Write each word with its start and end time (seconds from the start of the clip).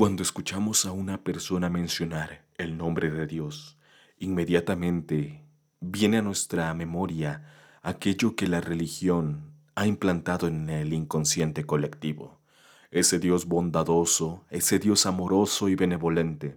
Cuando 0.00 0.22
escuchamos 0.22 0.86
a 0.86 0.92
una 0.92 1.22
persona 1.22 1.68
mencionar 1.68 2.46
el 2.56 2.78
nombre 2.78 3.10
de 3.10 3.26
Dios, 3.26 3.76
inmediatamente 4.18 5.44
viene 5.78 6.16
a 6.16 6.22
nuestra 6.22 6.72
memoria 6.72 7.44
aquello 7.82 8.34
que 8.34 8.46
la 8.46 8.62
religión 8.62 9.52
ha 9.74 9.86
implantado 9.86 10.48
en 10.48 10.70
el 10.70 10.94
inconsciente 10.94 11.66
colectivo, 11.66 12.40
ese 12.90 13.18
Dios 13.18 13.44
bondadoso, 13.44 14.46
ese 14.48 14.78
Dios 14.78 15.04
amoroso 15.04 15.68
y 15.68 15.74
benevolente. 15.74 16.56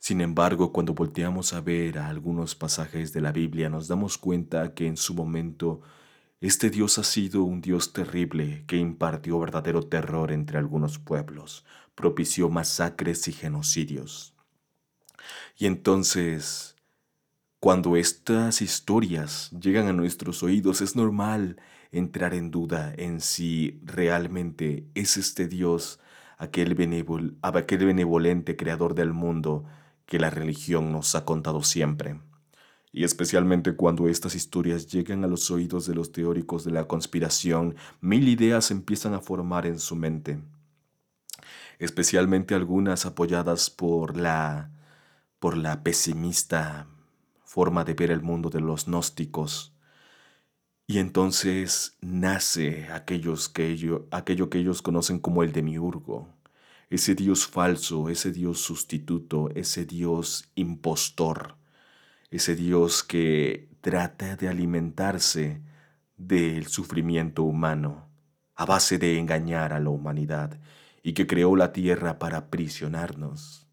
Sin 0.00 0.20
embargo, 0.20 0.72
cuando 0.72 0.92
volteamos 0.92 1.52
a 1.52 1.60
ver 1.60 2.00
a 2.00 2.08
algunos 2.08 2.56
pasajes 2.56 3.12
de 3.12 3.20
la 3.20 3.30
Biblia, 3.30 3.68
nos 3.68 3.86
damos 3.86 4.18
cuenta 4.18 4.74
que 4.74 4.88
en 4.88 4.96
su 4.96 5.14
momento 5.14 5.82
este 6.40 6.68
Dios 6.68 6.98
ha 6.98 7.02
sido 7.02 7.44
un 7.44 7.62
Dios 7.62 7.94
terrible 7.94 8.64
que 8.66 8.76
impartió 8.76 9.38
verdadero 9.40 9.82
terror 9.82 10.32
entre 10.32 10.58
algunos 10.58 10.98
pueblos, 10.98 11.64
propició 11.94 12.50
masacres 12.50 13.26
y 13.28 13.32
genocidios. 13.32 14.34
Y 15.56 15.64
entonces, 15.64 16.76
cuando 17.58 17.96
estas 17.96 18.60
historias 18.60 19.50
llegan 19.50 19.88
a 19.88 19.94
nuestros 19.94 20.42
oídos, 20.42 20.82
es 20.82 20.94
normal 20.94 21.56
entrar 21.90 22.34
en 22.34 22.50
duda 22.50 22.92
en 22.98 23.22
si 23.22 23.80
realmente 23.82 24.86
es 24.94 25.16
este 25.16 25.48
Dios 25.48 26.00
aquel, 26.36 26.74
benevolente 26.74 28.56
creador 28.56 28.94
del 28.94 29.14
mundo 29.14 29.64
que 30.04 30.18
la 30.18 30.28
religión 30.28 30.92
nos 30.92 31.14
ha 31.14 31.24
contado 31.24 31.62
siempre 31.62 32.20
y 32.96 33.04
especialmente 33.04 33.76
cuando 33.76 34.08
estas 34.08 34.34
historias 34.34 34.86
llegan 34.86 35.22
a 35.22 35.26
los 35.26 35.50
oídos 35.50 35.86
de 35.86 35.94
los 35.94 36.12
teóricos 36.12 36.64
de 36.64 36.70
la 36.70 36.88
conspiración, 36.88 37.76
mil 38.00 38.26
ideas 38.26 38.70
empiezan 38.70 39.12
a 39.12 39.20
formar 39.20 39.66
en 39.66 39.78
su 39.78 39.96
mente, 39.96 40.40
especialmente 41.78 42.54
algunas 42.54 43.04
apoyadas 43.04 43.68
por 43.68 44.16
la 44.16 44.70
por 45.40 45.58
la 45.58 45.82
pesimista 45.82 46.86
forma 47.44 47.84
de 47.84 47.92
ver 47.92 48.10
el 48.10 48.22
mundo 48.22 48.48
de 48.48 48.62
los 48.62 48.86
gnósticos. 48.86 49.74
Y 50.86 50.96
entonces 50.96 51.98
nace 52.00 52.86
que 53.04 53.20
aquello 54.10 54.48
que 54.48 54.58
ellos 54.58 54.80
conocen 54.80 55.18
como 55.18 55.42
el 55.42 55.52
demiurgo, 55.52 56.30
ese 56.88 57.14
Dios 57.14 57.46
falso, 57.46 58.08
ese 58.08 58.32
Dios 58.32 58.58
sustituto, 58.58 59.50
ese 59.54 59.84
Dios 59.84 60.50
impostor 60.54 61.55
ese 62.36 62.54
Dios 62.54 63.02
que 63.02 63.68
trata 63.80 64.36
de 64.36 64.48
alimentarse 64.48 65.62
del 66.16 66.66
sufrimiento 66.66 67.42
humano 67.42 68.08
a 68.54 68.64
base 68.64 68.98
de 68.98 69.18
engañar 69.18 69.72
a 69.72 69.80
la 69.80 69.90
humanidad 69.90 70.58
y 71.02 71.12
que 71.12 71.26
creó 71.26 71.56
la 71.56 71.72
tierra 71.72 72.18
para 72.18 72.38
aprisionarnos. 72.38 73.66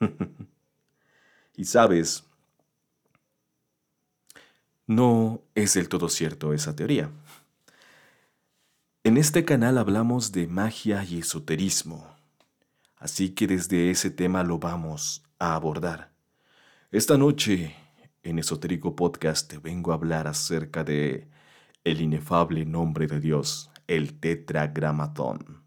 y 1.56 1.64
sabes, 1.64 2.24
no 4.86 5.42
es 5.54 5.74
del 5.74 5.88
todo 5.88 6.08
cierto 6.08 6.52
esa 6.52 6.74
teoría. 6.74 7.10
En 9.02 9.16
este 9.16 9.44
canal 9.44 9.78
hablamos 9.78 10.32
de 10.32 10.46
magia 10.46 11.04
y 11.04 11.20
esoterismo, 11.20 12.16
así 12.96 13.30
que 13.30 13.46
desde 13.46 13.90
ese 13.90 14.10
tema 14.10 14.42
lo 14.42 14.58
vamos 14.58 15.22
a 15.38 15.54
abordar. 15.54 16.12
Esta 16.90 17.16
noche 17.16 17.76
en 18.22 18.38
Esotérico 18.38 18.96
Podcast 18.96 19.50
te 19.50 19.58
vengo 19.58 19.92
a 19.92 19.94
hablar 19.94 20.26
acerca 20.26 20.84
de 20.84 21.28
el 21.84 22.00
inefable 22.00 22.64
nombre 22.66 23.06
de 23.06 23.20
Dios, 23.20 23.70
el 23.86 24.18
tetragramatón. 24.20 25.62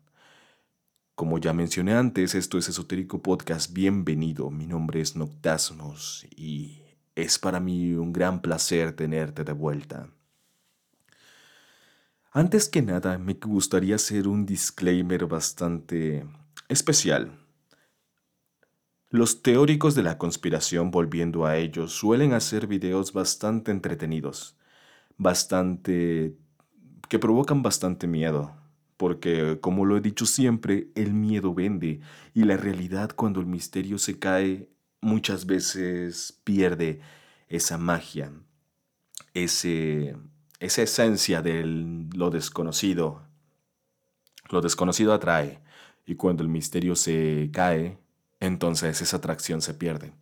Como 1.16 1.40
ya 1.40 1.54
mencioné 1.54 1.94
antes, 1.94 2.36
esto 2.36 2.58
es 2.58 2.70
Esotérico 2.70 3.22
Podcast. 3.22 3.73
Bienvenido, 3.73 4.50
mi 4.50 4.68
nombre 4.68 5.02
es 5.02 5.16
Noctasmos 5.16 6.26
y 6.36 6.82
es 7.16 7.40
para 7.40 7.60
mí 7.60 7.94
un 7.94 8.14
gran 8.14 8.42
placer 8.42 8.95
tenerte 8.95 9.44
de 9.44 9.54
vuelta. 9.54 10.10
Antes 12.32 12.67
que 12.67 12.82
nada, 12.82 13.17
me 13.20 13.33
gustaría 13.33 13.95
hacer 13.95 14.27
un 14.27 14.45
disclaimer 14.45 15.26
bastante 15.27 16.26
especial 16.67 17.42
los 19.14 19.44
teóricos 19.44 19.94
de 19.94 20.02
la 20.02 20.18
conspiración, 20.18 20.90
volviendo 20.90 21.46
a 21.46 21.58
ellos, 21.58 21.94
suelen 21.94 22.34
hacer 22.34 22.66
videos 22.66 23.14
bastante 23.14 23.70
entretenidos, 23.70 24.58
bastante... 25.18 26.36
que 27.10 27.20
provocan 27.20 27.62
bastante 27.62 28.08
miedo, 28.08 28.56
porque, 28.98 29.60
como 29.62 29.86
lo 29.86 29.98
he 29.98 30.02
dicho 30.02 30.26
siempre, 30.26 30.88
el 30.96 31.14
miedo 31.14 31.54
vende 31.54 32.00
y 32.34 32.44
la 32.46 32.58
realidad 32.58 33.12
cuando 33.16 33.40
el 33.40 33.46
misterio 33.46 34.00
se 34.00 34.18
cae 34.18 34.68
muchas 35.00 35.45
veces 35.45 36.42
pierde 36.44 37.00
esa 37.50 37.78
magia, 37.78 38.34
ese, 39.36 40.18
esa 40.60 40.82
esencia 40.82 41.44
de 41.44 41.64
lo 42.16 42.32
desconocido. 42.32 43.22
Lo 44.50 44.62
desconocido 44.62 45.14
atrae 45.14 45.62
y 46.04 46.16
cuando 46.16 46.42
el 46.42 46.50
misterio 46.50 46.95
se 46.95 47.52
cae, 47.54 48.02
entonces 48.45 49.02
esa 49.02 49.17
atracción 49.17 49.61
se 49.61 49.73
pierde. 49.73 50.14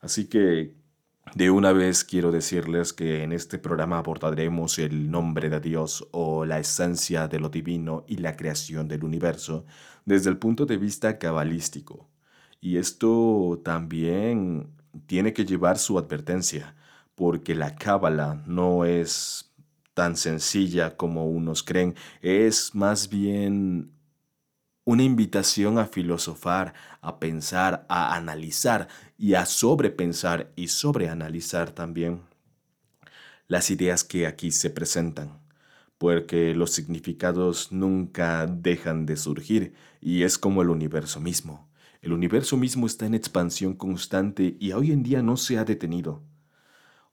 Así 0.00 0.26
que 0.28 0.74
de 1.34 1.50
una 1.50 1.72
vez 1.72 2.04
quiero 2.04 2.30
decirles 2.30 2.92
que 2.92 3.22
en 3.22 3.32
este 3.32 3.58
programa 3.58 3.98
abordaremos 3.98 4.78
el 4.78 5.10
nombre 5.10 5.50
de 5.50 5.60
Dios 5.60 6.06
o 6.12 6.44
la 6.44 6.58
esencia 6.58 7.28
de 7.28 7.40
lo 7.40 7.48
divino 7.48 8.04
y 8.06 8.18
la 8.18 8.36
creación 8.36 8.88
del 8.88 9.04
universo 9.04 9.64
desde 10.04 10.30
el 10.30 10.38
punto 10.38 10.66
de 10.66 10.76
vista 10.76 11.18
cabalístico. 11.18 12.08
Y 12.60 12.78
esto 12.78 13.60
también 13.64 14.70
tiene 15.06 15.32
que 15.32 15.44
llevar 15.44 15.78
su 15.78 15.98
advertencia, 15.98 16.74
porque 17.14 17.54
la 17.54 17.74
cábala 17.74 18.42
no 18.46 18.84
es 18.84 19.52
tan 19.94 20.16
sencilla 20.16 20.96
como 20.96 21.26
unos 21.26 21.62
creen, 21.62 21.94
es 22.22 22.74
más 22.74 23.08
bien 23.08 23.95
una 24.86 25.02
invitación 25.02 25.78
a 25.80 25.86
filosofar, 25.86 26.72
a 27.00 27.18
pensar, 27.18 27.84
a 27.88 28.14
analizar 28.14 28.86
y 29.18 29.34
a 29.34 29.44
sobrepensar 29.44 30.52
y 30.54 30.68
sobreanalizar 30.68 31.72
también 31.72 32.22
las 33.48 33.70
ideas 33.72 34.04
que 34.04 34.28
aquí 34.28 34.52
se 34.52 34.70
presentan, 34.70 35.40
porque 35.98 36.54
los 36.54 36.70
significados 36.70 37.72
nunca 37.72 38.46
dejan 38.46 39.06
de 39.06 39.16
surgir 39.16 39.74
y 40.00 40.22
es 40.22 40.38
como 40.38 40.62
el 40.62 40.70
universo 40.70 41.20
mismo. 41.20 41.68
El 42.00 42.12
universo 42.12 42.56
mismo 42.56 42.86
está 42.86 43.06
en 43.06 43.14
expansión 43.14 43.74
constante 43.74 44.56
y 44.60 44.70
hoy 44.70 44.92
en 44.92 45.02
día 45.02 45.20
no 45.20 45.36
se 45.36 45.58
ha 45.58 45.64
detenido. 45.64 46.22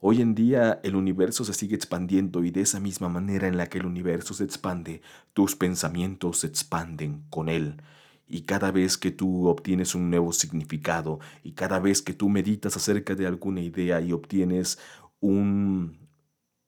Hoy 0.06 0.22
en 0.22 0.36
día 0.36 0.82
el 0.84 0.98
universo 0.98 1.46
se 1.46 1.54
sigue 1.54 1.78
expandiendo 1.78 2.44
y 2.44 2.52
de 2.52 2.60
esa 2.60 2.82
misma 2.82 3.08
manera 3.08 3.48
en 3.48 3.56
la 3.56 3.68
que 3.68 3.78
el 3.78 3.86
universo 3.86 4.34
se 4.34 4.44
expande, 4.44 5.02
tus 5.32 5.56
pensamientos 5.56 6.40
se 6.40 6.48
expanden 6.48 7.24
con 7.30 7.48
él. 7.48 7.82
Y 8.28 8.42
cada 8.42 8.72
vez 8.72 8.98
que 8.98 9.12
tú 9.12 9.48
obtienes 9.48 9.96
un 9.96 10.10
nuevo 10.10 10.34
significado 10.34 11.22
y 11.42 11.54
cada 11.54 11.80
vez 11.80 12.02
que 12.02 12.14
tú 12.14 12.28
meditas 12.28 12.76
acerca 12.76 13.16
de 13.16 13.28
alguna 13.28 13.62
idea 13.62 14.02
y 14.02 14.12
obtienes 14.12 14.78
un, 15.22 15.98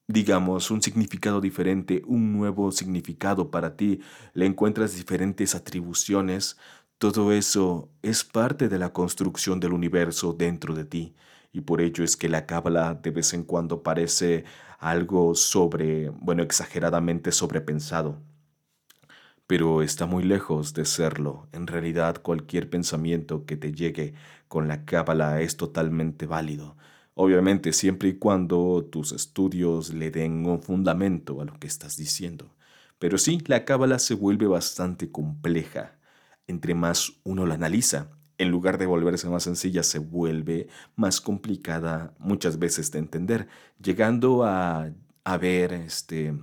digamos, 0.08 0.72
un 0.72 0.82
significado 0.82 1.42
diferente, 1.42 2.04
un 2.08 2.32
nuevo 2.32 2.72
significado 2.72 3.52
para 3.52 3.76
ti, 3.76 4.00
le 4.34 4.46
encuentras 4.46 4.96
diferentes 4.96 5.56
atribuciones, 5.56 6.58
todo 6.98 7.34
eso 7.34 7.90
es 8.02 8.24
parte 8.24 8.70
de 8.70 8.80
la 8.80 8.94
construcción 8.94 9.60
del 9.60 9.74
universo 9.74 10.32
dentro 10.32 10.74
de 10.74 10.86
ti 10.86 11.16
y 11.56 11.62
por 11.62 11.80
ello 11.80 12.04
es 12.04 12.18
que 12.18 12.28
la 12.28 12.46
cábala 12.46 12.96
de 12.96 13.12
vez 13.12 13.34
en 13.34 13.44
cuando 13.44 13.82
parece 13.82 14.44
algo 14.78 15.36
sobre, 15.36 16.10
bueno, 16.10 16.44
exageradamente 16.44 17.32
sobrepensado. 17.32 18.22
Pero 19.48 19.82
está 19.82 20.06
muy 20.06 20.24
lejos 20.24 20.74
de 20.74 20.84
serlo. 20.84 21.48
En 21.54 21.68
realidad 21.68 22.22
cualquier 22.22 22.70
pensamiento 22.70 23.46
que 23.46 23.56
te 23.56 23.72
llegue 23.72 24.16
con 24.50 24.68
la 24.68 24.84
cábala 24.84 25.40
es 25.40 25.56
totalmente 25.56 26.26
válido. 26.26 26.76
Obviamente 27.14 27.72
siempre 27.72 28.10
y 28.10 28.18
cuando 28.18 28.84
tus 28.92 29.14
estudios 29.14 29.94
le 29.94 30.12
den 30.12 30.46
un 30.46 30.62
fundamento 30.62 31.40
a 31.40 31.46
lo 31.46 31.58
que 31.58 31.68
estás 31.68 31.96
diciendo. 31.96 32.54
Pero 33.00 33.18
sí, 33.18 33.42
la 33.48 33.64
cábala 33.64 34.00
se 34.00 34.16
vuelve 34.16 34.48
bastante 34.48 35.10
compleja. 35.10 35.96
Entre 36.48 36.76
más 36.76 37.14
uno 37.24 37.46
la 37.46 37.56
analiza, 37.56 38.10
en 38.38 38.50
lugar 38.52 38.78
de 38.78 38.86
volverse 38.86 39.30
más 39.30 39.44
sencilla, 39.44 39.84
se 39.84 40.00
vuelve 40.00 40.68
más 40.96 41.22
complicada 41.22 42.14
muchas 42.20 42.60
veces 42.60 42.92
de 42.92 43.00
entender, 43.00 43.48
llegando 43.82 44.44
a, 44.44 44.90
a 45.24 45.38
ver 45.38 45.74
este, 45.74 46.34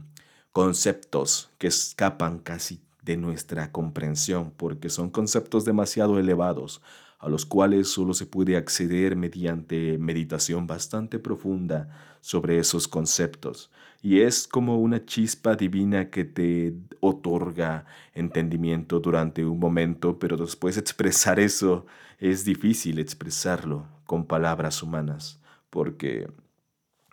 conceptos 0.53 1.50
que 1.59 1.67
escapan 1.69 2.39
casi 2.39 2.81
de 3.03 3.17
nuestra 3.17 3.73
comprensión, 3.73 4.53
porque 4.56 4.89
son 4.89 5.11
conceptos 5.11 5.65
demasiado 5.65 6.19
elevados. 6.19 6.81
a 7.19 7.29
los 7.29 7.47
cuales 7.47 7.89
solo 7.89 8.15
se 8.15 8.27
puede 8.27 8.56
acceder 8.56 9.15
mediante 9.15 9.97
meditación 9.97 10.67
bastante 10.67 11.21
profunda 11.21 12.12
sobre 12.23 12.59
esos 12.59 12.89
conceptos. 12.89 13.71
Y 14.01 14.21
es 14.21 14.49
como 14.49 14.79
una 14.79 15.05
chispa 15.05 15.55
divina 15.55 16.09
que 16.09 16.25
te 16.25 16.75
otorga 17.01 17.85
entendimiento 18.15 18.99
durante 18.99 19.45
un 19.45 19.59
momento, 19.59 20.19
pero 20.19 20.39
después 20.39 20.79
expresar 20.79 21.39
eso 21.39 21.85
es 22.19 22.45
difícil 22.45 22.99
expresarlo 22.99 23.87
con 24.07 24.25
palabras 24.25 24.83
humanas, 24.83 25.41
porque 25.69 26.29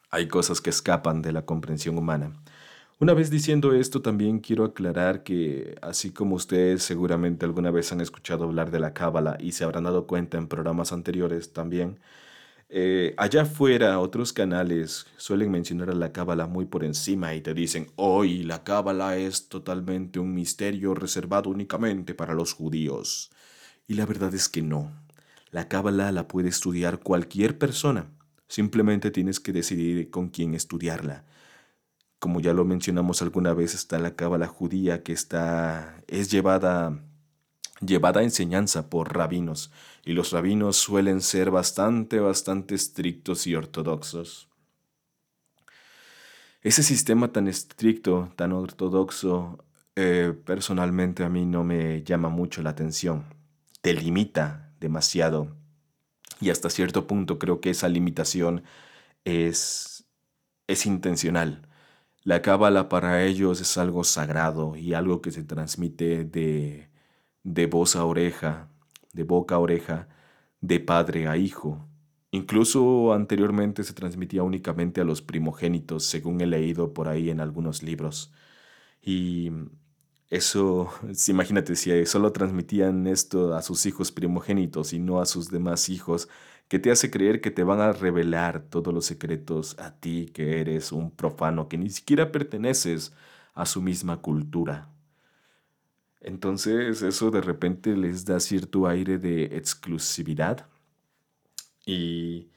hay 0.10 0.28
cosas 0.28 0.62
que 0.62 0.70
escapan 0.70 1.22
de 1.22 1.34
la 1.34 1.46
comprensión 1.46 1.98
humana. 1.98 2.34
Una 3.00 3.14
vez 3.14 3.30
diciendo 3.30 3.74
esto, 3.74 4.02
también 4.02 4.40
quiero 4.40 4.66
aclarar 4.66 5.24
que, 5.24 5.78
así 5.82 6.12
como 6.12 6.36
ustedes 6.36 6.84
seguramente 6.84 7.46
alguna 7.46 7.72
vez 7.72 7.92
han 7.92 8.02
escuchado 8.02 8.44
hablar 8.44 8.72
de 8.72 8.80
la 8.80 8.94
Cábala 8.94 9.38
y 9.40 9.54
se 9.54 9.64
habrán 9.64 9.86
dado 9.86 10.06
cuenta 10.06 10.38
en 10.38 10.48
programas 10.48 10.92
anteriores 10.92 11.54
también, 11.54 12.00
eh, 12.69 13.16
allá 13.18 13.42
afuera 13.42 14.00
otros 14.00 14.31
canales 14.31 15.07
suelen 15.18 15.50
mencionar 15.50 15.89
a 15.89 15.95
la 15.95 16.12
Cábala 16.12 16.45
muy 16.45 16.66
por 16.66 16.83
encima 16.83 17.33
y 17.33 17.42
te 17.42 17.56
dicen, 17.56 17.88
hoy 17.95 18.44
la 18.44 18.63
Cábala 18.63 19.18
es 19.18 19.50
totalmente 19.50 20.19
un 20.19 20.36
misterio 20.36 20.94
reservado 20.94 21.50
únicamente 21.50 22.13
para 22.13 22.36
los 22.36 22.54
judíos. 22.54 23.31
Y 23.88 23.95
la 23.95 24.06
verdad 24.06 24.33
es 24.36 24.50
que 24.50 24.62
no. 24.62 24.92
La 25.51 25.68
Cábala 25.68 26.12
la 26.12 26.27
puede 26.27 26.50
estudiar 26.50 27.00
cualquier 27.00 27.57
persona. 27.57 28.12
Simplemente 28.48 29.10
tienes 29.10 29.39
que 29.39 29.51
decidir 29.51 30.12
con 30.12 30.30
quién 30.30 30.54
estudiarla. 30.54 31.25
Como 32.19 32.42
ya 32.42 32.54
lo 32.54 32.65
mencionamos 32.65 33.22
alguna 33.22 33.54
vez, 33.54 33.74
está 33.74 33.98
la 33.98 34.15
cábala 34.15 34.48
judía 34.48 35.04
que 35.04 35.13
está, 35.13 36.04
es 36.07 36.30
llevada, 36.30 37.00
llevada 37.81 38.22
a 38.22 38.24
enseñanza 38.24 38.90
por 38.90 39.16
rabinos, 39.16 39.72
y 40.06 40.14
los 40.14 40.31
rabinos 40.31 40.78
suelen 40.78 41.22
ser 41.22 41.52
bastante, 41.52 42.20
bastante 42.20 42.76
estrictos 42.76 43.48
y 43.48 43.56
ortodoxos. 43.56 44.50
Ese 46.62 46.84
sistema 46.84 47.31
tan 47.31 47.48
estricto, 47.48 48.34
tan 48.36 48.52
ortodoxo, 48.52 49.64
eh, 49.96 50.34
personalmente 50.46 51.24
a 51.24 51.30
mí 51.30 51.46
no 51.46 51.64
me 51.64 52.04
llama 52.04 52.30
mucho 52.30 52.62
la 52.62 52.72
atención. 52.72 53.26
Te 53.82 53.94
limita 53.94 54.74
demasiado. 54.80 55.56
Y 56.42 56.50
hasta 56.50 56.70
cierto 56.70 57.08
punto 57.08 57.40
creo 57.40 57.62
que 57.62 57.70
esa 57.70 57.88
limitación 57.90 58.64
es, 59.25 60.06
es 60.68 60.86
intencional. 60.86 61.68
La 62.24 62.42
cábala 62.42 62.90
para 62.90 63.24
ellos 63.24 63.62
es 63.62 63.78
algo 63.78 64.04
sagrado 64.04 64.75
y 64.75 64.94
algo 64.94 65.22
que 65.22 65.32
se 65.32 65.44
transmite 65.44 66.25
de, 66.25 66.88
de 67.44 67.65
voz 67.68 67.95
a 67.95 68.06
oreja, 68.06 68.69
de 69.13 69.24
boca 69.24 69.56
a 69.56 69.59
oreja, 69.59 70.07
de 70.62 70.80
padre 70.80 71.27
a 71.27 71.38
hijo. 71.38 71.88
Incluso 72.31 73.13
anteriormente 73.13 73.83
se 73.83 73.94
transmitía 73.94 74.44
únicamente 74.44 75.01
a 75.01 75.03
los 75.03 75.21
primogénitos, 75.21 76.06
según 76.06 76.41
he 76.41 76.47
leído 76.47 76.94
por 76.94 77.07
ahí 77.07 77.30
en 77.30 77.39
algunos 77.39 77.83
libros. 77.83 78.31
Y 79.01 79.51
eso, 80.30 80.91
imagínate, 81.27 81.75
si 81.75 82.06
solo 82.06 82.31
transmitían 82.31 83.07
esto 83.07 83.56
a 83.56 83.62
sus 83.62 83.86
hijos 83.86 84.12
primogénitos 84.12 84.94
y 84.94 85.00
no 85.00 85.21
a 85.21 85.25
sus 85.25 85.50
demás 85.50 85.89
hijos, 85.89 86.30
que 86.68 86.80
te 86.80 86.91
hace 86.91 87.09
creer 87.12 87.41
que 87.41 87.51
te 87.51 87.63
van 87.63 87.81
a 87.81 87.94
revelar 87.94 88.62
todos 88.69 88.94
los 88.94 89.06
secretos 89.06 89.77
a 89.80 90.00
ti, 90.00 90.27
que 90.33 90.62
eres 90.62 90.91
un 90.91 91.12
profano, 91.12 91.68
que 91.68 91.77
ni 91.77 91.89
siquiera 91.89 92.31
perteneces 92.31 93.13
a 93.56 93.65
su 93.65 93.81
misma 93.81 94.21
cultura. 94.21 94.89
Entonces 96.21 97.01
eso 97.01 97.31
de 97.31 97.42
repente 97.42 97.95
les 97.95 98.25
da 98.25 98.39
cierto 98.39 98.88
aire 98.88 99.18
de 99.18 99.45
exclusividad 99.57 100.68
y 101.86 102.50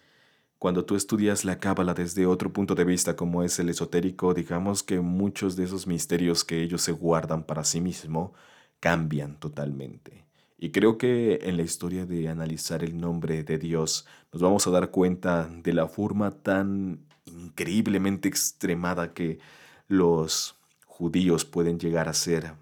cuando 0.59 0.85
tú 0.85 0.94
estudias 0.94 1.44
la 1.44 1.59
cábala 1.59 1.94
desde 1.94 2.26
otro 2.26 2.53
punto 2.53 2.75
de 2.75 2.85
vista 2.85 3.17
como 3.17 3.43
es 3.43 3.59
el 3.59 3.69
esotérico, 3.69 4.35
digamos 4.35 4.82
que 4.82 5.00
muchos 5.00 5.56
de 5.56 5.64
esos 5.64 5.87
misterios 5.87 6.44
que 6.44 6.62
ellos 6.62 6.82
se 6.82 6.93
guardan 6.93 7.44
para 7.44 7.64
sí 7.64 7.81
mismo 7.81 8.32
cambian 8.79 9.41
totalmente. 9.41 10.25
Y 10.58 10.70
creo 10.70 10.99
que 10.99 11.41
en 11.43 11.56
la 11.56 11.65
historia 11.65 12.06
de 12.06 12.29
analizar 12.29 12.85
el 12.85 13.00
nombre 13.00 13.43
de 13.43 13.58
Dios 13.58 14.06
nos 14.32 14.43
vamos 14.43 14.67
a 14.67 14.70
dar 14.70 14.91
cuenta 14.91 15.49
de 15.49 15.73
la 15.73 15.88
forma 15.88 16.31
tan 16.31 17.00
increíblemente 17.25 18.29
extremada 18.29 19.15
que 19.15 19.41
los 19.88 20.56
judíos 20.87 21.44
pueden 21.44 21.81
llegar 21.81 22.08
a 22.08 22.15
ser 22.15 22.53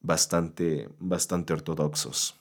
bastante, 0.00 0.88
bastante 0.98 1.52
ortodoxos. 1.52 2.36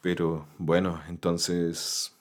Pero 0.00 0.46
bueno, 0.58 1.00
entonces 1.08 2.12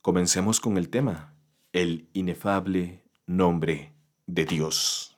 comencemos 0.00 0.60
con 0.60 0.78
el 0.78 0.88
tema, 0.88 1.34
el 1.72 2.08
inefable 2.12 3.02
nombre 3.26 3.92
de 4.26 4.44
Dios. 4.44 5.16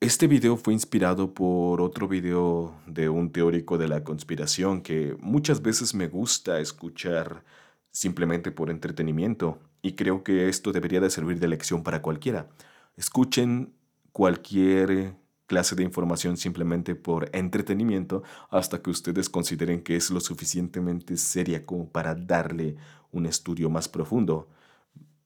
Este 0.00 0.26
video 0.26 0.56
fue 0.56 0.72
inspirado 0.72 1.34
por 1.34 1.82
otro 1.82 2.08
video 2.08 2.74
de 2.86 3.10
un 3.10 3.30
teórico 3.32 3.76
de 3.76 3.86
la 3.86 4.02
conspiración 4.02 4.80
que 4.80 5.14
muchas 5.20 5.60
veces 5.60 5.94
me 5.94 6.08
gusta 6.08 6.58
escuchar 6.58 7.44
simplemente 7.90 8.50
por 8.50 8.70
entretenimiento 8.70 9.58
y 9.82 9.92
creo 9.96 10.24
que 10.24 10.48
esto 10.48 10.72
debería 10.72 11.00
de 11.00 11.10
servir 11.10 11.38
de 11.38 11.48
lección 11.48 11.82
para 11.82 12.00
cualquiera. 12.00 12.48
Escuchen 12.96 13.74
cualquier 14.12 15.16
clase 15.50 15.74
de 15.74 15.82
información 15.82 16.36
simplemente 16.36 16.94
por 16.94 17.28
entretenimiento 17.32 18.22
hasta 18.50 18.80
que 18.80 18.90
ustedes 18.90 19.28
consideren 19.28 19.82
que 19.82 19.96
es 19.96 20.12
lo 20.12 20.20
suficientemente 20.20 21.16
seria 21.16 21.66
como 21.66 21.88
para 21.88 22.14
darle 22.14 22.76
un 23.10 23.26
estudio 23.26 23.68
más 23.68 23.88
profundo. 23.88 24.46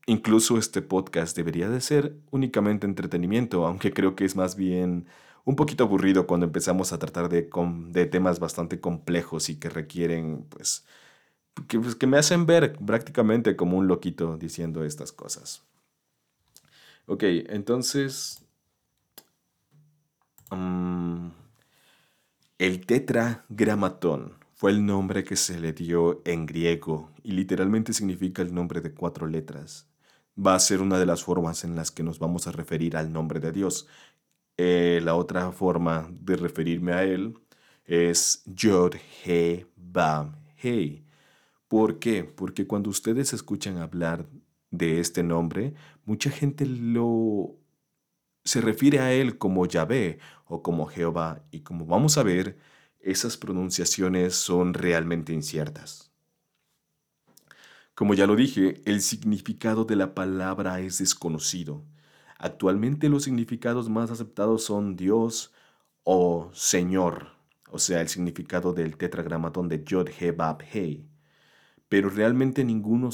Incluso 0.06 0.56
este 0.56 0.80
podcast 0.80 1.36
debería 1.36 1.68
de 1.68 1.82
ser 1.82 2.16
únicamente 2.30 2.86
entretenimiento, 2.86 3.66
aunque 3.66 3.92
creo 3.92 4.16
que 4.16 4.24
es 4.24 4.34
más 4.34 4.56
bien 4.56 5.04
un 5.44 5.56
poquito 5.56 5.84
aburrido 5.84 6.26
cuando 6.26 6.46
empezamos 6.46 6.94
a 6.94 6.98
tratar 6.98 7.28
de, 7.28 8.06
temas 8.06 8.40
bastante 8.40 8.80
complejos 8.80 9.50
y 9.50 9.56
que 9.56 9.68
requieren, 9.68 10.46
pues, 10.48 10.86
que, 11.68 11.78
pues, 11.78 11.96
que, 11.96 12.06
me 12.06 12.16
hacen 12.16 12.46
ver 12.46 12.78
prácticamente 12.78 13.56
como 13.56 13.76
un 13.76 13.88
loquito 13.88 14.38
diciendo 14.38 14.84
estas 14.84 15.12
cosas. 15.12 15.62
Ok, 17.04 17.24
entonces... 17.50 18.43
Mm, 20.54 21.32
el 22.58 22.86
tetragramatón 22.86 24.34
fue 24.54 24.70
el 24.70 24.86
nombre 24.86 25.24
que 25.24 25.36
se 25.36 25.60
le 25.60 25.72
dio 25.72 26.22
en 26.24 26.46
griego 26.46 27.10
y 27.22 27.32
literalmente 27.32 27.92
significa 27.92 28.42
el 28.42 28.54
nombre 28.54 28.80
de 28.80 28.92
cuatro 28.94 29.26
letras 29.26 29.88
va 30.36 30.54
a 30.54 30.60
ser 30.60 30.80
una 30.80 30.98
de 30.98 31.06
las 31.06 31.24
formas 31.24 31.64
en 31.64 31.76
las 31.76 31.90
que 31.90 32.02
nos 32.02 32.18
vamos 32.18 32.46
a 32.46 32.52
referir 32.52 32.96
al 32.96 33.12
nombre 33.12 33.40
de 33.40 33.52
Dios. 33.52 33.86
Eh, 34.56 35.00
la 35.02 35.14
otra 35.16 35.52
forma 35.52 36.08
de 36.10 36.36
referirme 36.36 36.92
a 36.92 37.04
Él 37.04 37.38
es 37.84 38.42
Yod 38.46 38.94
He 39.24 39.66
Bam 39.76 40.36
He. 40.62 41.04
¿Por 41.68 41.98
qué? 41.98 42.24
Porque 42.24 42.66
cuando 42.66 42.90
ustedes 42.90 43.32
escuchan 43.32 43.78
hablar 43.78 44.26
de 44.70 45.00
este 45.00 45.22
nombre, 45.22 45.74
mucha 46.04 46.30
gente 46.30 46.66
lo 46.66 47.56
se 48.44 48.60
refiere 48.60 49.00
a 49.00 49.12
él 49.12 49.38
como 49.38 49.66
Yahvé 49.66 50.18
o 50.46 50.62
como 50.62 50.86
Jehová 50.86 51.42
y 51.50 51.60
como 51.60 51.86
vamos 51.86 52.18
a 52.18 52.22
ver, 52.22 52.58
esas 53.00 53.36
pronunciaciones 53.36 54.34
son 54.34 54.74
realmente 54.74 55.32
inciertas. 55.32 56.10
Como 57.94 58.14
ya 58.14 58.26
lo 58.26 58.34
dije, 58.34 58.82
el 58.86 59.02
significado 59.02 59.84
de 59.84 59.96
la 59.96 60.14
palabra 60.14 60.80
es 60.80 60.98
desconocido. 60.98 61.84
Actualmente 62.38 63.08
los 63.08 63.24
significados 63.24 63.88
más 63.88 64.10
aceptados 64.10 64.64
son 64.64 64.96
Dios 64.96 65.52
o 66.02 66.50
Señor, 66.52 67.28
o 67.70 67.78
sea, 67.78 68.00
el 68.00 68.08
significado 68.08 68.72
del 68.72 68.96
tetragramatón 68.96 69.68
de 69.68 69.84
Yod 69.84 70.08
He 70.18 70.32
Bab. 70.32 70.62
Pero 71.88 72.10
realmente 72.10 72.64
ninguno, 72.64 73.10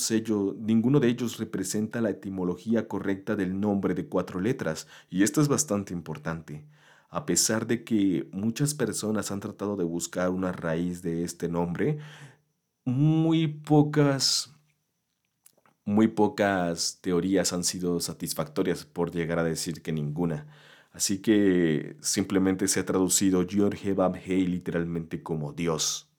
ninguno 0.59 1.01
de 1.01 1.09
ellos 1.09 1.39
representa 1.39 2.01
la 2.01 2.11
etimología 2.11 2.89
correcta 2.89 3.37
del 3.37 3.61
nombre 3.61 3.95
de 3.95 4.07
cuatro 4.09 4.41
letras, 4.41 4.87
y 5.11 5.23
esto 5.23 5.41
es 5.41 5.49
bastante 5.49 5.93
importante. 5.93 6.65
A 7.11 7.27
pesar 7.27 7.67
de 7.67 7.85
que 7.85 8.29
muchas 8.33 8.75
personas 8.75 9.31
han 9.31 9.41
tratado 9.41 9.77
de 9.77 9.85
buscar 9.85 10.31
una 10.31 10.53
raíz 10.53 11.03
de 11.03 11.25
este 11.25 11.49
nombre, 11.49 11.99
muy 12.85 13.49
pocas 13.49 14.55
muy 15.85 16.09
pocas 16.09 16.99
teorías 17.01 17.53
han 17.53 17.65
sido 17.65 18.01
satisfactorias 18.01 18.85
por 18.85 19.11
llegar 19.11 19.39
a 19.39 19.45
decir 19.45 19.83
que 19.83 19.93
ninguna. 19.93 20.47
Así 20.93 21.19
que 21.21 21.97
simplemente 22.01 22.69
se 22.69 22.81
ha 22.81 22.87
traducido 22.87 23.47
George 23.49 23.93
Babhei 23.95 24.47
literalmente 24.47 25.23
como 25.23 25.53
Dios. 25.53 26.10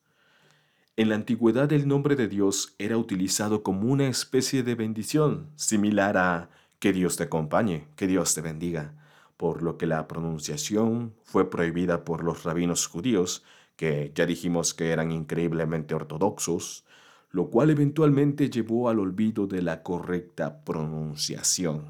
En 1.01 1.09
la 1.09 1.15
antigüedad 1.15 1.73
el 1.73 1.87
nombre 1.87 2.15
de 2.15 2.27
Dios 2.27 2.75
era 2.77 2.95
utilizado 2.95 3.63
como 3.63 3.91
una 3.91 4.07
especie 4.07 4.61
de 4.61 4.75
bendición, 4.75 5.49
similar 5.55 6.15
a 6.15 6.51
que 6.77 6.93
Dios 6.93 7.17
te 7.17 7.23
acompañe, 7.23 7.87
que 7.95 8.05
Dios 8.05 8.35
te 8.35 8.41
bendiga, 8.41 8.93
por 9.35 9.63
lo 9.63 9.79
que 9.79 9.87
la 9.87 10.07
pronunciación 10.07 11.15
fue 11.23 11.49
prohibida 11.49 12.05
por 12.05 12.23
los 12.23 12.43
rabinos 12.43 12.85
judíos 12.85 13.43
que 13.75 14.11
ya 14.13 14.27
dijimos 14.27 14.75
que 14.75 14.91
eran 14.91 15.11
increíblemente 15.11 15.95
ortodoxos, 15.95 16.85
lo 17.31 17.49
cual 17.49 17.71
eventualmente 17.71 18.51
llevó 18.51 18.87
al 18.87 18.99
olvido 18.99 19.47
de 19.47 19.63
la 19.63 19.81
correcta 19.81 20.63
pronunciación. 20.63 21.85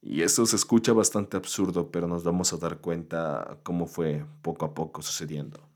Y 0.00 0.22
eso 0.22 0.46
se 0.46 0.56
escucha 0.56 0.94
bastante 0.94 1.36
absurdo, 1.36 1.90
pero 1.90 2.08
nos 2.08 2.24
vamos 2.24 2.54
a 2.54 2.56
dar 2.56 2.78
cuenta 2.78 3.58
cómo 3.62 3.86
fue 3.86 4.24
poco 4.40 4.64
a 4.64 4.72
poco 4.72 5.02
sucediendo. 5.02 5.69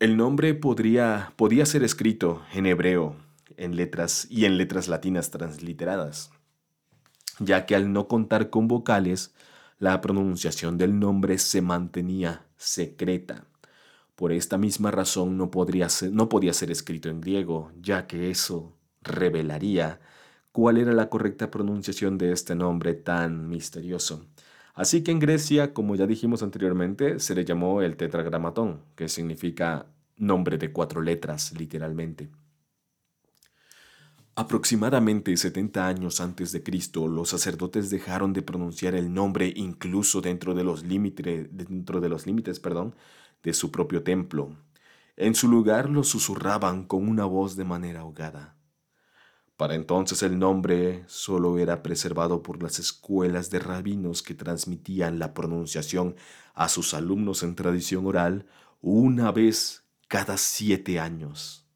El 0.00 0.16
nombre 0.16 0.54
podría, 0.54 1.34
podía 1.36 1.66
ser 1.66 1.82
escrito 1.82 2.40
en 2.54 2.64
hebreo 2.64 3.16
en 3.58 3.76
letras 3.76 4.26
y 4.30 4.46
en 4.46 4.56
letras 4.56 4.88
latinas 4.88 5.30
transliteradas, 5.30 6.30
ya 7.38 7.66
que 7.66 7.76
al 7.76 7.92
no 7.92 8.08
contar 8.08 8.48
con 8.48 8.66
vocales, 8.66 9.34
la 9.78 10.00
pronunciación 10.00 10.78
del 10.78 10.98
nombre 10.98 11.36
se 11.36 11.60
mantenía 11.60 12.46
secreta. 12.56 13.44
Por 14.16 14.32
esta 14.32 14.56
misma 14.56 14.90
razón 14.90 15.36
no, 15.36 15.50
podría 15.50 15.90
ser, 15.90 16.12
no 16.12 16.30
podía 16.30 16.54
ser 16.54 16.70
escrito 16.70 17.10
en 17.10 17.20
griego, 17.20 17.70
ya 17.78 18.06
que 18.06 18.30
eso 18.30 18.78
revelaría 19.02 20.00
cuál 20.50 20.78
era 20.78 20.94
la 20.94 21.10
correcta 21.10 21.50
pronunciación 21.50 22.16
de 22.16 22.32
este 22.32 22.54
nombre 22.54 22.94
tan 22.94 23.50
misterioso. 23.50 24.24
Así 24.74 25.02
que 25.02 25.10
en 25.10 25.18
Grecia, 25.18 25.74
como 25.74 25.96
ya 25.96 26.06
dijimos 26.06 26.42
anteriormente, 26.42 27.18
se 27.20 27.34
le 27.34 27.44
llamó 27.44 27.82
el 27.82 27.96
tetragramatón, 27.96 28.80
que 28.94 29.08
significa 29.08 29.86
nombre 30.16 30.58
de 30.58 30.72
cuatro 30.72 31.02
letras, 31.02 31.52
literalmente. 31.52 32.30
Aproximadamente 34.36 35.36
70 35.36 35.86
años 35.86 36.20
antes 36.20 36.52
de 36.52 36.62
Cristo, 36.62 37.08
los 37.08 37.30
sacerdotes 37.30 37.90
dejaron 37.90 38.32
de 38.32 38.42
pronunciar 38.42 38.94
el 38.94 39.12
nombre 39.12 39.52
incluso 39.54 40.20
dentro 40.20 40.54
de 40.54 40.64
los, 40.64 40.84
límites, 40.84 41.48
dentro 41.50 42.00
de 42.00 42.08
los 42.08 42.26
límites 42.26 42.60
perdón, 42.60 42.94
de 43.42 43.52
su 43.52 43.70
propio 43.70 44.02
templo. 44.02 44.56
En 45.16 45.34
su 45.34 45.48
lugar 45.48 45.90
lo 45.90 46.04
susurraban 46.04 46.84
con 46.84 47.08
una 47.08 47.24
voz 47.26 47.56
de 47.56 47.64
manera 47.64 48.00
ahogada. 48.00 48.56
Para 49.60 49.74
entonces 49.74 50.22
el 50.22 50.38
nombre 50.38 51.04
solo 51.06 51.58
era 51.58 51.82
preservado 51.82 52.42
por 52.42 52.62
las 52.62 52.78
escuelas 52.78 53.50
de 53.50 53.58
rabinos 53.58 54.22
que 54.22 54.32
transmitían 54.32 55.18
la 55.18 55.34
pronunciación 55.34 56.16
a 56.54 56.70
sus 56.70 56.94
alumnos 56.94 57.42
en 57.42 57.54
tradición 57.54 58.06
oral 58.06 58.46
una 58.80 59.32
vez 59.32 59.84
cada 60.08 60.38
siete 60.38 60.98
años. 60.98 61.66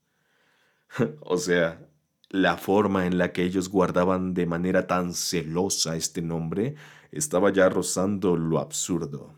o 1.21 1.37
sea, 1.37 1.87
la 2.31 2.57
forma 2.57 3.05
en 3.05 3.19
la 3.19 3.33
que 3.33 3.43
ellos 3.43 3.69
guardaban 3.69 4.33
de 4.33 4.47
manera 4.47 4.87
tan 4.87 5.12
celosa 5.12 5.95
este 5.95 6.23
nombre 6.23 6.76
estaba 7.12 7.53
ya 7.53 7.69
rozando 7.69 8.38
lo 8.38 8.61
absurdo. 8.61 9.35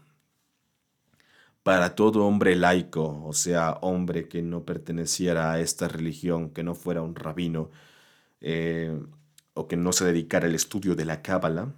Para 1.64 1.96
todo 1.96 2.24
hombre 2.24 2.54
laico, 2.54 3.24
o 3.26 3.32
sea, 3.32 3.72
hombre 3.80 4.28
que 4.28 4.40
no 4.40 4.64
perteneciera 4.64 5.50
a 5.50 5.58
esta 5.58 5.88
religión, 5.88 6.50
que 6.50 6.62
no 6.62 6.76
fuera 6.76 7.02
un 7.02 7.16
rabino, 7.16 7.72
eh, 8.48 8.96
o 9.54 9.66
que 9.66 9.76
no 9.76 9.92
se 9.92 10.04
dedicara 10.04 10.46
al 10.46 10.54
estudio 10.54 10.94
de 10.94 11.04
la 11.04 11.20
Cábala, 11.20 11.74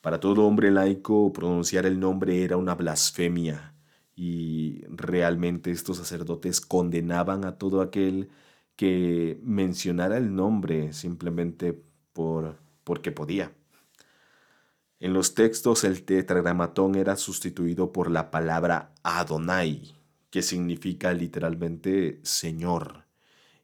para 0.00 0.20
todo 0.20 0.46
hombre 0.46 0.70
laico 0.70 1.34
pronunciar 1.34 1.84
el 1.84 2.00
nombre 2.00 2.42
era 2.42 2.56
una 2.56 2.74
blasfemia 2.74 3.74
y 4.16 4.86
realmente 4.88 5.70
estos 5.70 5.98
sacerdotes 5.98 6.62
condenaban 6.62 7.44
a 7.44 7.58
todo 7.58 7.82
aquel 7.82 8.30
que 8.74 9.38
mencionara 9.42 10.16
el 10.16 10.34
nombre 10.34 10.94
simplemente 10.94 11.78
por, 12.14 12.56
porque 12.84 13.12
podía. 13.12 13.52
En 14.98 15.12
los 15.12 15.34
textos 15.34 15.84
el 15.84 16.04
tetragramatón 16.04 16.94
era 16.94 17.16
sustituido 17.16 17.92
por 17.92 18.10
la 18.10 18.30
palabra 18.30 18.94
Adonai, 19.02 19.94
que 20.30 20.40
significa 20.40 21.12
literalmente 21.12 22.18
Señor. 22.22 23.01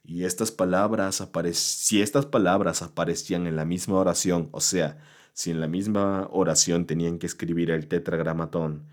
Y 0.08 0.24
estas 0.24 0.50
palabras 0.50 1.22
si 1.52 2.00
estas 2.00 2.24
palabras 2.24 2.80
aparecían 2.80 3.46
en 3.46 3.56
la 3.56 3.66
misma 3.66 3.96
oración, 3.96 4.48
o 4.52 4.60
sea, 4.62 4.98
si 5.34 5.50
en 5.50 5.60
la 5.60 5.68
misma 5.68 6.28
oración 6.32 6.86
tenían 6.86 7.18
que 7.18 7.26
escribir 7.26 7.70
el 7.70 7.88
tetragramatón 7.88 8.86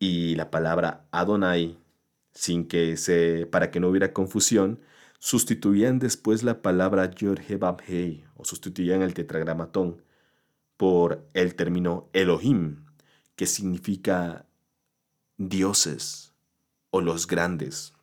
y 0.00 0.34
la 0.34 0.50
palabra 0.50 1.06
Adonai, 1.12 1.78
sin 2.32 2.66
que 2.66 2.96
se, 2.96 3.46
para 3.46 3.70
que 3.70 3.78
no 3.78 3.88
hubiera 3.90 4.12
confusión, 4.12 4.80
sustituían 5.20 6.00
después 6.00 6.42
la 6.42 6.60
palabra 6.60 7.12
Yod 7.12 7.38
o 8.34 8.44
sustituían 8.44 9.02
el 9.02 9.14
tetragramatón 9.14 10.02
por 10.76 11.24
el 11.34 11.54
término 11.54 12.08
Elohim, 12.12 12.86
que 13.36 13.46
significa 13.46 14.46
dioses 15.38 16.32
o 16.90 17.00
los 17.00 17.28
grandes 17.28 17.94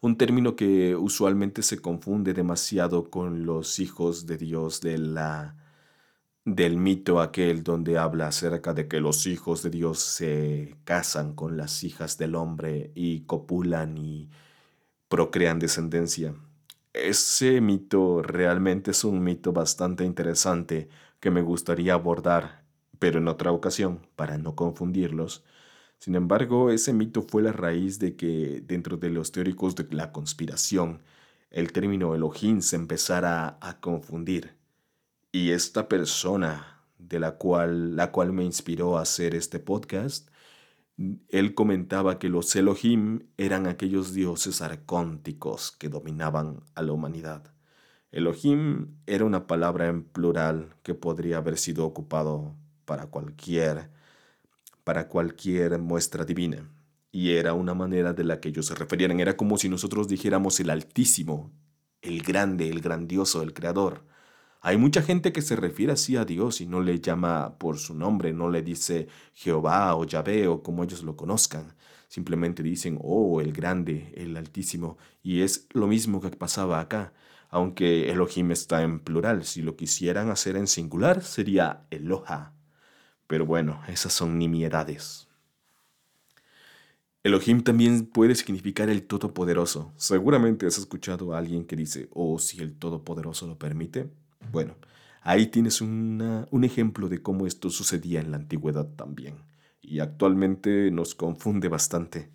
un 0.00 0.16
término 0.16 0.56
que 0.56 0.96
usualmente 0.96 1.62
se 1.62 1.80
confunde 1.80 2.32
demasiado 2.34 3.10
con 3.10 3.44
los 3.46 3.78
hijos 3.78 4.26
de 4.26 4.38
Dios 4.38 4.80
de 4.80 4.98
la, 4.98 5.56
del 6.44 6.76
mito 6.78 7.20
aquel 7.20 7.62
donde 7.62 7.98
habla 7.98 8.28
acerca 8.28 8.72
de 8.74 8.88
que 8.88 9.00
los 9.00 9.26
hijos 9.26 9.62
de 9.62 9.70
Dios 9.70 10.00
se 10.00 10.76
casan 10.84 11.34
con 11.34 11.56
las 11.56 11.84
hijas 11.84 12.16
del 12.18 12.34
hombre 12.34 12.92
y 12.94 13.22
copulan 13.22 13.98
y 13.98 14.30
procrean 15.08 15.58
descendencia. 15.58 16.34
Ese 16.92 17.60
mito 17.60 18.22
realmente 18.22 18.92
es 18.92 19.04
un 19.04 19.22
mito 19.22 19.52
bastante 19.52 20.04
interesante 20.04 20.88
que 21.20 21.30
me 21.30 21.42
gustaría 21.42 21.94
abordar, 21.94 22.64
pero 22.98 23.18
en 23.18 23.28
otra 23.28 23.52
ocasión, 23.52 24.06
para 24.16 24.38
no 24.38 24.56
confundirlos. 24.56 25.44
Sin 26.00 26.14
embargo, 26.14 26.70
ese 26.70 26.94
mito 26.94 27.22
fue 27.22 27.42
la 27.42 27.52
raíz 27.52 27.98
de 27.98 28.16
que 28.16 28.62
dentro 28.66 28.96
de 28.96 29.10
los 29.10 29.32
teóricos 29.32 29.76
de 29.76 29.86
la 29.94 30.12
conspiración, 30.12 31.02
el 31.50 31.72
término 31.72 32.14
Elohim 32.14 32.62
se 32.62 32.76
empezara 32.76 33.58
a 33.60 33.80
confundir. 33.80 34.54
Y 35.30 35.50
esta 35.50 35.88
persona 35.88 36.80
de 36.98 37.20
la 37.20 37.36
cual, 37.36 37.96
la 37.96 38.12
cual 38.12 38.32
me 38.32 38.44
inspiró 38.44 38.96
a 38.96 39.02
hacer 39.02 39.34
este 39.34 39.58
podcast, 39.58 40.30
él 41.28 41.54
comentaba 41.54 42.18
que 42.18 42.30
los 42.30 42.56
Elohim 42.56 43.26
eran 43.36 43.66
aquellos 43.66 44.14
dioses 44.14 44.62
arcónticos 44.62 45.70
que 45.72 45.90
dominaban 45.90 46.62
a 46.74 46.82
la 46.82 46.92
humanidad. 46.92 47.52
Elohim 48.10 48.96
era 49.06 49.26
una 49.26 49.46
palabra 49.46 49.88
en 49.88 50.04
plural 50.04 50.74
que 50.82 50.94
podría 50.94 51.38
haber 51.38 51.58
sido 51.58 51.84
ocupado 51.84 52.54
para 52.86 53.06
cualquier 53.06 53.90
para 54.84 55.08
cualquier 55.08 55.78
muestra 55.78 56.24
divina. 56.24 56.68
Y 57.12 57.30
era 57.32 57.54
una 57.54 57.74
manera 57.74 58.12
de 58.12 58.24
la 58.24 58.40
que 58.40 58.50
ellos 58.50 58.66
se 58.66 58.74
referían. 58.74 59.18
Era 59.20 59.36
como 59.36 59.58
si 59.58 59.68
nosotros 59.68 60.08
dijéramos 60.08 60.60
el 60.60 60.70
Altísimo, 60.70 61.50
el 62.02 62.22
Grande, 62.22 62.68
el 62.68 62.80
Grandioso, 62.80 63.42
el 63.42 63.52
Creador. 63.52 64.04
Hay 64.62 64.76
mucha 64.76 65.02
gente 65.02 65.32
que 65.32 65.42
se 65.42 65.56
refiere 65.56 65.92
así 65.92 66.16
a 66.16 66.24
Dios 66.24 66.60
y 66.60 66.66
no 66.66 66.80
le 66.82 67.00
llama 67.00 67.56
por 67.58 67.78
su 67.78 67.94
nombre, 67.94 68.32
no 68.32 68.50
le 68.50 68.62
dice 68.62 69.08
Jehová 69.32 69.96
o 69.96 70.04
Yahvé 70.04 70.48
o 70.48 70.62
como 70.62 70.84
ellos 70.84 71.02
lo 71.02 71.16
conozcan. 71.16 71.74
Simplemente 72.08 72.62
dicen, 72.62 72.98
oh, 73.02 73.40
el 73.40 73.52
Grande, 73.52 74.12
el 74.16 74.36
Altísimo. 74.36 74.98
Y 75.22 75.40
es 75.42 75.66
lo 75.72 75.86
mismo 75.86 76.20
que 76.20 76.30
pasaba 76.30 76.80
acá, 76.80 77.12
aunque 77.48 78.10
Elohim 78.10 78.50
está 78.50 78.82
en 78.82 79.00
plural. 79.00 79.44
Si 79.44 79.62
lo 79.62 79.76
quisieran 79.76 80.28
hacer 80.28 80.56
en 80.56 80.66
singular, 80.66 81.22
sería 81.22 81.86
Eloha, 81.90 82.52
pero 83.30 83.46
bueno, 83.46 83.80
esas 83.86 84.12
son 84.12 84.40
nimiedades. 84.40 85.28
Elohim 87.22 87.62
también 87.62 88.06
puede 88.06 88.34
significar 88.34 88.90
el 88.90 89.06
Todopoderoso. 89.06 89.92
Seguramente 89.94 90.66
has 90.66 90.78
escuchado 90.78 91.32
a 91.32 91.38
alguien 91.38 91.64
que 91.64 91.76
dice, 91.76 92.08
oh, 92.12 92.40
si 92.40 92.60
el 92.60 92.74
Todopoderoso 92.74 93.46
lo 93.46 93.56
permite. 93.56 94.10
Bueno, 94.50 94.74
ahí 95.22 95.46
tienes 95.46 95.80
un 95.80 96.48
ejemplo 96.64 97.08
de 97.08 97.22
cómo 97.22 97.46
esto 97.46 97.70
sucedía 97.70 98.20
en 98.20 98.32
la 98.32 98.38
antigüedad 98.38 98.88
también. 98.96 99.36
Y 99.80 100.00
actualmente 100.00 100.90
nos 100.90 101.14
confunde 101.14 101.68
bastante. 101.68 102.32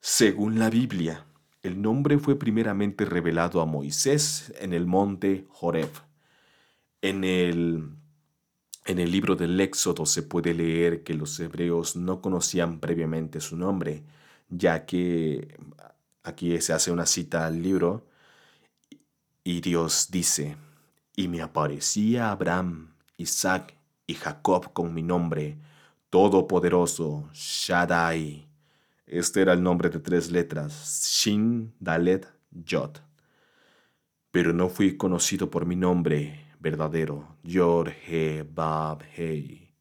Según 0.00 0.58
la 0.58 0.70
Biblia, 0.70 1.24
el 1.62 1.80
nombre 1.80 2.18
fue 2.18 2.36
primeramente 2.36 3.04
revelado 3.04 3.60
a 3.60 3.64
Moisés 3.64 4.52
en 4.58 4.72
el 4.72 4.88
monte 4.88 5.46
Horeb. 5.60 5.90
En 7.00 7.22
el 7.22 8.01
en 8.84 8.98
el 8.98 9.10
libro 9.10 9.36
del 9.36 9.60
Éxodo 9.60 10.06
se 10.06 10.22
puede 10.22 10.54
leer 10.54 11.04
que 11.04 11.14
los 11.14 11.38
hebreos 11.40 11.96
no 11.96 12.20
conocían 12.20 12.80
previamente 12.80 13.40
su 13.40 13.56
nombre, 13.56 14.02
ya 14.48 14.84
que 14.86 15.56
aquí 16.22 16.60
se 16.60 16.72
hace 16.72 16.90
una 16.90 17.06
cita 17.06 17.46
al 17.46 17.62
libro 17.62 18.06
y 19.44 19.60
Dios 19.60 20.08
dice, 20.10 20.56
y 21.16 21.28
me 21.28 21.42
aparecía 21.42 22.30
Abraham, 22.30 22.94
Isaac 23.16 23.76
y 24.06 24.14
Jacob 24.14 24.72
con 24.72 24.94
mi 24.94 25.02
nombre, 25.02 25.58
Todopoderoso, 26.10 27.28
Shaddai. 27.32 28.46
Este 29.06 29.42
era 29.42 29.52
el 29.52 29.62
nombre 29.62 29.90
de 29.90 29.98
tres 29.98 30.30
letras, 30.30 31.06
Shin, 31.06 31.72
Dalet, 31.80 32.28
Yod. 32.50 32.98
Pero 34.30 34.52
no 34.52 34.68
fui 34.68 34.96
conocido 34.96 35.50
por 35.50 35.66
mi 35.66 35.76
nombre, 35.76 36.41
verdadero, 36.62 37.36
Yor 37.42 37.92
He 38.06 38.46
Bab 38.48 39.02
Hei. 39.16 39.74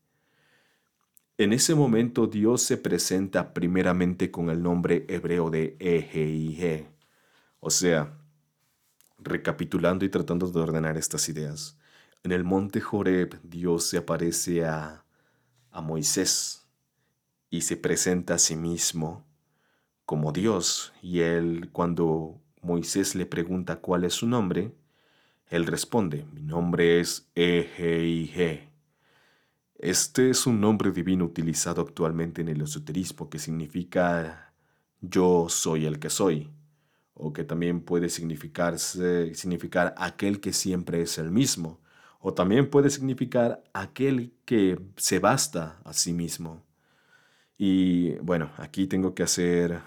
En 1.37 1.53
ese 1.53 1.75
momento 1.75 2.27
Dios 2.27 2.63
se 2.63 2.77
presenta 2.77 3.53
primeramente 3.53 4.31
con 4.31 4.49
el 4.49 4.61
nombre 4.61 5.05
hebreo 5.07 5.49
de 5.49 5.75
Eje 5.79 6.87
O 7.59 7.69
sea, 7.69 8.17
recapitulando 9.19 10.05
y 10.05 10.09
tratando 10.09 10.47
de 10.49 10.59
ordenar 10.59 10.97
estas 10.97 11.29
ideas. 11.29 11.77
En 12.23 12.31
el 12.31 12.43
monte 12.43 12.81
Joreb 12.81 13.39
Dios 13.43 13.85
se 13.85 13.97
aparece 13.97 14.65
a, 14.65 15.05
a 15.71 15.81
Moisés 15.81 16.67
y 17.49 17.61
se 17.61 17.77
presenta 17.77 18.35
a 18.35 18.39
sí 18.39 18.55
mismo 18.55 19.25
como 20.05 20.31
Dios. 20.31 20.93
Y 21.01 21.21
él, 21.21 21.69
cuando 21.71 22.41
Moisés 22.61 23.15
le 23.15 23.25
pregunta 23.25 23.77
cuál 23.77 24.03
es 24.03 24.13
su 24.13 24.27
nombre, 24.27 24.75
él 25.51 25.67
responde, 25.67 26.25
mi 26.33 26.41
nombre 26.41 26.99
es 26.99 27.29
Eje 27.35 28.71
este 29.81 30.29
es 30.29 30.45
un 30.45 30.61
nombre 30.61 30.91
divino 30.91 31.25
utilizado 31.25 31.81
actualmente 31.81 32.41
en 32.41 32.49
el 32.49 32.61
esoterismo 32.61 33.31
que 33.31 33.39
significa 33.39 34.53
yo 35.01 35.47
soy 35.49 35.87
el 35.87 35.97
que 35.97 36.11
soy, 36.11 36.51
o 37.15 37.33
que 37.33 37.43
también 37.43 37.81
puede 37.81 38.09
significar 38.09 38.75
aquel 39.97 40.39
que 40.39 40.53
siempre 40.53 41.01
es 41.01 41.17
el 41.17 41.31
mismo, 41.31 41.81
o 42.19 42.31
también 42.35 42.69
puede 42.69 42.91
significar 42.91 43.63
aquel 43.73 44.35
que 44.45 44.79
se 44.97 45.17
basta 45.17 45.81
a 45.83 45.93
sí 45.93 46.13
mismo. 46.13 46.63
Y 47.57 48.11
bueno, 48.19 48.51
aquí 48.57 48.85
tengo 48.85 49.15
que 49.15 49.23
hacer 49.23 49.81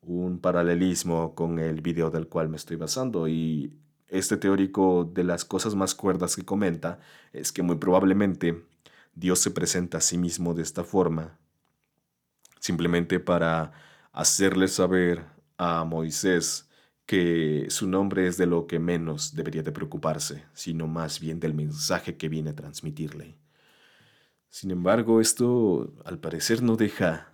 un 0.00 0.38
paralelismo 0.38 1.34
con 1.34 1.58
el 1.58 1.82
video 1.82 2.10
del 2.10 2.28
cual 2.28 2.48
me 2.48 2.56
estoy 2.56 2.76
basando 2.76 3.28
y 3.28 3.76
este 4.12 4.36
teórico 4.36 5.10
de 5.12 5.24
las 5.24 5.44
cosas 5.44 5.74
más 5.74 5.94
cuerdas 5.94 6.36
que 6.36 6.44
comenta 6.44 7.00
es 7.32 7.50
que 7.50 7.62
muy 7.62 7.76
probablemente 7.76 8.62
Dios 9.14 9.38
se 9.38 9.50
presenta 9.50 9.98
a 9.98 10.02
sí 10.02 10.18
mismo 10.18 10.52
de 10.54 10.62
esta 10.62 10.84
forma, 10.84 11.38
simplemente 12.60 13.20
para 13.20 13.72
hacerle 14.12 14.68
saber 14.68 15.24
a 15.56 15.84
Moisés 15.84 16.68
que 17.06 17.66
su 17.70 17.88
nombre 17.88 18.26
es 18.26 18.36
de 18.36 18.46
lo 18.46 18.66
que 18.66 18.78
menos 18.78 19.34
debería 19.34 19.62
de 19.62 19.72
preocuparse, 19.72 20.44
sino 20.52 20.86
más 20.86 21.18
bien 21.18 21.40
del 21.40 21.54
mensaje 21.54 22.16
que 22.16 22.28
viene 22.28 22.50
a 22.50 22.56
transmitirle. 22.56 23.38
Sin 24.50 24.70
embargo, 24.70 25.22
esto 25.22 25.94
al 26.04 26.18
parecer 26.18 26.62
no 26.62 26.76
deja 26.76 27.31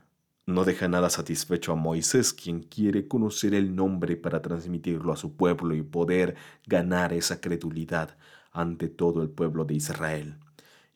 no 0.49 0.65
deja 0.65 0.89
nada 0.89 1.11
satisfecho 1.11 1.73
a 1.73 1.75
Moisés, 1.77 2.33
quien 2.33 2.63
quiere 2.63 3.07
conocer 3.07 3.53
el 3.53 3.77
nombre 3.77 4.17
para 4.17 4.41
transmitirlo 4.41 5.13
a 5.13 5.17
su 5.17 5.37
pueblo 5.37 5.75
y 5.75 5.83
poder 5.83 6.37
ganar 6.67 7.13
esa 7.13 7.39
credulidad 7.39 8.17
ante 8.51 8.89
todo 8.89 9.23
el 9.23 9.29
pueblo 9.29 9.67
de 9.67 9.75
Israel. 9.75 10.39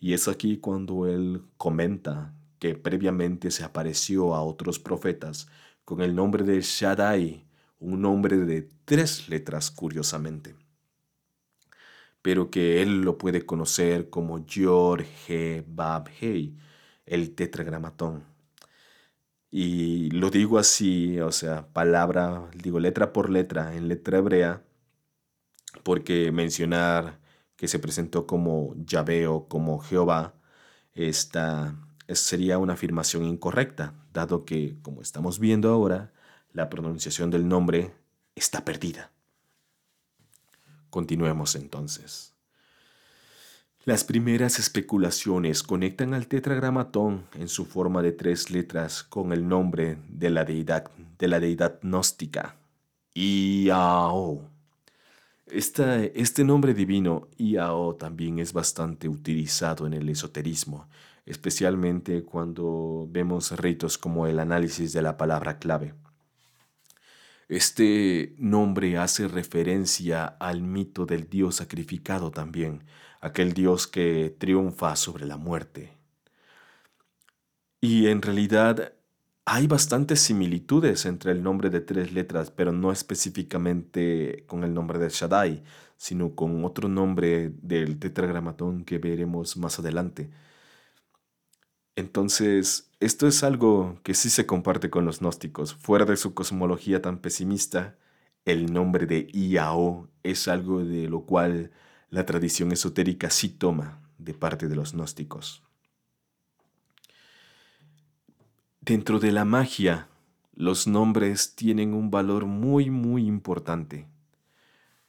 Y 0.00 0.14
es 0.14 0.26
aquí 0.26 0.56
cuando 0.56 1.06
él 1.06 1.42
comenta 1.58 2.34
que 2.58 2.74
previamente 2.76 3.50
se 3.50 3.62
apareció 3.62 4.34
a 4.34 4.42
otros 4.42 4.78
profetas 4.78 5.48
con 5.84 6.00
el 6.00 6.14
nombre 6.14 6.44
de 6.44 6.62
Shaddai, 6.62 7.44
un 7.78 8.00
nombre 8.00 8.38
de 8.38 8.70
tres 8.86 9.28
letras 9.28 9.70
curiosamente, 9.70 10.56
pero 12.22 12.50
que 12.50 12.80
él 12.80 13.02
lo 13.02 13.18
puede 13.18 13.44
conocer 13.44 14.08
como 14.08 14.46
Yor 14.46 15.04
He 15.28 15.62
Bab 15.68 16.08
el 17.04 17.34
tetragramatón. 17.34 18.31
Y 19.54 20.10
lo 20.12 20.30
digo 20.30 20.58
así, 20.58 21.20
o 21.20 21.30
sea, 21.30 21.68
palabra, 21.74 22.48
digo 22.54 22.80
letra 22.80 23.12
por 23.12 23.28
letra 23.28 23.76
en 23.76 23.86
letra 23.86 24.18
hebrea, 24.18 24.62
porque 25.82 26.32
mencionar 26.32 27.20
que 27.56 27.68
se 27.68 27.78
presentó 27.78 28.26
como 28.26 28.74
Yahvé 28.86 29.26
o 29.26 29.48
como 29.48 29.78
Jehová, 29.80 30.34
esta 30.94 31.76
sería 32.08 32.56
una 32.56 32.72
afirmación 32.72 33.24
incorrecta, 33.24 33.94
dado 34.14 34.46
que, 34.46 34.78
como 34.80 35.02
estamos 35.02 35.38
viendo 35.38 35.70
ahora, 35.70 36.12
la 36.52 36.70
pronunciación 36.70 37.30
del 37.30 37.46
nombre 37.46 37.92
está 38.34 38.64
perdida. 38.64 39.12
Continuemos 40.88 41.56
entonces. 41.56 42.31
Las 43.84 44.04
primeras 44.04 44.58
especulaciones 44.58 45.62
conectan 45.62 46.14
al 46.14 46.28
tetragramatón 46.28 47.26
en 47.34 47.48
su 47.48 47.64
forma 47.64 48.02
de 48.02 48.12
tres 48.12 48.50
letras 48.50 49.02
con 49.02 49.32
el 49.32 49.48
nombre 49.48 49.98
de 50.08 50.30
la 50.30 50.44
deidad, 50.44 50.90
de 51.18 51.28
la 51.28 51.40
deidad 51.40 51.80
gnóstica, 51.82 52.56
Iao 53.14 54.52
este 55.52 56.44
nombre 56.44 56.72
divino, 56.72 57.28
Iao, 57.36 57.96
también 57.96 58.38
es 58.38 58.52
bastante 58.52 59.08
utilizado 59.08 59.86
en 59.86 59.92
el 59.92 60.08
esoterismo, 60.08 60.88
especialmente 61.26 62.22
cuando 62.22 63.06
vemos 63.10 63.52
ritos 63.58 63.98
como 63.98 64.26
el 64.26 64.38
análisis 64.38 64.92
de 64.92 65.02
la 65.02 65.16
palabra 65.16 65.58
clave. 65.58 65.94
Este 67.48 68.34
nombre 68.38 68.96
hace 68.96 69.28
referencia 69.28 70.24
al 70.24 70.62
mito 70.62 71.04
del 71.04 71.28
dios 71.28 71.56
sacrificado 71.56 72.30
también, 72.30 72.84
aquel 73.22 73.54
dios 73.54 73.86
que 73.86 74.36
triunfa 74.38 74.96
sobre 74.96 75.24
la 75.26 75.38
muerte. 75.38 75.92
Y 77.80 78.08
en 78.08 78.20
realidad 78.22 78.92
hay 79.44 79.66
bastantes 79.66 80.20
similitudes 80.20 81.06
entre 81.06 81.32
el 81.32 81.42
nombre 81.42 81.70
de 81.70 81.80
tres 81.80 82.12
letras, 82.12 82.50
pero 82.50 82.72
no 82.72 82.92
específicamente 82.92 84.44
con 84.46 84.64
el 84.64 84.74
nombre 84.74 84.98
de 84.98 85.08
Shaddai, 85.08 85.62
sino 85.96 86.34
con 86.34 86.64
otro 86.64 86.88
nombre 86.88 87.50
del 87.62 87.98
tetragramatón 87.98 88.84
que 88.84 88.98
veremos 88.98 89.56
más 89.56 89.78
adelante. 89.78 90.30
Entonces, 91.96 92.90
esto 93.00 93.26
es 93.26 93.42
algo 93.44 94.00
que 94.02 94.14
sí 94.14 94.30
se 94.30 94.46
comparte 94.46 94.90
con 94.90 95.04
los 95.04 95.20
gnósticos. 95.20 95.74
Fuera 95.74 96.04
de 96.04 96.16
su 96.16 96.34
cosmología 96.34 97.02
tan 97.02 97.18
pesimista, 97.18 97.96
el 98.44 98.72
nombre 98.72 99.06
de 99.06 99.28
Iao 99.32 100.08
es 100.22 100.48
algo 100.48 100.84
de 100.84 101.08
lo 101.08 101.24
cual 101.26 101.70
la 102.12 102.26
tradición 102.26 102.72
esotérica 102.72 103.30
sí 103.30 103.48
toma 103.48 104.02
de 104.18 104.34
parte 104.34 104.68
de 104.68 104.76
los 104.76 104.92
gnósticos. 104.92 105.62
Dentro 108.82 109.18
de 109.18 109.32
la 109.32 109.46
magia, 109.46 110.08
los 110.54 110.86
nombres 110.86 111.56
tienen 111.56 111.94
un 111.94 112.10
valor 112.10 112.44
muy, 112.44 112.90
muy 112.90 113.26
importante. 113.26 114.06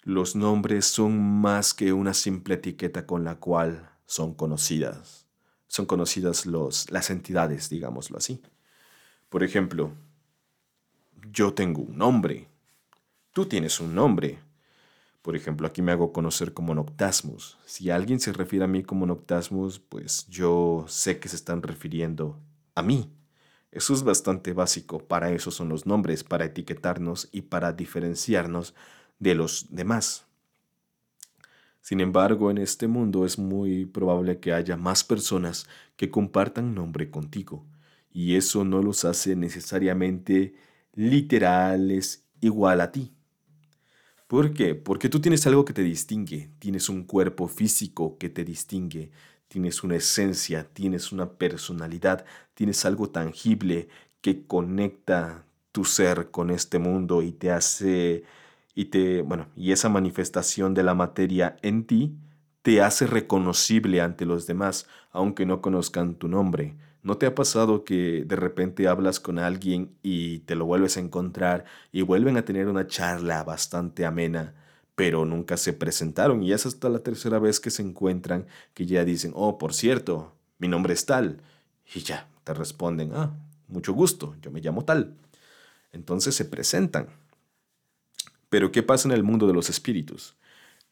Los 0.04 0.38
nombres 0.38 0.86
son 0.86 1.22
más 1.42 1.74
que 1.74 1.92
una 1.92 2.14
simple 2.14 2.56
etiqueta 2.56 3.06
con 3.06 3.26
la 3.26 3.36
cual 3.36 3.92
son 4.06 4.34
conocidas. 4.34 5.28
Son 5.68 5.86
conocidas 5.86 6.46
los, 6.46 6.90
las 6.90 7.10
entidades, 7.10 7.70
digámoslo 7.70 8.18
así. 8.18 8.42
Por 9.28 9.44
ejemplo, 9.44 9.92
yo 11.34 11.54
tengo 11.54 11.82
un 11.82 11.98
nombre. 11.98 12.48
Tú 13.34 13.46
tienes 13.46 13.82
un 13.82 13.94
nombre. 13.94 14.40
Por 15.24 15.38
ejemplo, 15.38 15.66
aquí 15.66 15.82
me 15.82 15.94
hago 15.94 16.12
conocer 16.12 16.54
como 16.54 16.76
Noctasmus. 16.76 17.58
Si 17.66 17.90
alguien 17.90 18.20
se 18.20 18.34
refiere 18.34 18.66
a 18.66 18.68
mí 18.68 18.84
como 18.84 19.06
Noctasmus, 19.06 19.80
pues 19.80 20.28
yo 20.28 20.84
sé 20.90 21.18
que 21.20 21.30
se 21.30 21.38
están 21.38 21.64
refiriendo 21.64 22.42
a 22.76 22.84
mí. 22.84 23.10
Eso 23.72 23.94
es 23.94 24.04
bastante 24.04 24.52
básico, 24.52 25.00
para 25.00 25.32
eso 25.32 25.50
son 25.50 25.70
los 25.70 25.86
nombres, 25.86 26.26
para 26.26 26.44
etiquetarnos 26.44 27.30
y 27.32 27.44
para 27.44 27.72
diferenciarnos 27.72 28.76
de 29.18 29.34
los 29.34 29.68
demás. 29.70 30.26
Sin 31.80 32.02
embargo, 32.02 32.52
en 32.52 32.58
este 32.58 32.88
mundo 32.88 33.26
es 33.26 33.40
muy 33.40 33.86
probable 33.86 34.42
que 34.42 34.52
haya 34.52 34.76
más 34.76 35.06
personas 35.06 35.68
que 35.96 36.12
compartan 36.12 36.76
nombre 36.76 37.10
contigo, 37.10 37.66
y 38.12 38.36
eso 38.36 38.66
no 38.66 38.82
los 38.82 39.06
hace 39.06 39.38
necesariamente 39.38 40.54
literales 40.94 42.26
igual 42.42 42.82
a 42.82 42.92
ti. 42.92 43.14
¿Por 44.34 44.52
qué? 44.52 44.74
Porque 44.74 45.10
tú 45.10 45.22
tienes 45.22 45.46
algo 45.46 45.64
que 45.64 45.74
te 45.74 45.84
distingue, 45.84 46.50
tienes 46.58 46.90
un 46.90 47.04
cuerpo 47.04 47.48
físico 47.48 48.18
que 48.18 48.30
te 48.30 48.44
distingue, 48.44 49.12
tienes 49.48 49.84
una 49.84 49.98
esencia, 49.98 50.68
tienes 50.74 51.12
una 51.12 51.34
personalidad, 51.34 52.26
tienes 52.56 52.84
algo 52.84 53.12
tangible 53.12 53.90
que 54.22 54.48
conecta 54.48 55.46
tu 55.72 55.86
ser 55.86 56.32
con 56.32 56.50
este 56.50 56.80
mundo 56.80 57.22
y 57.22 57.32
te 57.32 57.52
hace 57.52 58.24
y 58.74 58.86
te 58.86 59.22
bueno, 59.22 59.50
y 59.56 59.72
esa 59.72 59.88
manifestación 59.90 60.74
de 60.74 60.82
la 60.82 60.96
materia 60.96 61.58
en 61.62 61.86
ti 61.86 62.18
te 62.64 62.82
hace 62.82 63.06
reconocible 63.06 64.02
ante 64.02 64.26
los 64.26 64.48
demás, 64.48 64.88
aunque 65.12 65.46
no 65.46 65.62
conozcan 65.62 66.16
tu 66.16 66.28
nombre. 66.28 66.76
¿No 67.04 67.18
te 67.18 67.26
ha 67.26 67.36
pasado 67.36 67.84
que 67.84 68.24
de 68.26 68.36
repente 68.36 68.88
hablas 68.88 69.20
con 69.20 69.38
alguien 69.38 69.96
y 70.02 70.40
te 70.40 70.56
lo 70.56 70.66
vuelves 70.66 70.98
a 70.98 71.02
encontrar 71.02 71.66
y 71.92 72.02
vuelven 72.02 72.38
a 72.38 72.46
tener 72.46 72.68
una 72.68 72.88
charla 72.88 73.44
bastante 73.44 74.06
amena? 74.06 74.56
pero 74.96 75.26
nunca 75.26 75.58
se 75.58 75.74
presentaron 75.74 76.44
y 76.44 76.54
es 76.54 76.66
hasta 76.66 76.90
la 76.90 77.00
tercera 77.00 77.40
vez 77.40 77.60
que 77.60 77.72
se 77.72 77.82
encuentran 77.82 78.46
que 78.74 78.86
ya 78.86 79.04
dicen, 79.04 79.32
oh, 79.36 79.58
por 79.58 79.74
cierto, 79.74 80.34
mi 80.60 80.68
nombre 80.68 80.94
es 80.94 81.06
tal. 81.06 81.42
Y 81.96 82.02
ya, 82.02 82.30
te 82.44 82.54
responden, 82.54 83.12
ah, 83.14 83.36
mucho 83.68 83.94
gusto, 83.94 84.36
yo 84.42 84.52
me 84.52 84.62
llamo 84.62 84.86
tal. 84.86 85.16
Entonces 85.92 86.36
se 86.36 86.46
presentan. 86.46 87.08
Pero 88.50 88.72
¿qué 88.72 88.84
pasa 88.84 89.08
en 89.08 89.14
el 89.14 89.24
mundo 89.24 89.48
de 89.48 89.54
los 89.54 89.70
espíritus? 89.70 90.36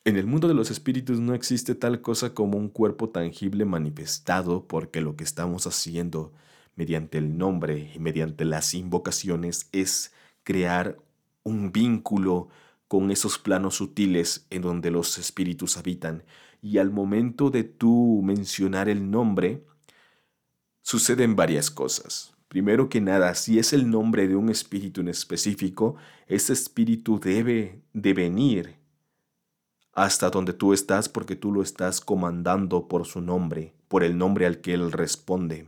En 0.03 0.15
el 0.17 0.25
mundo 0.25 0.47
de 0.47 0.55
los 0.55 0.71
espíritus 0.71 1.19
no 1.19 1.35
existe 1.35 1.75
tal 1.75 2.01
cosa 2.01 2.33
como 2.33 2.57
un 2.57 2.69
cuerpo 2.69 3.09
tangible 3.09 3.65
manifestado 3.65 4.67
porque 4.67 4.99
lo 4.99 5.15
que 5.15 5.23
estamos 5.23 5.67
haciendo 5.67 6.33
mediante 6.75 7.19
el 7.19 7.37
nombre 7.37 7.91
y 7.93 7.99
mediante 7.99 8.43
las 8.43 8.73
invocaciones 8.73 9.69
es 9.71 10.11
crear 10.43 10.97
un 11.43 11.71
vínculo 11.71 12.49
con 12.87 13.11
esos 13.11 13.37
planos 13.37 13.75
sutiles 13.75 14.47
en 14.49 14.63
donde 14.63 14.89
los 14.89 15.19
espíritus 15.19 15.77
habitan. 15.77 16.23
Y 16.63 16.79
al 16.79 16.89
momento 16.89 17.51
de 17.51 17.63
tú 17.63 18.21
mencionar 18.23 18.89
el 18.89 19.11
nombre, 19.11 19.63
suceden 20.81 21.35
varias 21.35 21.69
cosas. 21.69 22.33
Primero 22.47 22.89
que 22.89 23.01
nada, 23.01 23.35
si 23.35 23.59
es 23.59 23.71
el 23.71 23.87
nombre 23.87 24.27
de 24.27 24.35
un 24.35 24.49
espíritu 24.49 25.01
en 25.01 25.09
específico, 25.09 25.95
ese 26.25 26.53
espíritu 26.53 27.19
debe 27.19 27.83
de 27.93 28.13
venir 28.13 28.80
hasta 29.93 30.29
donde 30.29 30.53
tú 30.53 30.73
estás 30.73 31.09
porque 31.09 31.35
tú 31.35 31.51
lo 31.51 31.61
estás 31.61 32.01
comandando 32.01 32.87
por 32.87 33.05
su 33.05 33.21
nombre, 33.21 33.73
por 33.87 34.03
el 34.03 34.17
nombre 34.17 34.45
al 34.45 34.61
que 34.61 34.73
él 34.73 34.91
responde. 34.91 35.67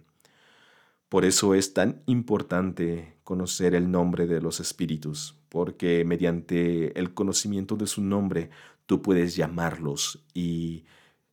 Por 1.10 1.26
eso 1.26 1.54
es 1.54 1.74
tan 1.74 2.02
importante 2.06 3.18
conocer 3.24 3.76
el 3.76 3.92
nombre 3.92 4.26
de 4.26 4.42
los 4.42 4.60
espíritus, 4.60 5.36
porque 5.50 6.04
mediante 6.06 6.98
el 7.00 7.14
conocimiento 7.14 7.76
de 7.76 7.88
su 7.88 8.02
nombre 8.02 8.50
tú 8.86 9.02
puedes 9.02 9.36
llamarlos 9.36 10.24
y 10.34 10.86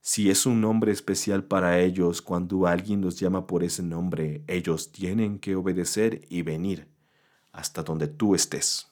si 0.03 0.31
es 0.31 0.47
un 0.47 0.63
nombre 0.63 0.93
especial 0.93 1.45
para 1.45 1.79
ellos, 1.79 2.23
cuando 2.23 2.67
alguien 2.67 3.03
los 3.03 3.21
llama 3.21 3.47
por 3.47 3.63
ese 3.63 3.83
nombre, 3.83 4.43
ellos 4.47 4.93
tienen 4.93 5.39
que 5.39 5.57
obedecer 5.57 6.23
y 6.31 6.41
venir 6.41 6.89
hasta 7.53 7.83
donde 7.83 8.09
tú 8.09 8.35
estés. 8.35 8.89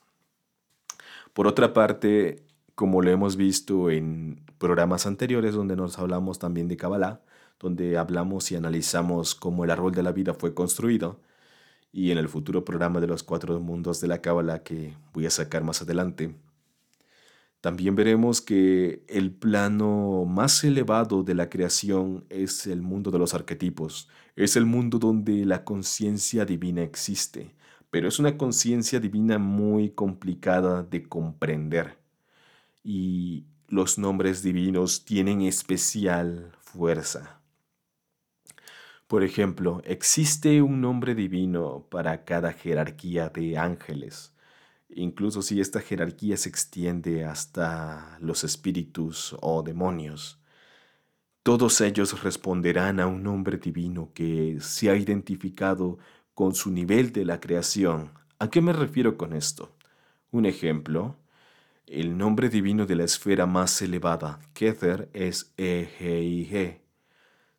Por 1.33 1.47
otra 1.47 1.73
parte, 1.73 2.45
como 2.79 3.01
lo 3.01 3.11
hemos 3.11 3.35
visto 3.35 3.91
en 3.91 4.39
programas 4.57 5.05
anteriores 5.05 5.53
donde 5.53 5.75
nos 5.75 5.99
hablamos 5.99 6.39
también 6.39 6.69
de 6.69 6.77
Kabbalah, 6.77 7.21
donde 7.59 7.97
hablamos 7.97 8.53
y 8.53 8.55
analizamos 8.55 9.35
cómo 9.35 9.65
el 9.65 9.71
árbol 9.71 9.93
de 9.93 10.01
la 10.01 10.13
vida 10.13 10.33
fue 10.33 10.53
construido, 10.53 11.19
y 11.91 12.11
en 12.11 12.17
el 12.17 12.29
futuro 12.29 12.63
programa 12.63 13.01
de 13.01 13.07
los 13.07 13.21
cuatro 13.21 13.59
mundos 13.59 13.99
de 13.99 14.07
la 14.07 14.21
Kabbalah 14.21 14.63
que 14.63 14.95
voy 15.13 15.25
a 15.25 15.29
sacar 15.29 15.61
más 15.61 15.81
adelante, 15.81 16.37
también 17.59 17.97
veremos 17.97 18.39
que 18.39 19.03
el 19.09 19.33
plano 19.33 20.23
más 20.23 20.63
elevado 20.63 21.21
de 21.23 21.35
la 21.35 21.49
creación 21.49 22.23
es 22.29 22.65
el 22.65 22.81
mundo 22.81 23.11
de 23.11 23.19
los 23.19 23.33
arquetipos, 23.33 24.07
es 24.37 24.55
el 24.55 24.65
mundo 24.65 24.99
donde 24.99 25.45
la 25.45 25.65
conciencia 25.65 26.45
divina 26.45 26.81
existe, 26.81 27.53
pero 27.91 28.07
es 28.07 28.19
una 28.19 28.37
conciencia 28.37 29.01
divina 29.01 29.37
muy 29.37 29.89
complicada 29.89 30.81
de 30.83 31.03
comprender 31.03 31.99
y 32.91 33.45
los 33.67 33.99
nombres 33.99 34.41
divinos 34.41 35.05
tienen 35.05 35.41
especial 35.41 36.53
fuerza. 36.59 37.39
Por 39.05 39.23
ejemplo, 39.23 39.83
existe 39.85 40.63
un 40.63 40.81
nombre 40.81 41.13
divino 41.13 41.85
para 41.91 42.25
cada 42.25 42.51
jerarquía 42.51 43.29
de 43.29 43.59
ángeles, 43.59 44.33
incluso 44.89 45.43
si 45.43 45.61
esta 45.61 45.81
jerarquía 45.81 46.35
se 46.35 46.49
extiende 46.49 47.25
hasta 47.25 48.17
los 48.21 48.43
espíritus 48.43 49.35
o 49.39 49.61
demonios. 49.61 50.39
Todos 51.43 51.81
ellos 51.81 52.23
responderán 52.23 52.99
a 52.99 53.05
un 53.05 53.21
nombre 53.21 53.59
divino 53.59 54.09
que 54.15 54.57
se 54.61 54.89
ha 54.89 54.95
identificado 54.95 55.99
con 56.33 56.55
su 56.55 56.71
nivel 56.71 57.13
de 57.13 57.23
la 57.23 57.39
creación. 57.39 58.13
¿A 58.39 58.49
qué 58.49 58.61
me 58.61 58.73
refiero 58.73 59.15
con 59.15 59.33
esto? 59.33 59.75
Un 60.31 60.47
ejemplo, 60.47 61.18
el 61.89 62.17
nombre 62.17 62.49
divino 62.49 62.85
de 62.85 62.95
la 62.95 63.03
esfera 63.03 63.45
más 63.47 63.81
elevada, 63.81 64.39
Kether, 64.53 65.09
es 65.13 65.53
EGIG. 65.57 66.81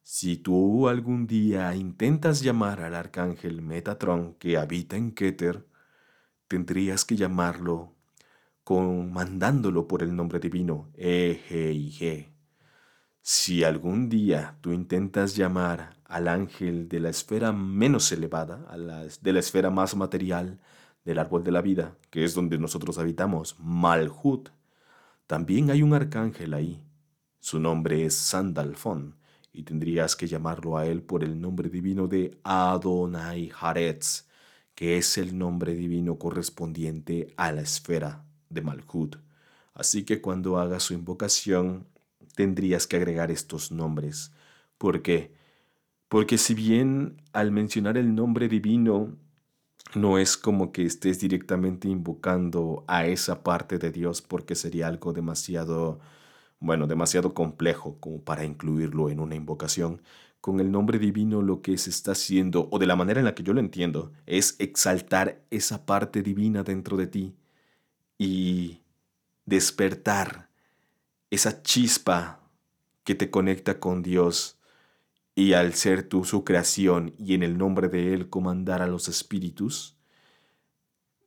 Si 0.02 0.36
tú 0.36 0.88
algún 0.88 1.26
día 1.26 1.74
intentas 1.74 2.40
llamar 2.40 2.80
al 2.80 2.94
arcángel 2.94 3.60
Metatron 3.60 4.34
que 4.34 4.56
habita 4.56 4.96
en 4.96 5.12
Keter, 5.12 5.66
tendrías 6.46 7.04
que 7.04 7.16
llamarlo 7.16 7.92
con, 8.62 9.12
mandándolo 9.12 9.88
por 9.88 10.02
el 10.02 10.14
nombre 10.14 10.38
divino 10.38 10.90
EGIG. 10.94 12.32
Si 13.22 13.64
algún 13.64 14.08
día 14.08 14.56
tú 14.60 14.72
intentas 14.72 15.36
llamar 15.36 15.96
al 16.04 16.28
ángel 16.28 16.88
de 16.88 17.00
la 17.00 17.10
esfera 17.10 17.52
menos 17.52 18.10
elevada, 18.12 18.64
de 19.20 19.32
la 19.32 19.40
esfera 19.40 19.70
más 19.70 19.96
material, 19.96 20.60
del 21.04 21.18
árbol 21.18 21.44
de 21.44 21.52
la 21.52 21.62
vida, 21.62 21.96
que 22.10 22.24
es 22.24 22.34
donde 22.34 22.58
nosotros 22.58 22.98
habitamos, 22.98 23.56
Malhut, 23.58 24.50
también 25.26 25.70
hay 25.70 25.82
un 25.82 25.94
arcángel 25.94 26.54
ahí. 26.54 26.82
Su 27.38 27.58
nombre 27.60 28.04
es 28.04 28.14
Sandalfon, 28.14 29.16
y 29.52 29.62
tendrías 29.62 30.16
que 30.16 30.26
llamarlo 30.26 30.76
a 30.76 30.86
él 30.86 31.02
por 31.02 31.24
el 31.24 31.40
nombre 31.40 31.68
divino 31.68 32.06
de 32.06 32.38
Adonai 32.44 33.50
Haretz, 33.58 34.26
que 34.74 34.96
es 34.96 35.18
el 35.18 35.36
nombre 35.36 35.74
divino 35.74 36.18
correspondiente 36.18 37.32
a 37.36 37.52
la 37.52 37.62
esfera 37.62 38.24
de 38.48 38.62
Malhut. 38.62 39.16
Así 39.74 40.04
que 40.04 40.20
cuando 40.20 40.58
hagas 40.58 40.84
su 40.84 40.94
invocación, 40.94 41.86
tendrías 42.34 42.86
que 42.86 42.96
agregar 42.96 43.30
estos 43.30 43.72
nombres. 43.72 44.32
¿Por 44.78 45.02
qué? 45.02 45.32
Porque 46.08 46.38
si 46.38 46.54
bien 46.54 47.22
al 47.32 47.50
mencionar 47.50 47.96
el 47.96 48.14
nombre 48.14 48.48
divino 48.48 49.16
no 49.94 50.18
es 50.18 50.36
como 50.36 50.72
que 50.72 50.84
estés 50.84 51.20
directamente 51.20 51.88
invocando 51.88 52.84
a 52.86 53.06
esa 53.06 53.42
parte 53.42 53.78
de 53.78 53.90
Dios 53.90 54.22
porque 54.22 54.54
sería 54.54 54.86
algo 54.86 55.12
demasiado, 55.12 56.00
bueno, 56.60 56.86
demasiado 56.86 57.34
complejo 57.34 57.96
como 58.00 58.22
para 58.22 58.44
incluirlo 58.44 59.10
en 59.10 59.20
una 59.20 59.34
invocación. 59.34 60.02
Con 60.40 60.60
el 60.60 60.70
nombre 60.70 60.98
divino 60.98 61.42
lo 61.42 61.62
que 61.62 61.76
se 61.78 61.90
está 61.90 62.12
haciendo, 62.12 62.68
o 62.70 62.78
de 62.78 62.86
la 62.86 62.96
manera 62.96 63.20
en 63.20 63.26
la 63.26 63.34
que 63.34 63.42
yo 63.42 63.52
lo 63.52 63.60
entiendo, 63.60 64.12
es 64.26 64.56
exaltar 64.58 65.42
esa 65.50 65.84
parte 65.86 66.22
divina 66.22 66.62
dentro 66.62 66.96
de 66.96 67.06
ti 67.06 67.36
y 68.18 68.80
despertar 69.46 70.48
esa 71.30 71.62
chispa 71.62 72.40
que 73.04 73.14
te 73.14 73.30
conecta 73.30 73.80
con 73.80 74.02
Dios 74.02 74.59
y 75.34 75.54
al 75.54 75.74
ser 75.74 76.08
tú 76.08 76.24
su 76.24 76.44
creación 76.44 77.14
y 77.18 77.34
en 77.34 77.42
el 77.42 77.58
nombre 77.58 77.88
de 77.88 78.14
Él 78.14 78.28
comandar 78.28 78.82
a 78.82 78.86
los 78.86 79.08
espíritus, 79.08 79.96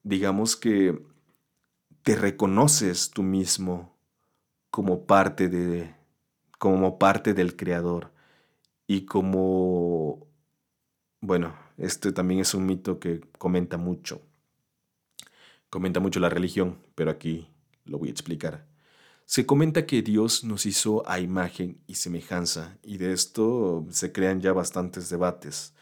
digamos 0.03 0.55
que 0.55 0.99
te 2.03 2.15
reconoces 2.15 3.11
tú 3.11 3.23
mismo 3.23 3.95
como 4.69 5.05
parte 5.05 5.49
de 5.49 5.95
como 6.59 6.97
parte 6.97 7.33
del 7.33 7.55
creador 7.55 8.11
y 8.87 9.05
como 9.05 10.27
bueno, 11.21 11.55
este 11.77 12.11
también 12.11 12.41
es 12.41 12.53
un 12.53 12.65
mito 12.65 12.99
que 12.99 13.21
comenta 13.37 13.77
mucho. 13.77 14.21
Comenta 15.69 15.99
mucho 15.99 16.19
la 16.19 16.29
religión, 16.29 16.77
pero 16.95 17.11
aquí 17.11 17.47
lo 17.85 17.97
voy 17.97 18.09
a 18.09 18.11
explicar. 18.11 18.65
Se 19.33 19.47
comenta 19.47 19.87
que 19.87 20.03
Dios 20.03 20.43
nos 20.43 20.67
hizo 20.67 21.09
a 21.09 21.19
imagen 21.19 21.81
y 21.87 21.95
semejanza, 21.95 22.77
y 22.83 22.97
de 22.97 23.13
esto 23.13 23.83
se 23.89 24.11
crean 24.11 24.41
ya 24.41 24.53
bastantes 24.53 25.09
debates. 25.09 25.73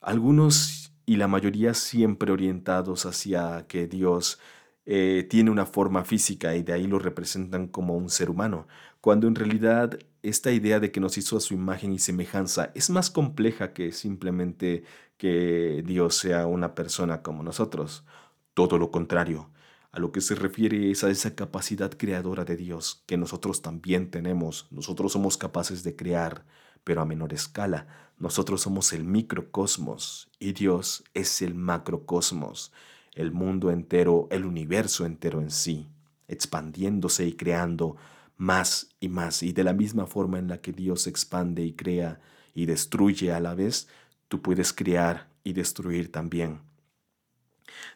Algunos 0.00 0.94
y 1.04 1.16
la 1.16 1.28
mayoría 1.28 1.74
siempre 1.74 2.32
orientados 2.32 3.04
hacia 3.04 3.66
que 3.68 3.86
Dios 3.86 4.40
eh, 4.86 5.26
tiene 5.28 5.50
una 5.50 5.66
forma 5.66 6.04
física 6.04 6.56
y 6.56 6.62
de 6.62 6.72
ahí 6.72 6.86
lo 6.86 6.98
representan 6.98 7.68
como 7.68 7.94
un 7.98 8.08
ser 8.08 8.30
humano, 8.30 8.66
cuando 9.02 9.28
en 9.28 9.34
realidad 9.34 9.98
esta 10.22 10.50
idea 10.52 10.80
de 10.80 10.90
que 10.90 11.00
nos 11.00 11.18
hizo 11.18 11.36
a 11.36 11.40
su 11.40 11.52
imagen 11.52 11.92
y 11.92 11.98
semejanza 11.98 12.72
es 12.74 12.88
más 12.88 13.10
compleja 13.10 13.74
que 13.74 13.92
simplemente 13.92 14.84
que 15.18 15.82
Dios 15.86 16.16
sea 16.16 16.46
una 16.46 16.74
persona 16.74 17.20
como 17.20 17.42
nosotros. 17.42 18.06
Todo 18.54 18.78
lo 18.78 18.90
contrario, 18.90 19.50
a 19.96 19.98
lo 19.98 20.12
que 20.12 20.20
se 20.20 20.34
refiere 20.34 20.90
es 20.90 21.04
a 21.04 21.10
esa 21.10 21.34
capacidad 21.34 21.90
creadora 21.90 22.44
de 22.44 22.58
Dios 22.58 23.02
que 23.06 23.16
nosotros 23.16 23.62
también 23.62 24.10
tenemos. 24.10 24.66
Nosotros 24.70 25.12
somos 25.12 25.38
capaces 25.38 25.84
de 25.84 25.96
crear, 25.96 26.44
pero 26.84 27.00
a 27.00 27.06
menor 27.06 27.32
escala. 27.32 27.86
Nosotros 28.18 28.60
somos 28.60 28.92
el 28.92 29.04
microcosmos 29.04 30.28
y 30.38 30.52
Dios 30.52 31.02
es 31.14 31.40
el 31.40 31.54
macrocosmos, 31.54 32.72
el 33.14 33.32
mundo 33.32 33.70
entero, 33.70 34.28
el 34.30 34.44
universo 34.44 35.06
entero 35.06 35.40
en 35.40 35.50
sí, 35.50 35.88
expandiéndose 36.28 37.26
y 37.26 37.32
creando 37.32 37.96
más 38.36 38.90
y 39.00 39.08
más. 39.08 39.42
Y 39.42 39.54
de 39.54 39.64
la 39.64 39.72
misma 39.72 40.06
forma 40.06 40.38
en 40.38 40.48
la 40.48 40.60
que 40.60 40.72
Dios 40.72 41.06
expande 41.06 41.64
y 41.64 41.72
crea 41.72 42.20
y 42.52 42.66
destruye 42.66 43.32
a 43.32 43.40
la 43.40 43.54
vez, 43.54 43.88
tú 44.28 44.42
puedes 44.42 44.74
crear 44.74 45.30
y 45.42 45.54
destruir 45.54 46.12
también. 46.12 46.60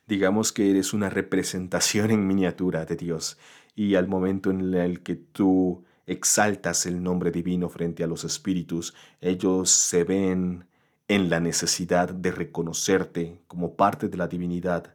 Digamos 0.07 0.53
que 0.53 0.71
eres 0.71 0.93
una 0.93 1.11
representación 1.11 2.11
en 2.11 2.27
miniatura 2.27 2.85
de 2.85 2.97
Dios 2.97 3.39
y 3.75 3.95
al 3.95 4.09
momento 4.09 4.51
en 4.51 4.75
el 4.75 5.03
que 5.03 5.17
tú 5.17 5.85
exaltas 6.07 6.87
el 6.87 7.03
nombre 7.03 7.31
divino 7.31 7.69
frente 7.69 8.03
a 8.03 8.07
los 8.07 8.25
espíritus, 8.25 8.95
ellos 9.21 9.71
se 9.71 10.05
ven 10.05 10.67
en 11.09 11.31
la 11.31 11.41
necesidad 11.41 12.11
de 12.11 12.31
reconocerte 12.33 13.41
como 13.47 13.77
parte 13.77 14.09
de 14.09 14.17
la 14.17 14.29
divinidad. 14.29 14.95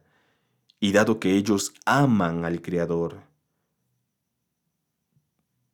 Y 0.78 0.92
dado 0.92 1.20
que 1.20 1.32
ellos 1.36 1.72
aman 1.86 2.44
al 2.44 2.60
Creador, 2.60 3.22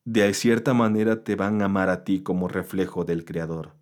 de 0.05 0.33
cierta 0.35 0.75
manera 0.75 1.23
te 1.23 1.37
van 1.37 1.63
a 1.63 1.67
amar 1.67 1.89
a 1.89 2.05
ti 2.05 2.23
como 2.23 2.49
reflejo 2.49 3.05
del 3.05 3.25
Creador 3.25 3.73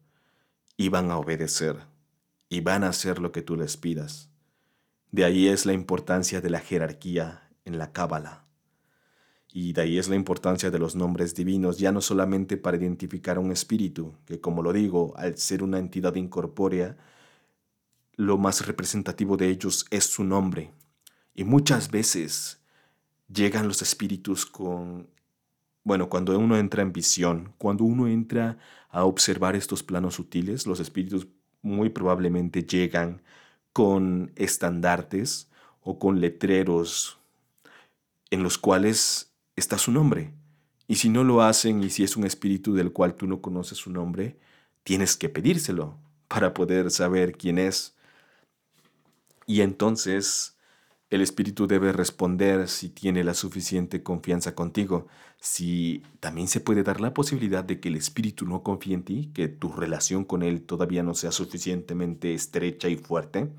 y 0.77 0.89
van 0.89 1.11
a 1.11 1.19
obedecer 1.19 1.77
y 2.49 2.61
van 2.61 2.85
a 2.85 2.89
hacer 2.89 3.21
lo 3.21 3.33
que 3.33 3.43
tú 3.43 3.57
les 3.57 3.77
pidas. 3.77 4.30
De 5.13 5.25
ahí 5.25 5.49
es 5.49 5.67
la 5.67 5.73
importancia 5.73 6.41
de 6.41 6.51
la 6.51 6.61
jerarquía 6.61 7.49
en 7.65 7.79
la 7.79 7.93
Cábala. 7.93 8.47
Y 9.53 9.73
de 9.73 9.83
ahí 9.83 9.99
es 9.99 10.09
la 10.09 10.15
importancia 10.15 10.71
de 10.71 10.79
los 10.79 10.95
nombres 10.95 11.35
divinos, 11.35 11.79
ya 11.79 11.91
no 11.91 12.01
solamente 12.01 12.57
para 12.57 12.77
identificar 12.77 13.37
a 13.37 13.41
un 13.41 13.51
espíritu, 13.51 14.15
que 14.25 14.41
como 14.41 14.63
lo 14.63 14.73
digo, 14.73 15.13
al 15.17 15.37
ser 15.37 15.65
una 15.65 15.79
entidad 15.79 16.15
incorpórea, 16.15 16.97
lo 18.15 18.39
más 18.39 18.65
representativo 18.67 19.37
de 19.37 19.49
ellos 19.49 19.87
es 19.91 20.05
su 20.05 20.23
nombre. 20.23 20.73
Y 21.35 21.43
muchas 21.43 21.91
veces 21.91 22.61
llegan 23.33 23.67
los 23.67 23.83
espíritus 23.83 24.47
con, 24.47 25.09
bueno, 25.83 26.09
cuando 26.09 26.39
uno 26.39 26.57
entra 26.57 26.83
en 26.83 26.93
visión, 26.93 27.55
cuando 27.59 27.83
uno 27.83 28.07
entra 28.07 28.59
a 28.89 29.05
observar 29.05 29.57
estos 29.57 29.83
planos 29.83 30.15
sutiles, 30.15 30.67
los 30.67 30.79
espíritus 30.79 31.27
muy 31.63 31.89
probablemente 31.89 32.63
llegan 32.63 33.23
con 33.73 34.33
estandartes 34.37 35.49
o 35.83 35.99
con 35.99 36.21
letreros 36.21 37.19
en 38.31 38.43
los 38.43 38.59
cuales 38.59 39.33
está 39.57 39.79
su 39.79 39.93
nombre. 39.93 40.33
Y 40.87 40.97
si 40.97 41.09
no 41.09 41.25
lo 41.25 41.43
hacen 41.43 41.83
y 41.83 41.91
si 41.91 42.03
es 42.03 42.17
un 42.17 42.25
espíritu 42.25 42.75
del 42.75 42.93
cual 42.93 43.15
tú 43.15 43.27
no 43.27 43.41
conoces 43.41 43.79
su 43.79 43.91
nombre, 43.91 44.39
tienes 44.83 45.17
que 45.17 45.29
pedírselo 45.29 45.99
para 46.29 46.55
poder 46.55 46.91
saber 46.91 47.37
quién 47.37 47.59
es. 47.59 47.97
Y 49.47 49.61
entonces 49.61 50.57
el 51.11 51.23
espíritu 51.23 51.67
debe 51.67 51.93
responder 51.93 52.69
si 52.69 52.89
tiene 52.89 53.25
la 53.25 53.35
suficiente 53.35 54.03
confianza 54.05 54.55
contigo. 54.55 55.09
Si 55.41 56.05
también 56.21 56.47
se 56.47 56.61
puede 56.61 56.85
dar 56.85 57.01
la 57.01 57.13
posibilidad 57.13 57.65
de 57.65 57.81
que 57.81 57.89
el 57.89 57.97
espíritu 57.97 58.47
no 58.47 58.63
confíe 58.63 58.95
en 58.95 59.03
ti, 59.03 59.31
que 59.35 59.49
tu 59.49 59.73
relación 59.73 60.25
con 60.25 60.45
él 60.45 60.63
todavía 60.63 61.03
no 61.03 61.15
sea 61.15 61.33
suficientemente 61.33 62.33
estrecha 62.33 62.89
y 62.89 62.97
fuerte, 62.97 63.51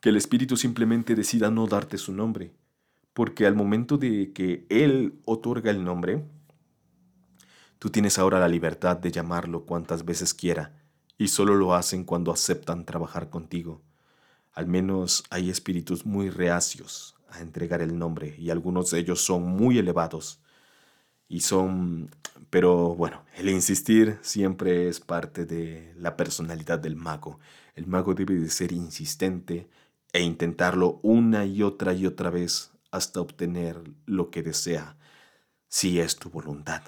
que 0.00 0.08
el 0.08 0.16
espíritu 0.16 0.56
simplemente 0.56 1.14
decida 1.14 1.50
no 1.50 1.66
darte 1.66 1.98
su 1.98 2.14
nombre, 2.14 2.54
porque 3.12 3.46
al 3.46 3.54
momento 3.54 3.98
de 3.98 4.32
que 4.32 4.66
él 4.70 5.20
otorga 5.26 5.70
el 5.70 5.84
nombre, 5.84 6.24
tú 7.78 7.90
tienes 7.90 8.18
ahora 8.18 8.40
la 8.40 8.48
libertad 8.48 8.96
de 8.96 9.12
llamarlo 9.12 9.66
cuantas 9.66 10.06
veces 10.06 10.32
quiera, 10.32 10.82
y 11.18 11.28
solo 11.28 11.54
lo 11.56 11.74
hacen 11.74 12.04
cuando 12.04 12.32
aceptan 12.32 12.86
trabajar 12.86 13.28
contigo. 13.28 13.83
Al 14.54 14.66
menos 14.66 15.24
hay 15.30 15.50
espíritus 15.50 16.06
muy 16.06 16.30
reacios 16.30 17.16
a 17.28 17.40
entregar 17.40 17.82
el 17.82 17.98
nombre 17.98 18.36
y 18.38 18.50
algunos 18.50 18.90
de 18.90 19.00
ellos 19.00 19.20
son 19.20 19.42
muy 19.42 19.78
elevados. 19.78 20.40
Y 21.28 21.40
son, 21.40 22.10
pero 22.50 22.94
bueno, 22.94 23.24
el 23.36 23.48
insistir 23.48 24.18
siempre 24.22 24.88
es 24.88 25.00
parte 25.00 25.44
de 25.44 25.92
la 25.96 26.16
personalidad 26.16 26.78
del 26.78 26.96
mago. 26.96 27.40
El 27.74 27.86
mago 27.86 28.14
debe 28.14 28.34
de 28.34 28.48
ser 28.48 28.72
insistente 28.72 29.68
e 30.12 30.22
intentarlo 30.22 31.00
una 31.02 31.44
y 31.44 31.62
otra 31.62 31.92
y 31.92 32.06
otra 32.06 32.30
vez 32.30 32.70
hasta 32.92 33.20
obtener 33.20 33.82
lo 34.06 34.30
que 34.30 34.44
desea, 34.44 34.96
si 35.68 35.98
es 35.98 36.14
tu 36.16 36.30
voluntad. 36.30 36.82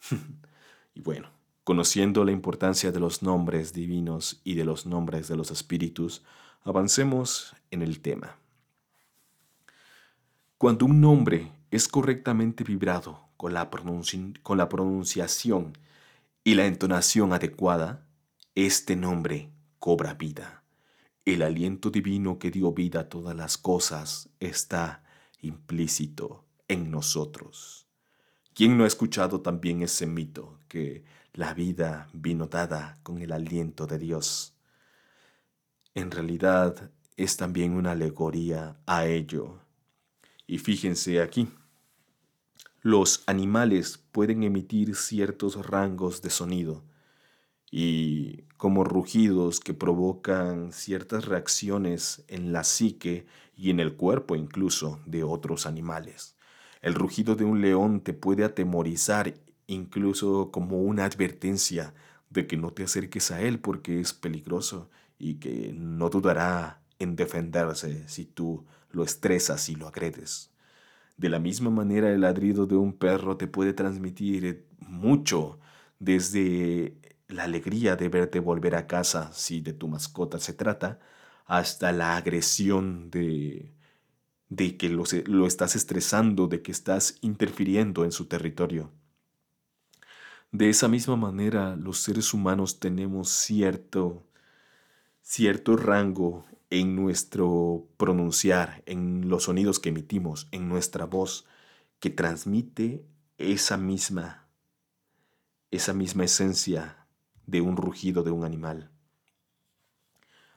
y 0.94 1.00
bueno, 1.00 1.30
conociendo 1.64 2.24
la 2.24 2.32
importancia 2.32 2.92
de 2.92 3.00
los 3.00 3.22
nombres 3.22 3.72
divinos 3.72 4.42
y 4.44 4.54
de 4.54 4.64
los 4.64 4.84
nombres 4.84 5.28
de 5.28 5.36
los 5.36 5.50
espíritus, 5.50 6.22
Avancemos 6.62 7.56
en 7.70 7.80
el 7.80 8.00
tema. 8.00 8.36
Cuando 10.58 10.84
un 10.84 11.00
nombre 11.00 11.50
es 11.70 11.88
correctamente 11.88 12.64
vibrado 12.64 13.30
con 13.38 13.54
la, 13.54 13.70
pronunciación 13.70 15.72
y 16.44 16.54
la 16.54 16.66
entonación 16.66 17.32
adecuada, 17.32 18.04
este 18.54 18.94
nombre 18.94 19.50
cobra 19.78 20.12
vida. 20.12 20.62
El 21.24 21.40
aliento 21.40 21.88
divino 21.88 22.38
que 22.38 22.50
dio 22.50 22.72
vida 22.72 23.00
a 23.00 23.08
todas 23.08 23.34
las 23.34 23.56
cosas 23.56 24.28
está 24.38 25.02
implícito 25.40 26.44
en 26.68 26.90
nosotros. 26.90 27.86
¿Quién 28.52 28.76
no 28.76 28.84
ha 28.84 28.86
escuchado 28.86 29.40
también 29.40 29.80
ese 29.80 30.06
mito 30.06 30.60
que 30.68 31.04
la 31.32 31.54
vida 31.54 32.10
vino 32.12 32.48
dada 32.48 32.98
con 33.02 33.22
el 33.22 33.32
aliento 33.32 33.86
de 33.86 33.98
Dios? 33.98 34.59
En 35.94 36.10
realidad 36.10 36.90
es 37.16 37.36
también 37.36 37.74
una 37.74 37.92
alegoría 37.92 38.78
a 38.86 39.06
ello. 39.06 39.58
Y 40.46 40.58
fíjense 40.58 41.20
aquí, 41.20 41.48
los 42.82 43.22
animales 43.26 43.98
pueden 44.10 44.42
emitir 44.42 44.96
ciertos 44.96 45.66
rangos 45.66 46.22
de 46.22 46.30
sonido 46.30 46.82
y 47.70 48.42
como 48.56 48.84
rugidos 48.84 49.60
que 49.60 49.74
provocan 49.74 50.72
ciertas 50.72 51.26
reacciones 51.26 52.24
en 52.28 52.52
la 52.52 52.64
psique 52.64 53.26
y 53.56 53.70
en 53.70 53.80
el 53.80 53.96
cuerpo 53.96 54.34
incluso 54.34 55.00
de 55.06 55.22
otros 55.22 55.66
animales. 55.66 56.36
El 56.80 56.94
rugido 56.94 57.36
de 57.36 57.44
un 57.44 57.60
león 57.60 58.00
te 58.00 58.14
puede 58.14 58.44
atemorizar 58.44 59.34
incluso 59.66 60.50
como 60.50 60.80
una 60.80 61.04
advertencia 61.04 61.94
de 62.30 62.46
que 62.46 62.56
no 62.56 62.72
te 62.72 62.84
acerques 62.84 63.30
a 63.30 63.42
él 63.42 63.60
porque 63.60 64.00
es 64.00 64.14
peligroso 64.14 64.90
y 65.20 65.34
que 65.34 65.72
no 65.76 66.08
dudará 66.08 66.82
en 66.98 67.14
defenderse 67.14 68.08
si 68.08 68.24
tú 68.24 68.66
lo 68.90 69.04
estresas 69.04 69.68
y 69.68 69.76
lo 69.76 69.86
agredes. 69.86 70.50
De 71.16 71.28
la 71.28 71.38
misma 71.38 71.70
manera 71.70 72.10
el 72.10 72.22
ladrido 72.22 72.66
de 72.66 72.76
un 72.76 72.94
perro 72.94 73.36
te 73.36 73.46
puede 73.46 73.74
transmitir 73.74 74.66
mucho 74.80 75.60
desde 75.98 76.96
la 77.28 77.44
alegría 77.44 77.96
de 77.96 78.08
verte 78.08 78.40
volver 78.40 78.74
a 78.74 78.86
casa 78.86 79.30
si 79.34 79.60
de 79.60 79.74
tu 79.74 79.86
mascota 79.86 80.38
se 80.40 80.54
trata, 80.54 80.98
hasta 81.46 81.92
la 81.92 82.16
agresión 82.16 83.10
de, 83.10 83.74
de 84.48 84.76
que 84.78 84.88
lo, 84.88 85.04
lo 85.26 85.46
estás 85.46 85.76
estresando, 85.76 86.48
de 86.48 86.62
que 86.62 86.72
estás 86.72 87.18
interfiriendo 87.20 88.04
en 88.04 88.12
su 88.12 88.26
territorio. 88.26 88.90
De 90.52 90.70
esa 90.70 90.88
misma 90.88 91.16
manera 91.16 91.76
los 91.76 91.98
seres 92.00 92.32
humanos 92.34 92.80
tenemos 92.80 93.28
cierto 93.30 94.24
cierto 95.30 95.76
rango 95.76 96.44
en 96.70 96.96
nuestro 96.96 97.86
pronunciar, 97.96 98.82
en 98.86 99.28
los 99.28 99.44
sonidos 99.44 99.78
que 99.78 99.90
emitimos, 99.90 100.48
en 100.50 100.68
nuestra 100.68 101.04
voz, 101.04 101.46
que 102.00 102.10
transmite 102.10 103.04
esa 103.38 103.76
misma, 103.76 104.48
esa 105.70 105.94
misma 105.94 106.24
esencia 106.24 107.06
de 107.46 107.60
un 107.60 107.76
rugido 107.76 108.24
de 108.24 108.32
un 108.32 108.44
animal. 108.44 108.90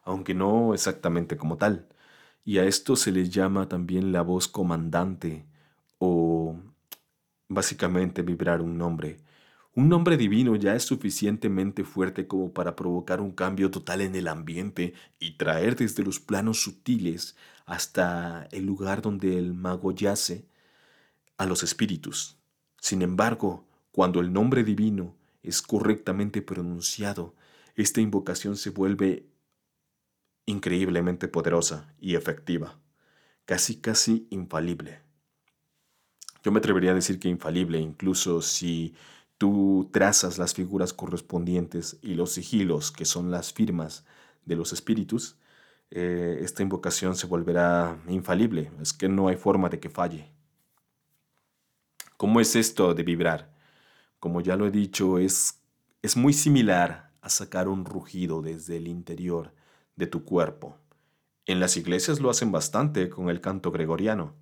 Aunque 0.02 0.34
no 0.34 0.74
exactamente 0.74 1.38
como 1.38 1.58
tal. 1.58 1.88
Y 2.44 2.58
a 2.58 2.66
esto 2.66 2.96
se 2.96 3.12
le 3.12 3.30
llama 3.30 3.70
también 3.70 4.12
la 4.12 4.24
voz 4.24 4.48
comandante 4.48 5.46
o 6.00 6.56
básicamente 7.48 8.24
vibrar 8.24 8.60
un 8.60 8.80
nombre. 8.80 9.20
Un 9.76 9.90
nombre 9.90 10.18
divino 10.18 10.56
ya 10.56 10.76
es 10.76 10.84
suficientemente 10.84 11.84
fuerte 11.84 12.28
como 12.28 12.54
para 12.54 12.76
provocar 12.76 13.20
un 13.20 13.32
cambio 13.32 13.72
total 13.72 14.02
en 14.02 14.16
el 14.16 14.28
ambiente 14.28 14.94
y 15.20 15.32
traer 15.32 15.76
desde 15.76 16.04
los 16.04 16.20
planos 16.20 16.62
sutiles 16.62 17.36
hasta 17.66 18.48
el 18.52 18.66
lugar 18.66 19.02
donde 19.02 19.36
el 19.38 19.56
mago 19.56 19.92
yace 19.92 20.46
a 21.38 21.48
los 21.48 21.64
espíritus. 21.64 22.38
Sin 22.80 23.02
embargo, 23.02 23.66
cuando 23.92 24.20
el 24.20 24.32
nombre 24.32 24.64
divino 24.64 25.16
es 25.42 25.64
correctamente 25.64 26.44
pronunciado, 26.44 27.34
esta 27.76 28.00
invocación 28.00 28.58
se 28.58 28.70
vuelve 28.70 29.26
increíblemente 30.46 31.28
poderosa 31.28 31.96
y 32.00 32.14
efectiva, 32.14 32.80
casi 33.46 33.78
casi 33.78 34.28
infalible. 34.30 35.00
Yo 36.44 36.52
me 36.52 36.60
atrevería 36.60 36.92
a 36.92 36.96
decir 36.96 37.20
que 37.20 37.30
infalible, 37.30 37.80
incluso 37.80 38.42
si 38.42 38.94
Tú 39.38 39.90
trazas 39.92 40.38
las 40.38 40.54
figuras 40.54 40.94
correspondientes 40.94 41.98
y 42.02 42.14
los 42.16 42.32
sigilos, 42.32 42.92
que 42.92 43.06
son 43.06 43.32
las 43.32 43.54
firmas 43.54 44.06
de 44.46 44.56
los 44.56 44.74
espíritus, 44.74 45.38
eh, 45.96 46.40
esta 46.42 46.64
invocación 46.64 47.16
se 47.16 47.28
volverá 47.28 48.02
infalible. 48.08 48.72
Es 48.82 48.94
que 48.94 49.08
no 49.08 49.28
hay 49.28 49.36
forma 49.36 49.70
de 49.70 49.80
que 49.80 49.90
falle. 49.92 50.32
¿Cómo 52.18 52.40
es 52.40 52.56
esto 52.56 52.96
de 52.96 53.04
vibrar? 53.04 53.54
Como 54.20 54.42
ya 54.42 54.56
lo 54.56 54.66
he 54.66 54.72
dicho, 54.72 55.20
es, 55.20 55.62
es 56.02 56.18
muy 56.18 56.34
similar 56.34 57.12
a 57.22 57.30
sacar 57.30 57.68
un 57.68 57.86
rugido 57.86 58.42
desde 58.42 58.78
el 58.78 58.88
interior 58.88 59.54
de 59.96 60.08
tu 60.08 60.24
cuerpo. 60.24 60.78
En 61.46 61.60
las 61.60 61.78
iglesias 61.78 62.20
lo 62.20 62.32
hacen 62.32 62.52
bastante 62.52 63.10
con 63.10 63.30
el 63.30 63.40
canto 63.40 63.70
gregoriano. 63.72 64.34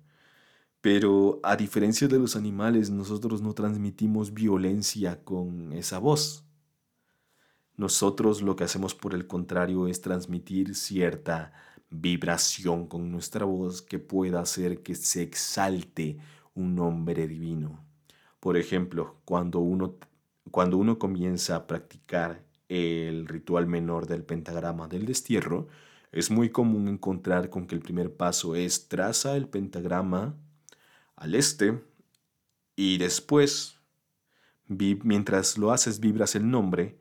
Pero 0.82 1.38
a 1.44 1.54
diferencia 1.54 2.08
de 2.08 2.18
los 2.18 2.34
animales, 2.34 2.90
nosotros 2.90 3.40
no 3.40 3.54
transmitimos 3.54 4.34
violencia 4.34 5.22
con 5.22 5.72
esa 5.72 5.98
voz. 5.98 6.44
Nosotros 7.76 8.42
lo 8.42 8.56
que 8.56 8.64
hacemos 8.64 8.92
por 8.92 9.14
el 9.14 9.28
contrario 9.28 9.86
es 9.86 10.00
transmitir 10.00 10.74
cierta 10.74 11.52
vibración 11.88 12.88
con 12.88 13.12
nuestra 13.12 13.44
voz 13.44 13.80
que 13.80 14.00
pueda 14.00 14.40
hacer 14.40 14.82
que 14.82 14.96
se 14.96 15.22
exalte 15.22 16.18
un 16.52 16.74
nombre 16.74 17.28
divino. 17.28 17.84
Por 18.40 18.56
ejemplo, 18.56 19.20
cuando 19.24 19.60
uno, 19.60 19.94
cuando 20.50 20.78
uno 20.78 20.98
comienza 20.98 21.54
a 21.54 21.66
practicar 21.68 22.42
el 22.68 23.28
ritual 23.28 23.68
menor 23.68 24.08
del 24.08 24.24
pentagrama 24.24 24.88
del 24.88 25.06
destierro, 25.06 25.68
es 26.10 26.32
muy 26.32 26.50
común 26.50 26.88
encontrar 26.88 27.50
con 27.50 27.68
que 27.68 27.76
el 27.76 27.82
primer 27.82 28.16
paso 28.16 28.56
es 28.56 28.88
traza 28.88 29.36
el 29.36 29.48
pentagrama 29.48 30.34
al 31.22 31.36
este 31.36 31.80
y 32.74 32.98
después, 32.98 33.78
mientras 34.66 35.56
lo 35.56 35.70
haces, 35.70 36.00
vibras 36.00 36.34
el 36.34 36.50
nombre 36.50 36.98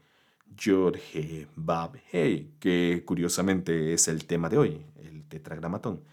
Jorge 0.63 1.47
Bab 1.55 1.97
Hey, 2.11 2.53
que 2.59 3.03
curiosamente 3.03 3.93
es 3.93 4.07
el 4.07 4.25
tema 4.25 4.47
de 4.47 4.57
hoy, 4.59 4.85
el 5.03 5.23
tetragramatón. 5.27 6.03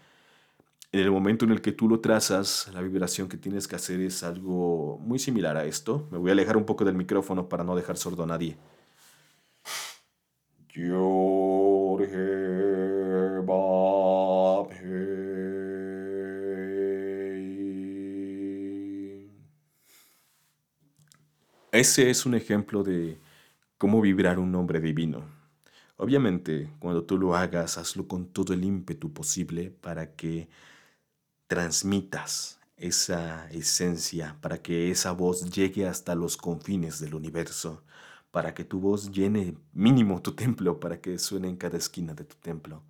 En 0.91 1.01
el 1.01 1.11
momento 1.11 1.45
en 1.45 1.51
el 1.51 1.61
que 1.61 1.71
tú 1.71 1.87
lo 1.87 1.99
trazas, 1.99 2.67
la 2.73 2.81
vibración 2.81 3.29
que 3.29 3.37
tienes 3.37 3.67
que 3.67 3.75
hacer 3.75 3.99
es 4.01 4.23
algo 4.23 4.97
muy 4.97 5.19
similar 5.19 5.55
a 5.55 5.65
esto. 5.65 6.07
Me 6.11 6.17
voy 6.17 6.31
a 6.31 6.33
alejar 6.33 6.57
un 6.57 6.65
poco 6.65 6.83
del 6.83 6.95
micrófono 6.95 7.47
para 7.47 7.63
no 7.63 7.75
dejar 7.75 7.97
sordo 7.97 8.23
a 8.23 8.25
nadie. 8.25 8.57
Ese 21.79 22.09
es 22.09 22.25
un 22.25 22.35
ejemplo 22.35 22.83
de 22.83 23.17
cómo 23.77 24.01
vibrar 24.01 24.37
un 24.37 24.51
nombre 24.51 24.81
divino. 24.81 25.23
Obviamente, 25.95 26.69
cuando 26.77 27.05
tú 27.05 27.17
lo 27.17 27.37
hagas, 27.37 27.77
hazlo 27.77 28.05
con 28.05 28.25
todo 28.33 28.53
el 28.53 28.65
ímpetu 28.65 29.13
posible 29.13 29.71
para 29.71 30.13
que 30.13 30.49
transmitas 31.47 32.59
esa 32.75 33.49
esencia, 33.51 34.35
para 34.41 34.61
que 34.61 34.91
esa 34.91 35.13
voz 35.13 35.49
llegue 35.51 35.87
hasta 35.87 36.15
los 36.15 36.35
confines 36.35 36.99
del 36.99 37.15
universo, 37.15 37.81
para 38.29 38.53
que 38.53 38.65
tu 38.65 38.81
voz 38.81 39.09
llene 39.09 39.55
mínimo 39.71 40.21
tu 40.21 40.33
templo, 40.35 40.81
para 40.81 40.99
que 40.99 41.17
suene 41.17 41.47
en 41.47 41.55
cada 41.55 41.77
esquina 41.77 42.13
de 42.13 42.25
tu 42.25 42.35
templo. 42.35 42.83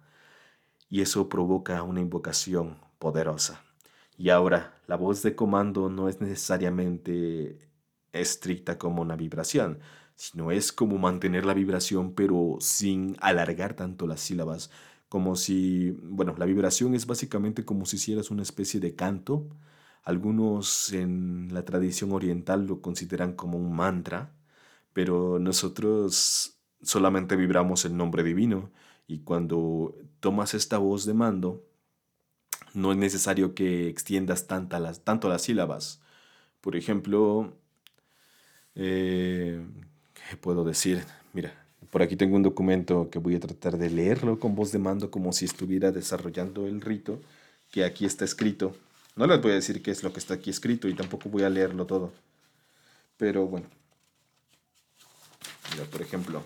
Y 0.89 1.02
eso 1.02 1.30
provoca 1.30 1.84
una 1.84 2.02
invocación 2.02 2.80
poderosa. 2.97 3.63
Y 4.17 4.30
ahora, 4.30 4.82
la 4.88 4.95
voz 4.95 5.21
de 5.21 5.36
comando 5.36 5.91
no 5.91 6.10
es 6.10 6.21
necesariamente 6.21 7.68
estricta 8.13 8.78
como 8.78 9.02
una 9.02 9.15
vibración, 9.15 9.80
sino 10.15 10.52
es 10.52 10.72
como 10.72 10.98
mantener 10.98 11.45
la 11.45 11.54
vibración 11.54 12.13
pero 12.13 12.58
sin 12.60 13.15
alargar 13.22 13.76
tanto 13.76 14.08
las 14.08 14.22
sílabas, 14.22 14.72
como 15.10 15.36
si, 15.36 15.91
bueno, 16.04 16.36
la 16.38 16.45
vibración 16.45 16.93
es 16.95 17.08
básicamente 17.08 17.65
como 17.65 17.86
si 17.86 17.98
hicieras 17.98 18.32
una 18.32 18.43
especie 18.43 18.80
de 18.80 18.95
canto. 18.95 19.48
Algunos 20.04 20.93
en 20.93 21.50
la 21.54 21.65
tradición 21.65 22.12
oriental 22.13 22.67
lo 22.67 22.82
consideran 22.82 23.34
como 23.34 23.58
un 23.58 23.76
mantra, 23.76 24.34
pero 24.93 25.39
nosotros 25.39 26.60
solamente 26.82 27.36
vibramos 27.36 27.86
el 27.86 27.98
nombre 27.98 28.24
divino 28.24 28.72
y 29.08 29.19
cuando 29.22 29.95
tomas 30.19 30.54
esta 30.54 30.78
voz 30.78 31.06
de 31.06 31.13
mando, 31.15 31.65
no 32.74 32.91
es 32.91 32.98
necesario 32.98 33.56
que 33.56 33.89
extiendas 33.89 34.45
las, 34.80 35.04
tanto 35.04 35.30
las 35.30 35.41
sílabas. 35.43 36.02
Por 36.62 36.76
ejemplo, 36.76 37.58
eh, 38.82 39.62
¿qué 40.13 40.38
puedo 40.38 40.63
decir? 40.63 41.04
Mira, 41.34 41.54
por 41.92 42.02
aquí 42.02 42.15
tengo 42.15 42.38
un 42.38 42.44
documento 42.44 43.10
que 43.10 43.20
voy 43.20 43.36
a 43.36 43.39
tratar 43.42 43.78
de 43.78 43.89
leerlo 43.89 44.39
con 44.39 44.56
voz 44.56 44.72
de 44.72 44.80
mando 44.80 45.12
como 45.12 45.34
si 45.34 45.44
estuviera 45.44 45.92
desarrollando 45.92 46.65
el 46.65 46.80
rito 46.80 47.20
que 47.72 47.84
aquí 47.84 48.06
está 48.06 48.24
escrito. 48.24 48.74
No 49.18 49.28
les 49.28 49.42
voy 49.42 49.52
a 49.52 49.56
decir 49.56 49.84
qué 49.84 49.92
es 49.92 50.02
lo 50.02 50.13
que 50.13 50.20
está 50.20 50.36
aquí 50.36 50.50
escrito 50.50 50.88
y 50.88 50.94
tampoco 50.94 51.28
voy 51.28 51.44
a 51.44 51.50
leerlo 51.50 51.86
todo. 51.86 52.13
Pero 53.18 53.48
bueno. 53.48 53.68
Mira, 55.74 55.84
por 55.86 56.02
ejemplo. 56.02 56.42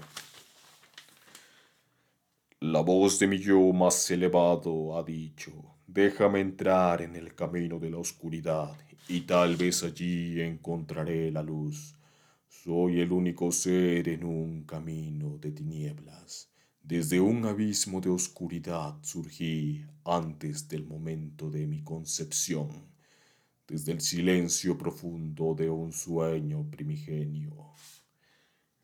La 2.62 2.82
voz 2.82 3.19
de 3.19 3.28
mi 3.28 3.38
yo 3.38 3.60
más 3.74 4.10
elevado 4.10 4.98
ha 4.98 5.04
dicho, 5.04 5.52
déjame 5.86 6.39
entrar 6.39 7.04
en 7.04 7.15
el 7.15 7.36
camino 7.36 7.78
de 7.78 7.91
la 7.91 7.98
oscuridad 7.98 8.72
y 9.08 9.22
tal 9.22 9.56
vez 9.56 9.84
allí 9.84 10.41
encontraré 10.41 11.30
la 11.30 11.43
luz. 11.43 11.93
Soy 12.62 13.02
el 13.02 13.12
único 13.12 13.52
ser 13.52 14.08
en 14.08 14.24
un 14.24 14.63
camino 14.63 15.38
de 15.38 15.52
tinieblas. 15.52 16.50
Desde 16.82 17.20
un 17.20 17.46
abismo 17.46 18.00
de 18.00 18.10
oscuridad 18.10 18.96
surgí 19.02 19.86
antes 20.06 20.70
del 20.70 20.86
momento 20.86 21.50
de 21.50 21.68
mi 21.68 21.84
concepción, 21.84 22.70
desde 23.68 23.92
el 23.92 24.00
silencio 24.00 24.78
profundo 24.78 25.56
de 25.56 25.70
un 25.70 25.92
sueño 25.92 26.63
primigenio. 26.70 27.74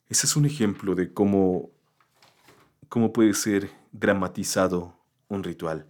Ese 0.10 0.26
es 0.26 0.36
un 0.36 0.46
ejemplo 0.46 0.94
de 0.94 1.14
cómo, 1.14 1.70
cómo 2.90 3.14
puede 3.14 3.34
ser 3.34 3.70
dramatizado 3.94 4.94
un 5.30 5.42
ritual. 5.42 5.86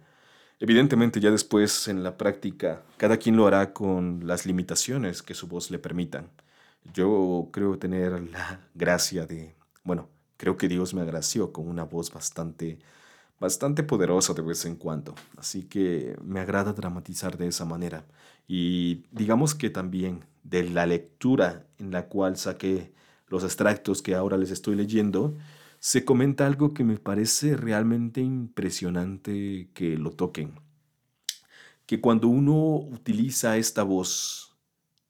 Evidentemente 0.60 1.18
ya 1.18 1.32
después 1.32 1.88
en 1.88 2.04
la 2.04 2.16
práctica 2.16 2.84
cada 2.98 3.16
quien 3.16 3.36
lo 3.36 3.48
hará 3.48 3.72
con 3.72 4.26
las 4.28 4.46
limitaciones 4.46 5.22
que 5.22 5.34
su 5.34 5.48
voz 5.48 5.72
le 5.72 5.80
permitan. 5.80 6.30
Yo 6.92 7.48
creo 7.52 7.78
tener 7.78 8.20
la 8.30 8.68
gracia 8.74 9.26
de, 9.26 9.54
bueno, 9.84 10.08
creo 10.36 10.56
que 10.56 10.68
Dios 10.68 10.94
me 10.94 11.02
agració 11.02 11.52
con 11.52 11.68
una 11.68 11.84
voz 11.84 12.12
bastante, 12.12 12.78
bastante 13.38 13.82
poderosa 13.82 14.34
de 14.34 14.42
vez 14.42 14.64
en 14.64 14.76
cuando. 14.76 15.14
Así 15.36 15.64
que 15.64 16.16
me 16.24 16.40
agrada 16.40 16.72
dramatizar 16.72 17.36
de 17.36 17.48
esa 17.48 17.64
manera. 17.64 18.04
Y 18.48 19.04
digamos 19.12 19.54
que 19.54 19.70
también 19.70 20.24
de 20.42 20.64
la 20.64 20.86
lectura 20.86 21.66
en 21.78 21.90
la 21.90 22.08
cual 22.08 22.36
saqué 22.36 22.92
los 23.28 23.44
extractos 23.44 24.02
que 24.02 24.14
ahora 24.14 24.36
les 24.36 24.50
estoy 24.50 24.74
leyendo, 24.74 25.36
se 25.78 26.04
comenta 26.04 26.46
algo 26.46 26.74
que 26.74 26.84
me 26.84 26.98
parece 26.98 27.56
realmente 27.56 28.20
impresionante 28.20 29.70
que 29.72 29.96
lo 29.96 30.10
toquen. 30.10 30.54
Que 31.86 32.00
cuando 32.00 32.28
uno 32.28 32.76
utiliza 32.76 33.56
esta 33.56 33.82
voz 33.82 34.49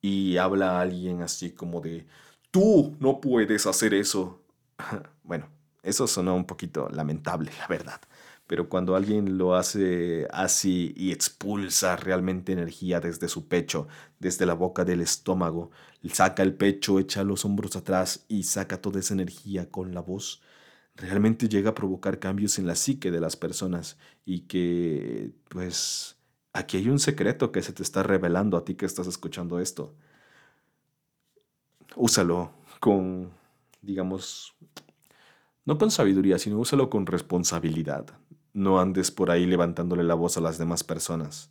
y 0.01 0.37
habla 0.37 0.79
a 0.79 0.81
alguien 0.83 1.23
así 1.23 1.53
como 1.53 1.81
de, 1.81 2.07
tú 2.51 2.97
no 3.01 3.21
puedes 3.21 3.67
hacer 3.67 3.95
eso. 3.95 4.43
Bueno, 5.23 5.49
eso 5.83 6.07
sonó 6.09 6.35
un 6.35 6.45
poquito 6.45 6.89
lamentable, 6.89 7.53
la 7.59 7.69
verdad. 7.69 8.01
Pero 8.47 8.69
cuando 8.69 8.97
alguien 8.97 9.39
lo 9.39 9.55
hace 9.55 10.27
así 10.33 10.93
y 10.97 11.13
expulsa 11.13 11.95
realmente 11.97 12.53
energía 12.53 12.99
desde 12.99 13.29
su 13.29 13.47
pecho, 13.47 13.87
desde 14.19 14.45
la 14.45 14.55
boca 14.55 14.85
del 14.85 15.03
estómago, 15.03 15.71
saca 16.13 16.43
el 16.43 16.55
pecho, 16.55 16.99
echa 16.99 17.23
los 17.23 17.45
hombros 17.45 17.77
atrás 17.77 18.25
y 18.29 18.43
saca 18.43 18.81
toda 18.81 18.99
esa 18.99 19.15
energía 19.15 19.71
con 19.71 19.95
la 19.95 20.01
voz, 20.01 20.43
realmente 20.97 21.49
llega 21.49 21.71
a 21.71 21.75
provocar 21.75 22.19
cambios 22.19 22.59
en 22.59 22.67
la 22.67 22.75
psique 22.75 23.11
de 23.11 23.21
las 23.21 23.37
personas 23.37 23.99
y 24.25 24.41
que 24.43 25.33
pues 25.49 26.17
aquí 26.53 26.77
hay 26.79 26.89
un 26.89 26.99
secreto 26.99 27.53
que 27.53 27.63
se 27.63 27.73
te 27.73 27.83
está 27.83 28.03
revelando 28.03 28.57
a 28.57 28.65
ti 28.65 28.75
que 28.75 28.87
estás 28.87 29.07
escuchando 29.07 29.61
esto. 29.61 29.95
Úsalo 31.97 32.53
con, 32.81 33.31
digamos, 33.83 34.55
no 35.65 35.79
con 35.79 35.91
sabiduría, 35.91 36.39
sino 36.39 36.59
úsalo 36.59 36.91
con 36.91 37.07
responsabilidad. 37.07 38.07
No 38.53 38.81
andes 38.81 39.11
por 39.11 39.31
ahí 39.31 39.47
levantándole 39.47 40.03
la 40.03 40.15
voz 40.15 40.37
a 40.37 40.41
las 40.41 40.59
demás 40.59 40.83
personas. 40.85 41.51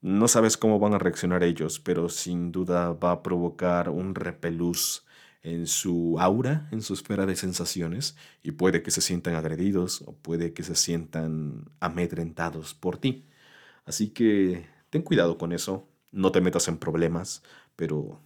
No 0.00 0.28
sabes 0.28 0.56
cómo 0.56 0.78
van 0.78 0.94
a 0.94 0.98
reaccionar 0.98 1.42
ellos, 1.42 1.80
pero 1.80 2.08
sin 2.08 2.52
duda 2.52 2.92
va 2.92 3.12
a 3.12 3.22
provocar 3.22 3.88
un 3.88 4.14
repelús 4.14 5.06
en 5.42 5.66
su 5.66 6.16
aura, 6.18 6.68
en 6.72 6.82
su 6.82 6.94
esfera 6.94 7.26
de 7.26 7.36
sensaciones, 7.36 8.16
y 8.42 8.52
puede 8.52 8.82
que 8.82 8.90
se 8.90 9.00
sientan 9.00 9.34
agredidos 9.34 10.02
o 10.06 10.12
puede 10.12 10.52
que 10.52 10.62
se 10.62 10.74
sientan 10.74 11.70
amedrentados 11.80 12.74
por 12.74 12.98
ti. 12.98 13.26
Así 13.84 14.10
que 14.10 14.66
ten 14.90 15.02
cuidado 15.02 15.38
con 15.38 15.52
eso, 15.52 15.88
no 16.10 16.32
te 16.32 16.40
metas 16.40 16.68
en 16.68 16.78
problemas, 16.78 17.42
pero 17.76 18.20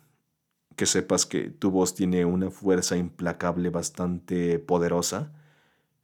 que 0.76 0.86
sepas 0.86 1.26
que 1.26 1.50
tu 1.50 1.70
voz 1.70 1.94
tiene 1.94 2.24
una 2.24 2.50
fuerza 2.50 2.96
implacable 2.96 3.70
bastante 3.70 4.58
poderosa 4.60 5.32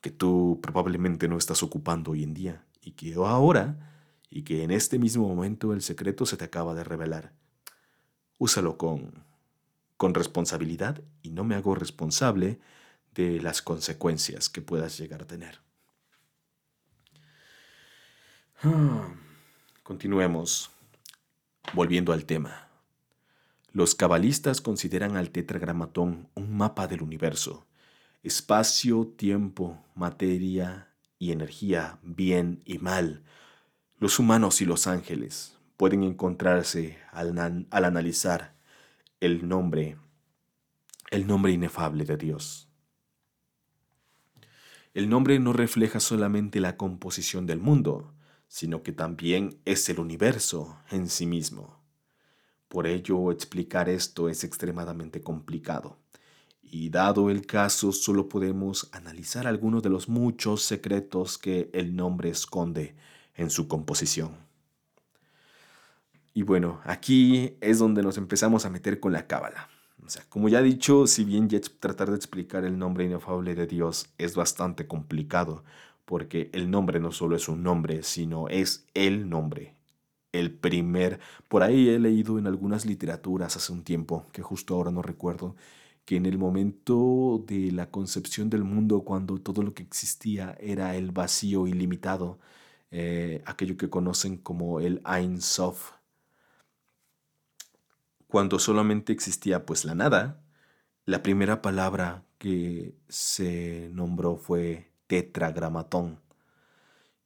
que 0.01 0.11
tú 0.11 0.59
probablemente 0.62 1.29
no 1.29 1.38
estás 1.38 1.62
ocupando 1.62 2.11
hoy 2.11 2.25
en 2.25 2.35
día 2.35 2.64
y 2.83 2.93
que 2.93 3.14
ahora 3.14 3.90
y 4.29 4.43
que 4.43 4.64
en 4.64 4.73
este 4.73 4.99
mismo 4.99 5.29
momento 5.29 5.73
el 5.73 5.81
secreto 5.81 6.27
se 6.27 6.37
te 6.37 6.45
acaba 6.45 6.75
de 6.75 6.83
revelar. 6.83 7.33
Úsalo 8.37 8.76
con, 8.76 9.24
con 9.97 10.12
responsabilidad 10.12 11.01
y 11.22 11.31
no 11.31 11.45
me 11.45 11.55
hago 11.55 11.74
responsable 11.76 12.59
de 13.14 13.41
las 13.41 13.62
consecuencias 13.62 14.49
que 14.49 14.61
puedas 14.61 14.99
llegar 14.99 15.22
a 15.22 15.26
tener. 15.26 15.61
Continuemos. 19.85 20.70
Volviendo 21.74 22.14
al 22.14 22.24
tema. 22.24 22.68
Los 23.70 23.95
cabalistas 23.95 24.62
consideran 24.62 25.18
al 25.18 25.28
tetragramatón 25.28 26.30
un 26.32 26.57
mapa 26.57 26.87
del 26.87 27.03
universo. 27.03 27.66
Espacio, 28.22 29.07
tiempo, 29.07 29.85
materia 29.95 30.89
y 31.18 31.32
energía, 31.32 31.99
bien 32.03 32.62
y 32.64 32.78
mal. 32.78 33.24
Los 33.99 34.18
humanos 34.18 34.62
y 34.62 34.64
los 34.64 34.87
ángeles 34.87 35.59
pueden 35.76 36.03
encontrarse 36.03 36.99
al, 37.12 37.39
al 37.70 37.85
analizar 37.85 38.55
el 39.20 39.47
nombre, 39.47 39.99
el 41.11 41.26
nombre 41.26 41.53
inefable 41.53 42.07
de 42.07 42.16
Dios. 42.16 42.70
El 44.95 45.11
nombre 45.11 45.39
no 45.41 45.53
refleja 45.53 46.01
solamente 46.01 46.59
la 46.61 46.78
composición 46.78 47.45
del 47.45 47.61
mundo, 47.61 48.14
sino 48.55 48.84
que 48.84 48.92
también 48.92 49.59
es 49.64 49.88
el 49.88 49.98
universo 49.98 50.78
en 50.92 51.09
sí 51.09 51.26
mismo. 51.26 51.76
Por 52.68 52.86
ello, 52.86 53.32
explicar 53.32 53.88
esto 53.88 54.28
es 54.28 54.44
extremadamente 54.44 55.20
complicado. 55.20 55.98
Y 56.62 56.88
dado 56.90 57.30
el 57.30 57.46
caso, 57.46 57.90
solo 57.90 58.28
podemos 58.28 58.88
analizar 58.92 59.48
algunos 59.48 59.82
de 59.82 59.88
los 59.88 60.09
muchos 60.09 60.62
secretos 60.62 61.36
que 61.36 61.68
el 61.72 61.96
nombre 61.96 62.28
esconde 62.28 62.94
en 63.34 63.50
su 63.50 63.66
composición. 63.66 64.36
Y 66.32 66.44
bueno, 66.44 66.80
aquí 66.84 67.57
es 67.61 67.80
donde 67.80 68.05
nos 68.05 68.18
empezamos 68.18 68.64
a 68.64 68.70
meter 68.70 69.00
con 69.00 69.12
la 69.12 69.26
cábala. 69.26 69.68
O 70.07 70.09
sea, 70.09 70.22
como 70.28 70.48
ya 70.48 70.61
he 70.61 70.62
dicho, 70.62 71.09
si 71.09 71.24
bien 71.24 71.48
tratar 71.80 72.11
de 72.11 72.16
explicar 72.16 72.64
el 72.64 72.78
nombre 72.78 73.05
inefable 73.05 73.57
de 73.57 73.66
Dios 73.66 74.11
es 74.16 74.36
bastante 74.36 74.86
complicado, 74.86 75.64
porque 76.05 76.50
el 76.52 76.70
nombre 76.70 77.00
no 77.00 77.12
solo 77.12 77.36
es 77.36 77.48
un 77.48 77.62
nombre, 77.62 78.02
sino 78.02 78.48
es 78.48 78.86
el 78.94 79.28
nombre, 79.28 79.74
el 80.32 80.52
primer. 80.52 81.20
Por 81.48 81.62
ahí 81.62 81.88
he 81.88 81.98
leído 81.98 82.38
en 82.38 82.46
algunas 82.46 82.86
literaturas 82.86 83.57
hace 83.57 83.72
un 83.72 83.84
tiempo, 83.84 84.26
que 84.32 84.42
justo 84.42 84.74
ahora 84.74 84.90
no 84.90 85.02
recuerdo, 85.02 85.57
que 86.05 86.16
en 86.16 86.26
el 86.26 86.38
momento 86.38 87.42
de 87.46 87.72
la 87.72 87.90
concepción 87.90 88.50
del 88.50 88.64
mundo, 88.64 89.02
cuando 89.02 89.38
todo 89.40 89.62
lo 89.62 89.74
que 89.74 89.82
existía 89.82 90.57
era 90.61 90.96
el 90.96 91.12
vacío 91.12 91.66
ilimitado, 91.66 92.38
eh, 92.90 93.42
aquello 93.46 93.76
que 93.76 93.90
conocen 93.90 94.36
como 94.38 94.80
el 94.80 95.02
Ein 95.07 95.40
Sof, 95.40 95.92
cuando 98.28 98.59
solamente 98.59 99.12
existía 99.12 99.64
pues 99.64 99.84
la 99.84 99.94
nada, 99.94 100.42
la 101.07 101.22
primera 101.22 101.62
palabra 101.62 102.24
que 102.38 102.96
se 103.09 103.90
nombró 103.92 104.36
fue 104.36 104.90
tetragramatón. 105.07 106.20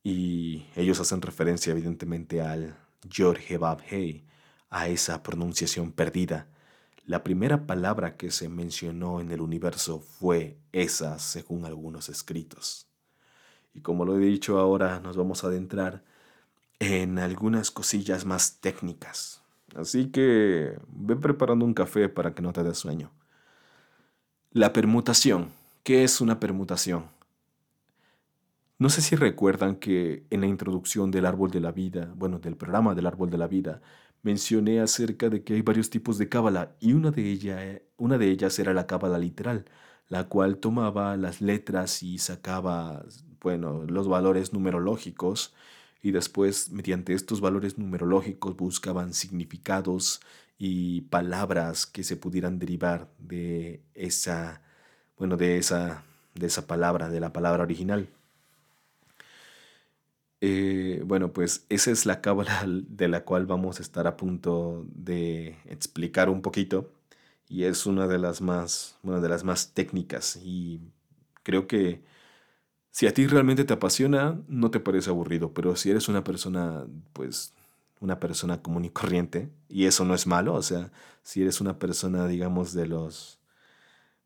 Y 0.03 0.67
ellos 0.77 1.01
hacen 1.01 1.23
referencia 1.23 1.73
evidentemente 1.73 2.41
al 2.41 2.77
George 3.09 3.59
Hey, 3.87 4.27
a 4.71 4.89
esa 4.89 5.23
pronunciación 5.23 5.93
perdida. 5.93 6.49
La 7.05 7.25
primera 7.25 7.67
palabra 7.67 8.17
que 8.17 8.31
se 8.31 8.49
mencionó 8.49 9.21
en 9.21 9.31
el 9.31 9.41
universo 9.41 10.01
fue 10.01 10.59
esa, 10.73 11.19
según 11.19 11.65
algunos 11.65 12.09
escritos. 12.09 12.87
Y 13.75 13.81
como 13.81 14.05
lo 14.05 14.17
he 14.17 14.21
dicho 14.21 14.59
ahora, 14.59 15.01
nos 15.01 15.17
vamos 15.17 15.43
a 15.43 15.47
adentrar 15.47 16.05
en 16.81 17.19
algunas 17.19 17.71
cosillas 17.71 18.25
más 18.25 18.61
técnicas. 18.61 19.43
Así 19.75 20.11
que 20.11 20.79
ve 20.89 21.17
preparando 21.17 21.65
un 21.65 21.75
café 21.75 22.09
para 22.09 22.35
que 22.35 22.43
no 22.43 22.53
te 22.53 22.63
dé 22.63 22.75
sueño. 22.75 23.11
La 24.51 24.73
permutación. 24.73 25.53
¿Qué 25.83 26.05
es 26.05 26.21
una 26.21 26.41
permutación? 26.41 27.07
No 28.81 28.91
sé 28.91 29.03
si 29.03 29.17
recuerdan 29.17 29.77
que 29.77 30.25
en 30.31 30.41
la 30.41 30.47
introducción 30.47 31.11
del 31.11 31.27
árbol 31.27 31.51
de 31.51 31.61
la 31.61 31.73
vida, 31.73 32.13
bueno, 32.17 32.39
del 32.39 32.57
programa 32.57 32.95
del 32.95 33.07
árbol 33.07 33.29
de 33.31 33.39
la 33.39 33.49
vida, 33.49 33.83
mencioné 34.23 34.81
acerca 34.81 35.29
de 35.29 35.43
que 35.43 35.55
hay 35.55 35.63
varios 35.63 35.91
tipos 35.91 36.17
de 36.19 36.29
cábala 36.29 36.77
y 36.79 36.93
una 36.93 37.11
de, 37.11 37.85
una 37.97 38.19
de 38.19 38.31
ellas 38.31 38.57
era 38.59 38.73
la 38.75 38.87
cábala 38.87 39.19
literal, 39.19 39.65
la 40.09 40.29
cual 40.29 40.59
tomaba 40.59 41.17
las 41.17 41.41
letras 41.41 42.03
y 42.05 42.19
sacaba, 42.19 43.05
bueno, 43.41 43.85
los 43.85 44.07
valores 44.09 44.53
numerológicos 44.53 45.55
y 46.01 46.13
después 46.13 46.71
mediante 46.71 47.15
estos 47.15 47.41
valores 47.41 47.79
numerológicos 47.79 48.57
buscaban 48.57 49.13
significados 49.13 50.21
y 50.59 51.03
palabras 51.03 51.87
que 51.87 52.05
se 52.05 52.17
pudieran 52.17 52.59
derivar 52.61 53.09
de 53.19 53.83
esa, 53.95 54.63
bueno, 55.19 55.37
de 55.37 55.59
esa, 55.59 56.05
de 56.35 56.47
esa 56.47 56.67
palabra, 56.69 57.09
de 57.11 57.21
la 57.21 57.33
palabra 57.33 57.65
original. 57.65 58.09
Eh, 60.41 61.03
bueno, 61.05 61.33
pues 61.33 61.67
esa 61.69 61.91
es 61.91 62.07
la 62.07 62.21
cábala 62.21 62.65
de 62.67 63.09
la 63.09 63.25
cual 63.25 63.47
vamos 63.47 63.79
a 63.81 63.83
estar 63.83 64.07
a 64.07 64.17
punto 64.17 64.87
de 64.95 65.57
explicar 65.67 66.31
un 66.31 66.43
poquito 66.43 66.93
y 67.49 67.65
es 67.65 67.87
una 67.87 68.07
de 68.07 68.19
las 68.19 68.41
más, 68.41 68.99
una 69.03 69.21
de 69.21 69.29
las 69.29 69.45
más 69.45 69.75
técnicas 69.75 70.37
y 70.43 70.81
creo 71.43 71.67
que 71.67 72.03
si 72.91 73.07
a 73.07 73.15
ti 73.15 73.27
realmente 73.27 73.65
te 73.65 73.75
apasiona, 73.75 74.41
no 74.49 74.71
te 74.71 74.81
parece 74.81 75.11
aburrido, 75.11 75.55
pero 75.55 75.77
si 75.77 75.91
eres 75.91 76.09
una 76.09 76.25
persona, 76.25 76.87
pues, 77.13 77.55
una 78.01 78.21
persona 78.21 78.63
común 78.63 78.85
y 78.87 78.91
corriente, 78.91 79.51
y 79.69 79.87
eso 79.87 80.05
no 80.05 80.15
es 80.15 80.27
malo, 80.27 80.55
o 80.55 80.63
sea, 80.63 80.93
si 81.23 81.43
eres 81.43 81.61
una 81.61 81.79
persona, 81.79 82.27
digamos, 82.29 82.73
de 82.75 82.87
los, 82.87 83.41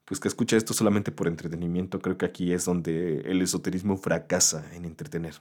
pues 0.06 0.20
que 0.20 0.28
escucha 0.28 0.56
esto 0.56 0.74
solamente 0.74 1.12
por 1.12 1.28
entretenimiento, 1.28 2.00
creo 2.00 2.18
que 2.18 2.26
aquí 2.26 2.52
es 2.52 2.64
donde 2.66 3.20
el 3.22 3.42
esoterismo 3.42 3.96
fracasa 3.98 4.64
en 4.74 4.84
entretener. 4.86 5.34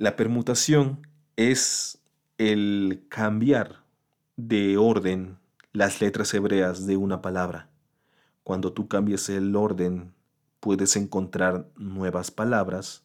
La 0.00 0.16
permutación 0.16 1.06
es 1.36 2.00
el 2.38 3.04
cambiar 3.10 3.84
de 4.38 4.78
orden 4.78 5.36
las 5.74 6.00
letras 6.00 6.32
hebreas 6.32 6.86
de 6.86 6.96
una 6.96 7.20
palabra. 7.20 7.68
Cuando 8.42 8.72
tú 8.72 8.88
cambias 8.88 9.28
el 9.28 9.54
orden, 9.54 10.14
puedes 10.58 10.96
encontrar 10.96 11.68
nuevas 11.76 12.30
palabras 12.30 13.04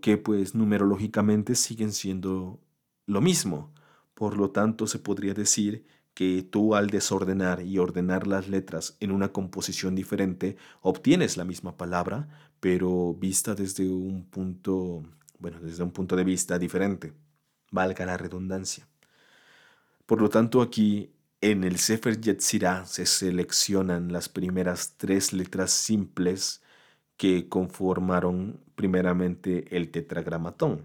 que 0.00 0.16
pues 0.16 0.54
numerológicamente 0.54 1.56
siguen 1.56 1.90
siendo 1.90 2.60
lo 3.06 3.20
mismo. 3.20 3.74
Por 4.14 4.38
lo 4.38 4.52
tanto, 4.52 4.86
se 4.86 5.00
podría 5.00 5.34
decir 5.34 5.88
que 6.16 6.42
tú 6.42 6.74
al 6.74 6.88
desordenar 6.88 7.62
y 7.62 7.78
ordenar 7.78 8.26
las 8.26 8.48
letras 8.48 8.96
en 8.98 9.12
una 9.12 9.28
composición 9.28 9.94
diferente, 9.94 10.56
obtienes 10.80 11.36
la 11.36 11.44
misma 11.44 11.76
palabra, 11.76 12.28
pero 12.58 13.14
vista 13.14 13.54
desde 13.54 13.88
un 13.88 14.24
punto 14.24 15.04
bueno, 15.38 15.60
desde 15.60 15.82
un 15.82 15.90
punto 15.90 16.16
de 16.16 16.24
vista 16.24 16.58
diferente, 16.58 17.12
valga 17.70 18.06
la 18.06 18.16
redundancia. 18.16 18.88
Por 20.06 20.20
lo 20.20 20.30
tanto, 20.30 20.62
aquí 20.62 21.12
en 21.40 21.64
el 21.64 21.78
Sefer 21.78 22.20
Yetzirah 22.20 22.86
se 22.86 23.06
seleccionan 23.06 24.12
las 24.12 24.28
primeras 24.28 24.94
tres 24.96 25.32
letras 25.32 25.72
simples 25.72 26.62
que 27.16 27.48
conformaron 27.48 28.60
primeramente 28.74 29.76
el 29.76 29.90
tetragramatón. 29.90 30.84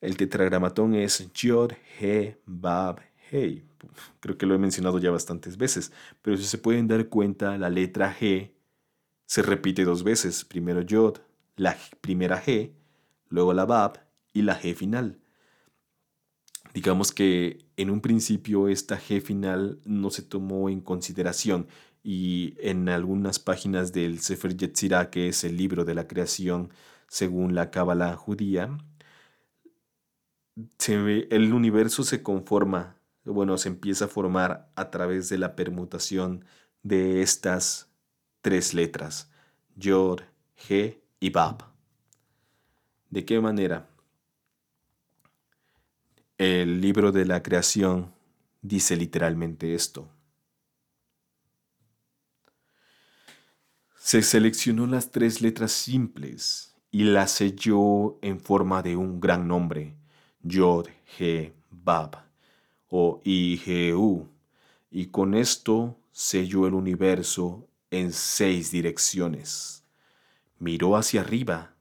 El 0.00 0.16
tetragramatón 0.16 0.94
es 0.94 1.32
Yod, 1.32 1.72
He, 1.98 2.38
Bab, 2.46 3.00
Hei. 3.30 3.64
Creo 4.20 4.38
que 4.38 4.46
lo 4.46 4.54
he 4.54 4.58
mencionado 4.58 4.98
ya 4.98 5.10
bastantes 5.10 5.56
veces, 5.56 5.92
pero 6.22 6.36
si 6.36 6.44
se 6.44 6.58
pueden 6.58 6.88
dar 6.88 7.08
cuenta, 7.08 7.56
la 7.58 7.70
letra 7.70 8.14
G 8.14 8.52
se 9.26 9.42
repite 9.42 9.84
dos 9.84 10.04
veces. 10.04 10.44
Primero 10.44 10.82
Yod, 10.82 11.18
la 11.56 11.76
primera 12.00 12.42
G, 12.42 12.72
luego 13.28 13.52
la 13.52 13.64
Bab 13.64 14.06
y 14.32 14.42
la 14.42 14.60
G 14.60 14.74
final. 14.74 15.18
Digamos 16.74 17.12
que 17.12 17.64
en 17.76 17.90
un 17.90 18.00
principio 18.00 18.68
esta 18.68 18.98
G 18.98 19.20
final 19.20 19.80
no 19.84 20.10
se 20.10 20.22
tomó 20.22 20.68
en 20.68 20.80
consideración 20.80 21.68
y 22.02 22.54
en 22.60 22.88
algunas 22.88 23.38
páginas 23.38 23.92
del 23.92 24.20
Sefer 24.20 24.56
Yetzirah, 24.56 25.10
que 25.10 25.28
es 25.28 25.42
el 25.44 25.56
libro 25.56 25.84
de 25.84 25.94
la 25.94 26.06
creación 26.06 26.70
según 27.08 27.54
la 27.54 27.70
Cábala 27.70 28.14
judía, 28.16 28.76
el 30.88 31.52
universo 31.52 32.02
se 32.04 32.22
conforma, 32.22 32.96
bueno, 33.32 33.58
se 33.58 33.68
empieza 33.68 34.06
a 34.06 34.08
formar 34.08 34.70
a 34.76 34.90
través 34.90 35.28
de 35.28 35.38
la 35.38 35.56
permutación 35.56 36.44
de 36.82 37.22
estas 37.22 37.90
tres 38.40 38.74
letras, 38.74 39.30
Yod, 39.74 40.20
G 40.56 41.00
y 41.18 41.30
Bab. 41.30 41.64
¿De 43.10 43.24
qué 43.24 43.40
manera? 43.40 43.88
El 46.38 46.80
libro 46.80 47.12
de 47.12 47.24
la 47.24 47.42
creación 47.42 48.12
dice 48.62 48.96
literalmente 48.96 49.74
esto. 49.74 50.08
Se 53.96 54.22
seleccionó 54.22 54.86
las 54.86 55.10
tres 55.10 55.40
letras 55.40 55.72
simples 55.72 56.76
y 56.92 57.04
las 57.04 57.32
selló 57.32 58.18
en 58.22 58.38
forma 58.38 58.82
de 58.82 58.96
un 58.96 59.18
gran 59.18 59.48
nombre, 59.48 59.96
Yod, 60.42 60.86
He, 61.18 61.52
Bab, 61.70 62.25
o 62.88 63.20
I, 63.24 63.60
y 64.90 65.06
con 65.06 65.34
esto 65.34 65.98
selló 66.12 66.66
el 66.66 66.74
universo 66.74 67.68
en 67.90 68.12
seis 68.12 68.70
direcciones. 68.70 69.84
Miró 70.58 70.96
hacia 70.96 71.20
arriba 71.20 71.74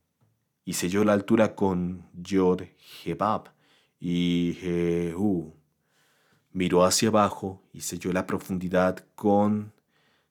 y 0.66 0.74
selló 0.74 1.04
la 1.04 1.14
altura 1.14 1.56
con 1.56 2.10
Yod 2.14 2.64
Hebab 3.04 3.54
y. 4.00 4.58
Miró 6.52 6.86
hacia 6.86 7.10
abajo 7.10 7.62
y 7.74 7.82
selló 7.82 8.14
la 8.14 8.26
profundidad 8.26 9.06
con 9.16 9.74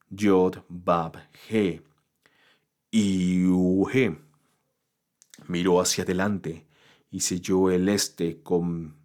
Yod 0.09 0.57
Bab 0.69 1.17
He 1.49 1.81
y. 2.91 3.45
Miró 5.47 5.81
hacia 5.81 6.03
adelante 6.03 6.65
y 7.11 7.19
selló 7.19 7.69
el 7.69 7.89
este 7.89 8.41
con, 8.41 8.95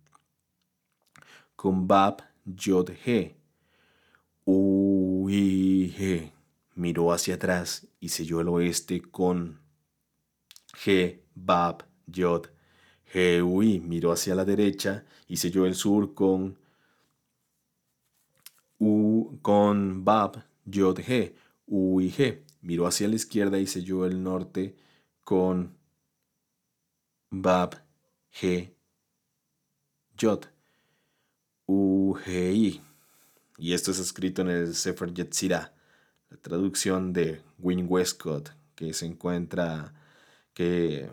con 1.60 1.86
Bab, 1.86 2.22
Yod, 2.46 2.88
He. 3.04 3.36
Ui, 4.46 5.94
He. 5.94 6.32
Miró 6.74 7.12
hacia 7.12 7.34
atrás 7.34 7.86
y 8.00 8.08
selló 8.08 8.40
el 8.40 8.48
oeste 8.48 9.02
con 9.02 9.60
G, 10.72 11.20
Bab, 11.34 11.84
Yod, 12.06 12.46
He, 13.12 13.42
Ui. 13.42 13.78
Miró 13.80 14.10
hacia 14.10 14.34
la 14.34 14.46
derecha 14.46 15.04
y 15.28 15.36
selló 15.36 15.66
el 15.66 15.74
sur 15.74 16.14
con 16.14 16.56
U, 18.78 19.38
con 19.42 20.02
Bab, 20.02 20.42
Yod, 20.64 21.00
He, 21.00 21.36
Ui, 21.66 22.10
He. 22.16 22.42
Miró 22.62 22.86
hacia 22.86 23.06
la 23.06 23.16
izquierda 23.16 23.58
y 23.58 23.66
selló 23.66 24.06
el 24.06 24.22
norte 24.22 24.76
con 25.24 25.76
Bab, 27.28 27.74
G, 28.32 28.72
Yod, 30.16 30.46
UGI. 31.70 32.80
Y 33.58 33.74
esto 33.74 33.92
es 33.92 34.00
escrito 34.00 34.42
en 34.42 34.48
el 34.48 34.74
Sefer 34.74 35.12
Yetzirah, 35.14 35.72
la 36.30 36.36
traducción 36.38 37.12
de 37.12 37.42
Win 37.58 37.86
Westcott, 37.88 38.50
que 38.74 38.92
se 38.92 39.06
encuentra, 39.06 39.94
que, 40.54 41.08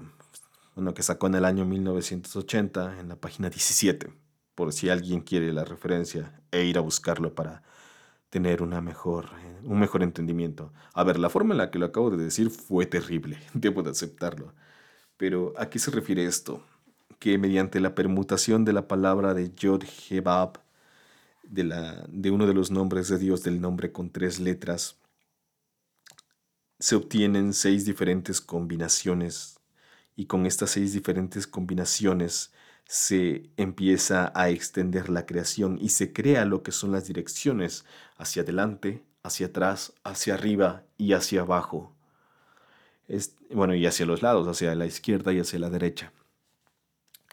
bueno, 0.75 0.93
que 0.93 1.03
sacó 1.03 1.27
en 1.27 1.35
el 1.35 1.45
año 1.45 1.65
1980 1.65 2.99
en 2.99 3.09
la 3.09 3.17
página 3.17 3.49
17, 3.49 4.11
por 4.55 4.73
si 4.73 4.89
alguien 4.89 5.21
quiere 5.21 5.53
la 5.53 5.65
referencia 5.65 6.41
e 6.51 6.63
ir 6.63 6.77
a 6.77 6.81
buscarlo 6.81 7.35
para 7.35 7.61
tener 8.29 8.63
una 8.63 8.81
mejor, 8.81 9.29
un 9.63 9.79
mejor 9.79 10.01
entendimiento. 10.01 10.73
A 10.93 11.03
ver, 11.03 11.19
la 11.19 11.29
forma 11.29 11.53
en 11.53 11.59
la 11.59 11.69
que 11.69 11.79
lo 11.79 11.85
acabo 11.85 12.09
de 12.09 12.23
decir 12.23 12.49
fue 12.49 12.85
terrible, 12.85 13.37
debo 13.53 13.83
de 13.83 13.91
aceptarlo. 13.91 14.53
Pero 15.17 15.53
¿a 15.57 15.69
qué 15.69 15.77
se 15.77 15.91
refiere 15.91 16.25
esto? 16.25 16.63
Que 17.19 17.37
mediante 17.37 17.79
la 17.79 17.95
permutación 17.95 18.65
de 18.65 18.73
la 18.73 18.87
palabra 18.87 19.33
de 19.33 19.53
Yod 19.55 19.83
Hebab, 20.09 20.59
de, 21.43 21.63
la, 21.63 22.05
de 22.09 22.31
uno 22.31 22.45
de 22.47 22.53
los 22.53 22.71
nombres 22.71 23.07
de 23.07 23.17
Dios 23.17 23.43
del 23.43 23.61
nombre 23.61 23.91
con 23.91 24.11
tres 24.11 24.39
letras, 24.39 24.97
se 26.79 26.95
obtienen 26.95 27.53
seis 27.53 27.85
diferentes 27.85 28.39
combinaciones 28.39 29.59
y 30.15 30.25
con 30.25 30.45
estas 30.45 30.71
seis 30.71 30.93
diferentes 30.93 31.47
combinaciones 31.47 32.51
se 32.85 33.49
empieza 33.57 34.31
a 34.35 34.49
extender 34.49 35.09
la 35.09 35.25
creación 35.25 35.77
y 35.81 35.89
se 35.89 36.13
crea 36.13 36.45
lo 36.45 36.63
que 36.63 36.71
son 36.71 36.91
las 36.91 37.05
direcciones 37.05 37.85
hacia 38.17 38.43
adelante, 38.43 39.03
hacia 39.23 39.47
atrás, 39.47 39.93
hacia 40.03 40.35
arriba 40.35 40.83
y 40.97 41.13
hacia 41.13 41.41
abajo. 41.41 41.93
bueno, 43.51 43.75
y 43.75 43.85
hacia 43.85 44.05
los 44.05 44.21
lados, 44.21 44.47
hacia 44.47 44.75
la 44.75 44.85
izquierda 44.85 45.33
y 45.33 45.39
hacia 45.39 45.59
la 45.59 45.69
derecha. 45.69 46.13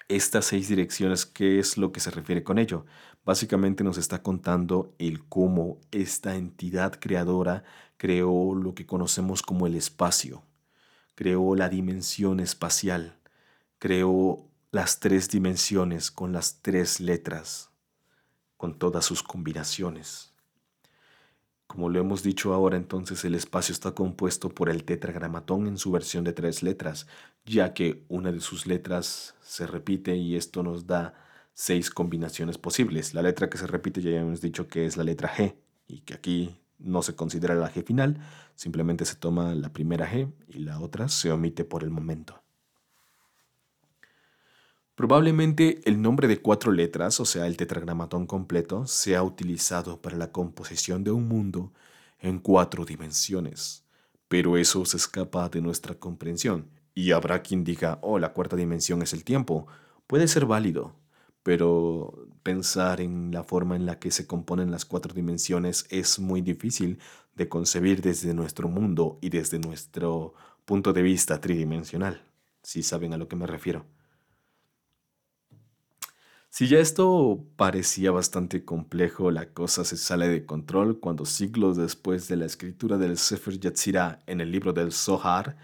Estas 0.08 0.44
seis 0.44 0.68
direcciones, 0.68 1.24
¿qué 1.24 1.58
es 1.58 1.78
lo 1.78 1.90
que 1.90 2.00
se 2.00 2.10
refiere 2.10 2.44
con 2.44 2.58
ello? 2.58 2.84
Básicamente 3.24 3.84
nos 3.84 3.96
está 3.96 4.22
contando 4.22 4.94
el 4.98 5.24
cómo 5.24 5.78
esta 5.92 6.36
entidad 6.36 6.98
creadora 7.00 7.64
creó 7.96 8.54
lo 8.54 8.74
que 8.74 8.84
conocemos 8.84 9.40
como 9.40 9.66
el 9.66 9.74
espacio, 9.74 10.42
creó 11.14 11.56
la 11.56 11.70
dimensión 11.70 12.40
espacial, 12.40 13.18
creó 13.78 14.46
las 14.72 15.00
tres 15.00 15.30
dimensiones 15.30 16.10
con 16.10 16.32
las 16.32 16.60
tres 16.60 17.00
letras, 17.00 17.70
con 18.58 18.78
todas 18.78 19.06
sus 19.06 19.22
combinaciones. 19.22 20.34
Como 21.66 21.88
lo 21.88 21.98
hemos 21.98 22.22
dicho 22.22 22.52
ahora, 22.52 22.76
entonces 22.76 23.24
el 23.24 23.34
espacio 23.34 23.72
está 23.72 23.92
compuesto 23.92 24.50
por 24.50 24.68
el 24.68 24.84
tetragramatón 24.84 25.66
en 25.66 25.78
su 25.78 25.90
versión 25.90 26.24
de 26.24 26.34
tres 26.34 26.62
letras, 26.62 27.06
ya 27.44 27.74
que 27.74 28.04
una 28.08 28.32
de 28.32 28.40
sus 28.40 28.66
letras 28.66 29.34
se 29.42 29.66
repite 29.66 30.16
y 30.16 30.36
esto 30.36 30.62
nos 30.62 30.86
da 30.86 31.14
seis 31.54 31.90
combinaciones 31.90 32.58
posibles. 32.58 33.14
La 33.14 33.22
letra 33.22 33.48
que 33.48 33.58
se 33.58 33.66
repite 33.66 34.02
ya 34.02 34.10
hemos 34.20 34.40
dicho 34.40 34.68
que 34.68 34.86
es 34.86 34.96
la 34.96 35.04
letra 35.04 35.32
G 35.34 35.54
y 35.86 36.00
que 36.00 36.14
aquí 36.14 36.56
no 36.78 37.02
se 37.02 37.14
considera 37.14 37.54
la 37.54 37.72
G 37.72 37.84
final, 37.84 38.18
simplemente 38.54 39.04
se 39.04 39.16
toma 39.16 39.54
la 39.54 39.72
primera 39.72 40.10
G 40.10 40.32
y 40.48 40.60
la 40.60 40.80
otra 40.80 41.08
se 41.08 41.30
omite 41.30 41.64
por 41.64 41.82
el 41.82 41.90
momento. 41.90 42.42
Probablemente 44.94 45.80
el 45.86 46.00
nombre 46.00 46.28
de 46.28 46.40
cuatro 46.40 46.70
letras, 46.70 47.18
o 47.18 47.24
sea, 47.24 47.46
el 47.46 47.56
tetragramatón 47.56 48.26
completo, 48.26 48.86
sea 48.86 49.24
utilizado 49.24 50.00
para 50.00 50.16
la 50.16 50.30
composición 50.30 51.02
de 51.02 51.10
un 51.10 51.26
mundo 51.26 51.72
en 52.20 52.38
cuatro 52.38 52.84
dimensiones. 52.84 53.84
Pero 54.28 54.56
eso 54.56 54.84
se 54.84 54.96
escapa 54.96 55.48
de 55.48 55.60
nuestra 55.60 55.96
comprensión. 55.96 56.70
Y 56.94 57.12
habrá 57.12 57.42
quien 57.42 57.64
diga, 57.64 57.98
oh, 58.02 58.18
la 58.18 58.32
cuarta 58.32 58.56
dimensión 58.56 59.02
es 59.02 59.12
el 59.12 59.24
tiempo. 59.24 59.66
Puede 60.06 60.28
ser 60.28 60.46
válido, 60.46 60.94
pero 61.42 62.28
pensar 62.42 63.00
en 63.00 63.32
la 63.32 63.44
forma 63.44 63.76
en 63.76 63.86
la 63.86 63.98
que 63.98 64.10
se 64.10 64.26
componen 64.26 64.70
las 64.70 64.84
cuatro 64.84 65.12
dimensiones 65.12 65.86
es 65.90 66.18
muy 66.18 66.40
difícil 66.40 66.98
de 67.34 67.48
concebir 67.48 68.00
desde 68.00 68.34
nuestro 68.34 68.68
mundo 68.68 69.18
y 69.20 69.30
desde 69.30 69.58
nuestro 69.58 70.34
punto 70.64 70.92
de 70.92 71.02
vista 71.02 71.40
tridimensional, 71.40 72.22
si 72.62 72.82
saben 72.82 73.12
a 73.12 73.16
lo 73.16 73.28
que 73.28 73.36
me 73.36 73.46
refiero. 73.46 73.84
Si 76.48 76.68
ya 76.68 76.78
esto 76.78 77.44
parecía 77.56 78.12
bastante 78.12 78.64
complejo, 78.64 79.32
la 79.32 79.52
cosa 79.52 79.84
se 79.84 79.96
sale 79.96 80.28
de 80.28 80.46
control 80.46 81.00
cuando 81.00 81.26
siglos 81.26 81.76
después 81.76 82.28
de 82.28 82.36
la 82.36 82.44
escritura 82.44 82.96
del 82.96 83.18
Sefer 83.18 83.58
Yetzirah 83.58 84.22
en 84.28 84.40
el 84.40 84.52
libro 84.52 84.72
del 84.72 84.92
Zohar, 84.92 85.56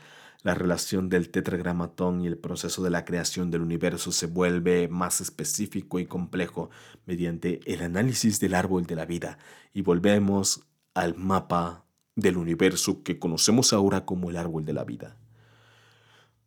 la 0.42 0.54
relación 0.54 1.08
del 1.08 1.30
tetragramatón 1.30 2.22
y 2.22 2.26
el 2.26 2.38
proceso 2.38 2.82
de 2.82 2.90
la 2.90 3.04
creación 3.04 3.50
del 3.50 3.60
universo 3.62 4.10
se 4.10 4.26
vuelve 4.26 4.88
más 4.88 5.20
específico 5.20 5.98
y 5.98 6.06
complejo 6.06 6.70
mediante 7.06 7.60
el 7.66 7.82
análisis 7.82 8.40
del 8.40 8.54
árbol 8.54 8.86
de 8.86 8.96
la 8.96 9.04
vida 9.04 9.38
y 9.74 9.82
volvemos 9.82 10.62
al 10.94 11.14
mapa 11.16 11.84
del 12.16 12.38
universo 12.38 13.02
que 13.02 13.18
conocemos 13.18 13.72
ahora 13.72 14.04
como 14.04 14.30
el 14.30 14.36
árbol 14.36 14.64
de 14.64 14.72
la 14.72 14.84
vida. 14.84 15.16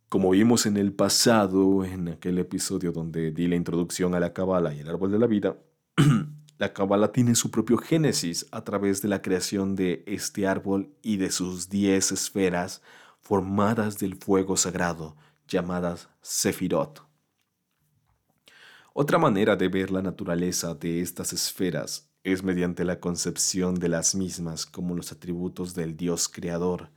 Como 0.08 0.30
vimos 0.30 0.66
en 0.66 0.76
el 0.76 0.92
pasado, 0.92 1.84
en 1.84 2.08
aquel 2.08 2.38
episodio 2.38 2.92
donde 2.92 3.32
di 3.32 3.48
la 3.48 3.56
introducción 3.56 4.14
a 4.14 4.20
la 4.20 4.32
Kabbalah 4.32 4.74
y 4.74 4.80
el 4.80 4.88
árbol 4.88 5.10
de 5.12 5.18
la 5.18 5.26
vida, 5.26 5.56
la 6.58 6.72
Kabbalah 6.72 7.12
tiene 7.12 7.34
su 7.34 7.50
propio 7.50 7.78
génesis 7.78 8.46
a 8.52 8.62
través 8.62 9.02
de 9.02 9.08
la 9.08 9.22
creación 9.22 9.74
de 9.74 10.04
este 10.06 10.46
árbol 10.46 10.90
y 11.02 11.16
de 11.16 11.30
sus 11.30 11.68
diez 11.68 12.12
esferas 12.12 12.82
formadas 13.24 13.98
del 13.98 14.14
fuego 14.14 14.56
sagrado, 14.56 15.16
llamadas 15.48 16.08
Sefirot. 16.22 17.02
Otra 18.92 19.18
manera 19.18 19.56
de 19.56 19.68
ver 19.68 19.90
la 19.90 20.02
naturaleza 20.02 20.74
de 20.74 21.00
estas 21.00 21.32
esferas 21.32 22.10
es 22.22 22.44
mediante 22.44 22.84
la 22.84 23.00
concepción 23.00 23.74
de 23.74 23.88
las 23.88 24.14
mismas 24.14 24.66
como 24.66 24.94
los 24.94 25.10
atributos 25.10 25.74
del 25.74 25.96
Dios 25.96 26.28
creador, 26.28 26.90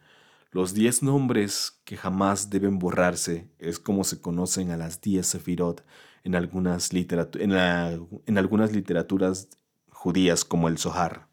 los 0.52 0.74
diez 0.74 1.04
nombres 1.04 1.82
que 1.84 1.98
jamás 1.98 2.50
deben 2.50 2.80
borrarse 2.80 3.50
es 3.60 3.80
como 3.80 4.04
se 4.04 4.22
conocen 4.22 4.72
a 4.72 4.78
las 4.78 5.02
diez 5.02 5.28
sefirot 5.28 5.86
en 6.24 6.36
algunas, 6.36 6.90
en, 6.94 8.38
algunas 8.38 8.72
literaturas 8.72 9.50
judías 9.90 10.46
como 10.46 10.68
el 10.68 10.78
Zohar. 10.78 11.27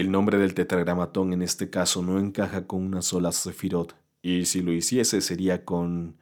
El 0.00 0.10
nombre 0.10 0.38
del 0.38 0.54
tetragramatón 0.54 1.34
en 1.34 1.42
este 1.42 1.68
caso 1.68 2.00
no 2.00 2.18
encaja 2.18 2.66
con 2.66 2.82
una 2.82 3.02
sola 3.02 3.32
sefirot, 3.32 3.94
y 4.22 4.46
si 4.46 4.62
lo 4.62 4.72
hiciese 4.72 5.20
sería 5.20 5.66
con 5.66 6.16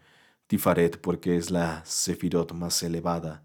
Tifaret 0.48 1.00
porque 1.00 1.36
es 1.36 1.52
la 1.52 1.84
sefirot 1.84 2.54
más 2.54 2.82
elevada 2.82 3.44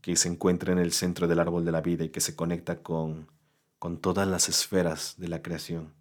que 0.00 0.16
se 0.16 0.30
encuentra 0.30 0.72
en 0.72 0.78
el 0.78 0.92
centro 0.92 1.28
del 1.28 1.40
árbol 1.40 1.66
de 1.66 1.72
la 1.72 1.82
vida 1.82 2.04
y 2.04 2.08
que 2.08 2.22
se 2.22 2.34
conecta 2.34 2.82
con 2.82 3.28
con 3.78 4.00
todas 4.00 4.26
las 4.26 4.48
esferas 4.48 5.16
de 5.18 5.28
la 5.28 5.42
creación. 5.42 5.92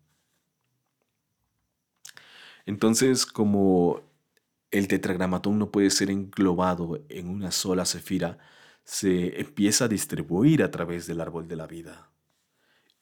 Entonces, 2.66 3.26
como 3.26 4.04
el 4.72 4.88
tetragramatón 4.88 5.60
no 5.60 5.70
puede 5.72 5.90
ser 5.90 6.12
englobado 6.12 7.04
en 7.10 7.28
una 7.28 7.52
sola 7.52 7.84
sefira, 7.84 8.38
se 8.86 9.42
empieza 9.42 9.86
a 9.86 9.90
distribuir 9.90 10.64
a 10.64 10.72
través 10.72 11.08
del 11.08 11.20
árbol 11.20 11.50
de 11.50 11.58
la 11.58 11.68
vida. 11.68 12.15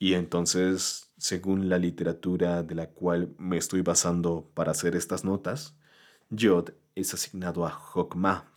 Y 0.03 0.15
entonces, 0.15 1.13
según 1.17 1.69
la 1.69 1.77
literatura 1.77 2.61
de 2.61 2.75
la 2.75 2.87
cual 2.87 3.33
me 3.37 3.55
estoy 3.55 3.83
basando 3.83 4.51
para 4.53 4.71
hacer 4.71 4.97
estas 4.97 5.23
notas, 5.23 5.77
Yod 6.29 6.71
es 6.93 7.13
asignado 7.13 7.65
a 7.65 7.69
Jokma, 7.69 8.51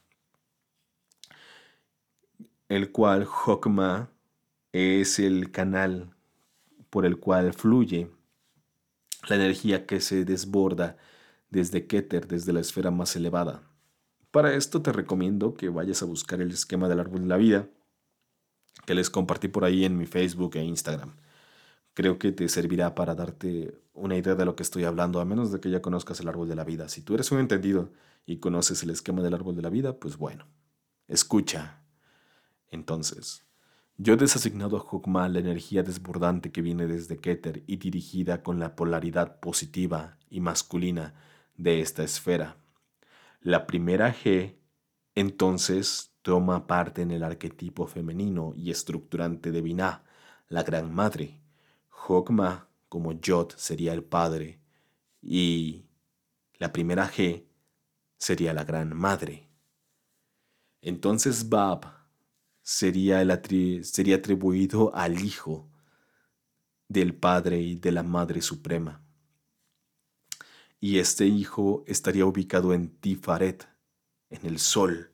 el 2.69 2.91
cual 2.91 3.27
Jokma 3.27 4.11
es 4.73 5.21
el 5.21 5.53
canal 5.53 6.17
por 6.91 7.07
el 7.07 7.21
cual 7.21 7.55
fluye 7.55 8.11
la 9.29 9.37
energía 9.37 9.87
que 9.87 10.01
se 10.01 10.25
desborda 10.25 10.97
desde 11.49 11.87
Keter, 11.87 12.27
desde 12.27 12.53
la 12.53 12.59
esfera 12.59 12.91
más 12.91 13.15
elevada. 13.15 13.63
Para 14.33 14.53
esto 14.53 14.83
te 14.83 14.91
recomiendo 14.91 15.55
que 15.55 15.69
vayas 15.69 16.03
a 16.03 16.07
buscar 16.07 16.41
el 16.41 16.51
esquema 16.51 16.89
del 16.89 16.99
árbol 16.99 17.21
de 17.21 17.29
la 17.29 17.37
vida 17.37 17.69
que 18.85 18.97
les 18.97 19.11
compartí 19.11 19.47
por 19.47 19.65
ahí 19.65 19.85
en 19.85 19.97
mi 19.97 20.07
Facebook 20.07 20.57
e 20.57 20.65
Instagram. 20.65 21.15
Creo 21.97 22.21
que 22.21 22.31
te 22.31 22.49
servirá 22.49 22.95
para 22.95 23.17
darte 23.17 23.83
una 23.93 24.17
idea 24.17 24.37
de 24.37 24.45
lo 24.45 24.55
que 24.55 24.63
estoy 24.63 24.85
hablando, 24.85 25.19
a 25.19 25.25
menos 25.25 25.51
de 25.51 25.59
que 25.59 25.71
ya 25.71 25.83
conozcas 25.83 26.21
el 26.21 26.29
árbol 26.29 26.49
de 26.49 26.55
la 26.55 26.63
vida. 26.63 26.89
Si 26.89 27.03
tú 27.03 27.15
eres 27.15 27.33
un 27.33 27.41
entendido 27.41 27.91
y 28.25 28.39
conoces 28.39 28.85
el 28.85 28.91
esquema 28.91 29.23
del 29.23 29.35
árbol 29.35 29.57
de 29.57 29.63
la 29.63 29.71
vida, 29.71 29.99
pues 29.99 30.17
bueno, 30.17 30.47
Escucha. 31.09 31.85
Entonces, 32.69 33.45
yo 33.97 34.15
he 34.15 34.17
desasignado 34.17 34.77
a 34.77 34.81
Hokmah 34.81 35.29
la 35.29 35.39
energía 35.39 35.85
desbordante 35.85 36.51
que 36.51 36.63
viene 36.63 36.89
desde 36.89 37.19
Keter 37.19 37.63
y 37.69 37.77
dirigida 37.77 38.43
con 38.43 38.59
la 38.59 38.75
polaridad 38.75 39.39
positiva 39.39 40.19
y 40.29 40.41
masculina 40.41 41.15
de 41.57 41.81
esta 41.81 42.03
esfera. 42.03 42.57
La 43.41 43.69
primera 43.69 44.13
G, 44.13 44.57
entonces, 45.15 46.13
toma 46.23 46.67
parte 46.67 47.03
en 47.03 47.13
el 47.13 47.23
arquetipo 47.23 47.87
femenino 47.87 48.53
y 48.57 48.73
estructurante 48.73 49.53
de 49.53 49.63
Binah, 49.63 50.03
la 50.49 50.65
Gran 50.65 50.93
Madre. 50.93 51.41
Hokmah, 52.07 52.69
como 52.89 53.13
Yod, 53.13 53.53
sería 53.57 53.93
el 53.93 54.05
padre, 54.05 54.61
y 55.23 55.87
la 56.59 56.73
primera 56.73 57.11
G 57.11 57.45
sería 58.19 58.55
la 58.55 58.65
Gran 58.65 58.97
Madre. 58.97 59.49
Entonces 60.81 61.49
Bab 61.49 61.87
sería, 62.63 63.21
el 63.23 63.85
sería 63.85 64.17
atribuido 64.17 64.95
al 64.95 65.21
Hijo 65.21 65.69
del 66.89 67.15
Padre 67.15 67.61
y 67.61 67.77
de 67.77 67.93
la 67.93 68.03
Madre 68.03 68.41
Suprema. 68.41 69.03
Y 70.81 70.99
este 70.99 71.27
Hijo 71.27 71.83
estaría 71.87 72.25
ubicado 72.25 72.73
en 72.73 72.97
Tifaret, 72.99 73.69
en 74.31 74.47
el 74.47 74.59
Sol, 74.59 75.13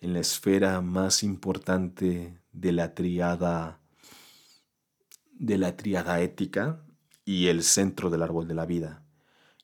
en 0.00 0.12
la 0.12 0.20
esfera 0.20 0.80
más 0.80 1.22
importante 1.22 2.40
de 2.52 2.72
la 2.72 2.94
triada 2.94 3.80
de 5.38 5.58
la 5.58 5.76
triada 5.76 6.20
ética 6.20 6.82
y 7.24 7.48
el 7.48 7.62
centro 7.62 8.10
del 8.10 8.22
árbol 8.22 8.48
de 8.48 8.54
la 8.54 8.66
vida. 8.66 9.02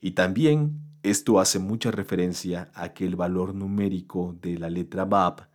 Y 0.01 0.13
también 0.13 0.81
esto 1.03 1.41
hace 1.41 1.59
mucha 1.59 1.91
referencia 1.91 2.71
a 2.75 2.93
que 2.93 3.05
el 3.05 3.17
valor 3.17 3.55
numérico 3.55 4.37
de 4.41 4.59
la 4.59 4.71
letra 4.71 5.05
Bab 5.05 5.49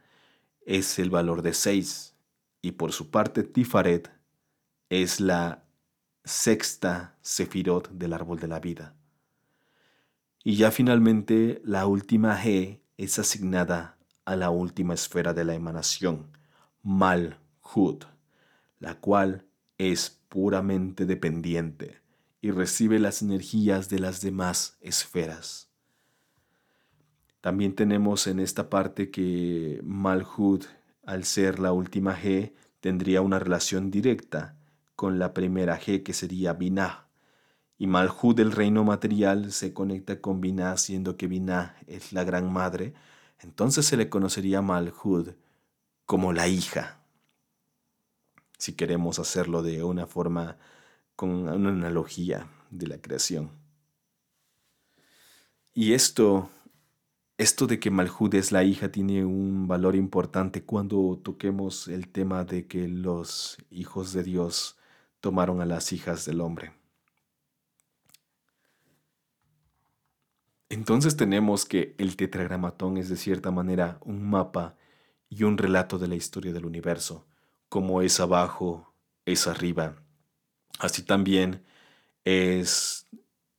es 0.65 0.99
el 0.99 1.09
valor 1.09 1.41
de 1.41 1.53
6 1.53 2.15
y 2.61 2.71
por 2.73 2.91
su 2.91 3.09
parte 3.09 3.43
Tifaret 3.43 4.11
es 4.89 5.19
la 5.19 5.63
sexta 6.23 7.17
sefirot 7.21 7.89
del 7.91 8.13
árbol 8.13 8.39
de 8.39 8.47
la 8.47 8.59
vida. 8.59 8.95
Y 10.43 10.55
ya 10.55 10.71
finalmente 10.71 11.61
la 11.63 11.87
última 11.87 12.41
G 12.41 12.81
es 12.97 13.19
asignada 13.19 13.97
a 14.25 14.35
la 14.35 14.49
última 14.49 14.93
esfera 14.93 15.33
de 15.33 15.45
la 15.45 15.55
emanación, 15.55 16.31
Malhut, 16.83 18.05
la 18.79 18.95
cual 18.95 19.46
es 19.77 20.21
puramente 20.29 21.05
dependiente 21.05 22.01
y 22.41 22.51
recibe 22.51 22.99
las 22.99 23.21
energías 23.21 23.89
de 23.89 23.99
las 23.99 24.21
demás 24.21 24.77
esferas. 24.81 25.69
También 27.41 27.75
tenemos 27.75 28.27
en 28.27 28.39
esta 28.39 28.69
parte 28.69 29.09
que 29.11 29.79
Malhut, 29.83 30.65
al 31.05 31.23
ser 31.23 31.59
la 31.59 31.71
última 31.71 32.17
G, 32.17 32.53
tendría 32.79 33.21
una 33.21 33.39
relación 33.39 33.89
directa 33.91 34.57
con 34.95 35.19
la 35.19 35.33
primera 35.33 35.79
G 35.79 36.03
que 36.03 36.13
sería 36.13 36.53
Binah. 36.53 37.07
Y 37.77 37.87
Malhut 37.87 38.35
del 38.35 38.51
reino 38.51 38.83
material 38.83 39.51
se 39.51 39.73
conecta 39.73 40.19
con 40.19 40.41
Binah, 40.41 40.77
siendo 40.77 41.15
que 41.15 41.27
Binah 41.27 41.77
es 41.85 42.11
la 42.11 42.23
gran 42.23 42.51
madre, 42.51 42.93
entonces 43.39 43.85
se 43.85 43.97
le 43.97 44.09
conocería 44.09 44.61
Malhud 44.61 45.29
como 46.05 46.33
la 46.33 46.47
hija. 46.47 46.96
Si 48.57 48.73
queremos 48.73 49.19
hacerlo 49.19 49.63
de 49.63 49.83
una 49.83 50.07
forma 50.07 50.57
con 51.15 51.29
una 51.29 51.69
analogía 51.69 52.49
de 52.71 52.87
la 52.87 53.01
creación. 53.01 53.51
Y 55.73 55.93
esto, 55.93 56.49
esto 57.37 57.67
de 57.67 57.79
que 57.79 57.91
Malhud 57.91 58.33
es 58.33 58.51
la 58.51 58.63
hija 58.63 58.91
tiene 58.91 59.25
un 59.25 59.67
valor 59.67 59.95
importante 59.95 60.63
cuando 60.63 61.19
toquemos 61.23 61.87
el 61.87 62.07
tema 62.07 62.43
de 62.43 62.65
que 62.65 62.87
los 62.87 63.57
hijos 63.69 64.11
de 64.13 64.23
Dios 64.23 64.77
tomaron 65.21 65.61
a 65.61 65.65
las 65.65 65.93
hijas 65.93 66.25
del 66.25 66.41
hombre. 66.41 66.73
Entonces 70.69 71.15
tenemos 71.15 71.63
que 71.63 71.93
el 71.99 72.17
tetragramatón 72.17 72.97
es 72.97 73.07
de 73.07 73.15
cierta 73.15 73.51
manera 73.51 73.99
un 74.01 74.27
mapa 74.27 74.75
y 75.29 75.43
un 75.43 75.59
relato 75.59 75.99
de 75.99 76.07
la 76.07 76.15
historia 76.15 76.53
del 76.53 76.65
universo, 76.65 77.26
como 77.69 78.01
es 78.01 78.19
abajo, 78.19 78.93
es 79.25 79.47
arriba. 79.47 79.95
Así 80.79 81.03
también 81.03 81.63
es 82.23 83.07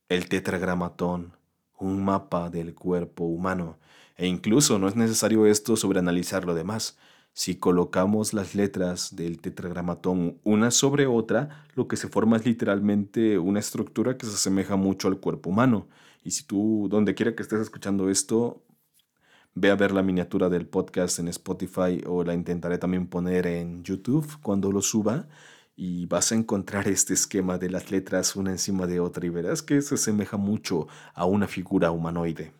el 0.09 0.27
tetragramatón 0.29 1.33
un 1.79 2.03
mapa 2.03 2.49
del 2.49 2.75
cuerpo 2.75 3.23
humano, 3.23 3.77
e 4.17 4.27
incluso 4.27 4.79
no 4.79 4.87
es 4.87 4.95
necesario 4.95 5.45
esto 5.45 5.75
sobreanalizar 5.75 6.45
lo 6.45 6.53
demás. 6.53 6.97
Si 7.33 7.55
colocamos 7.55 8.33
las 8.33 8.53
letras 8.53 9.15
del 9.15 9.39
tetragramatón 9.39 10.39
una 10.43 10.71
sobre 10.71 11.07
otra, 11.07 11.65
lo 11.75 11.87
que 11.87 11.95
se 11.95 12.09
forma 12.09 12.35
es 12.37 12.45
literalmente 12.45 13.39
una 13.39 13.59
estructura 13.59 14.17
que 14.17 14.25
se 14.25 14.33
asemeja 14.33 14.75
mucho 14.75 15.07
al 15.07 15.19
cuerpo 15.19 15.51
humano. 15.51 15.87
Y 16.23 16.31
si 16.31 16.43
tú, 16.43 16.87
donde 16.89 17.15
quiera 17.15 17.35
que 17.35 17.43
estés 17.43 17.61
escuchando 17.61 18.09
esto, 18.09 18.61
ve 19.55 19.71
a 19.71 19.75
ver 19.75 19.91
la 19.91 20.03
miniatura 20.03 20.49
del 20.49 20.67
podcast 20.67 21.19
en 21.19 21.27
Spotify 21.27 22.01
o 22.05 22.23
la 22.23 22.33
intentaré 22.33 22.77
también 22.77 23.07
poner 23.07 23.47
en 23.47 23.83
YouTube 23.83 24.39
cuando 24.41 24.71
lo 24.71 24.81
suba 24.81 25.27
y 25.75 26.05
vas 26.07 26.31
a 26.31 26.35
encontrar 26.35 26.87
este 26.87 27.13
esquema 27.13 27.57
de 27.57 27.69
las 27.69 27.91
letras 27.91 28.35
una 28.35 28.51
encima 28.51 28.85
de 28.85 28.99
otra 28.99 29.25
y 29.25 29.29
verás 29.29 29.61
que 29.61 29.81
se 29.81 29.95
asemeja 29.95 30.37
mucho 30.37 30.87
a 31.13 31.25
una 31.25 31.47
figura 31.47 31.91
humanoide. 31.91 32.51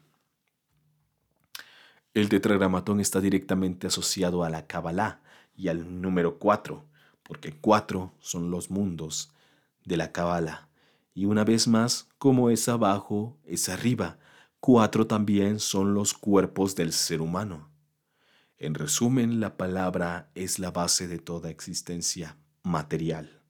El 2.14 2.30
tetragramatón 2.30 3.00
está 3.00 3.22
directamente 3.22 3.88
asociado 3.88 4.44
a 4.44 4.50
la 4.50 4.68
Kabbalah 4.68 5.22
y 5.56 5.68
al 5.68 6.02
número 6.02 6.40
4, 6.40 6.86
porque 7.24 7.54
cuatro 7.54 8.14
son 8.20 8.50
los 8.50 8.72
mundos 8.72 9.32
de 9.86 9.98
la 9.98 10.12
Kabbalah. 10.12 10.70
Y 11.14 11.26
una 11.26 11.44
vez 11.44 11.68
más, 11.68 12.08
como 12.18 12.50
es 12.50 12.70
abajo, 12.70 13.38
es 13.46 13.70
arriba. 13.70 14.18
Cuatro 14.62 15.08
también 15.08 15.60
son 15.60 15.94
los 15.94 16.14
cuerpos 16.14 16.76
del 16.76 16.92
ser 16.92 17.22
humano. 17.22 17.70
En 18.58 18.74
resumen, 18.74 19.40
la 19.40 19.56
palabra 19.56 20.32
es 20.36 20.60
la 20.60 20.70
base 20.70 21.08
de 21.08 21.18
toda 21.18 21.50
existencia 21.50 22.38
material. 22.62 23.42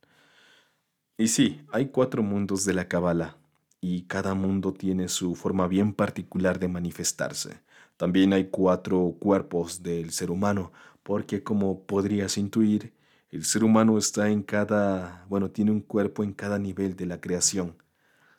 Y 1.18 1.30
sí, 1.30 1.62
hay 1.72 1.88
cuatro 1.88 2.22
mundos 2.22 2.64
de 2.64 2.76
la 2.76 2.88
Kabbalah, 2.88 3.38
y 3.82 4.04
cada 4.04 4.36
mundo 4.36 4.72
tiene 4.72 5.08
su 5.08 5.34
forma 5.34 5.68
bien 5.68 5.94
particular 5.94 6.60
de 6.60 6.68
manifestarse. 6.68 7.60
También 7.98 8.32
hay 8.32 8.50
cuatro 8.52 9.16
cuerpos 9.20 9.82
del 9.82 10.12
ser 10.12 10.30
humano, 10.30 10.72
porque 11.02 11.42
como 11.42 11.88
podrías 11.88 12.38
intuir, 12.38 12.94
el 13.32 13.46
ser 13.46 13.64
humano 13.64 13.98
está 13.98 14.30
en 14.30 14.44
cada, 14.44 15.26
bueno, 15.28 15.50
tiene 15.50 15.72
un 15.72 15.82
cuerpo 15.82 16.24
en 16.24 16.34
cada 16.34 16.60
nivel 16.60 16.96
de 16.96 17.08
la 17.08 17.20
creación, 17.20 17.82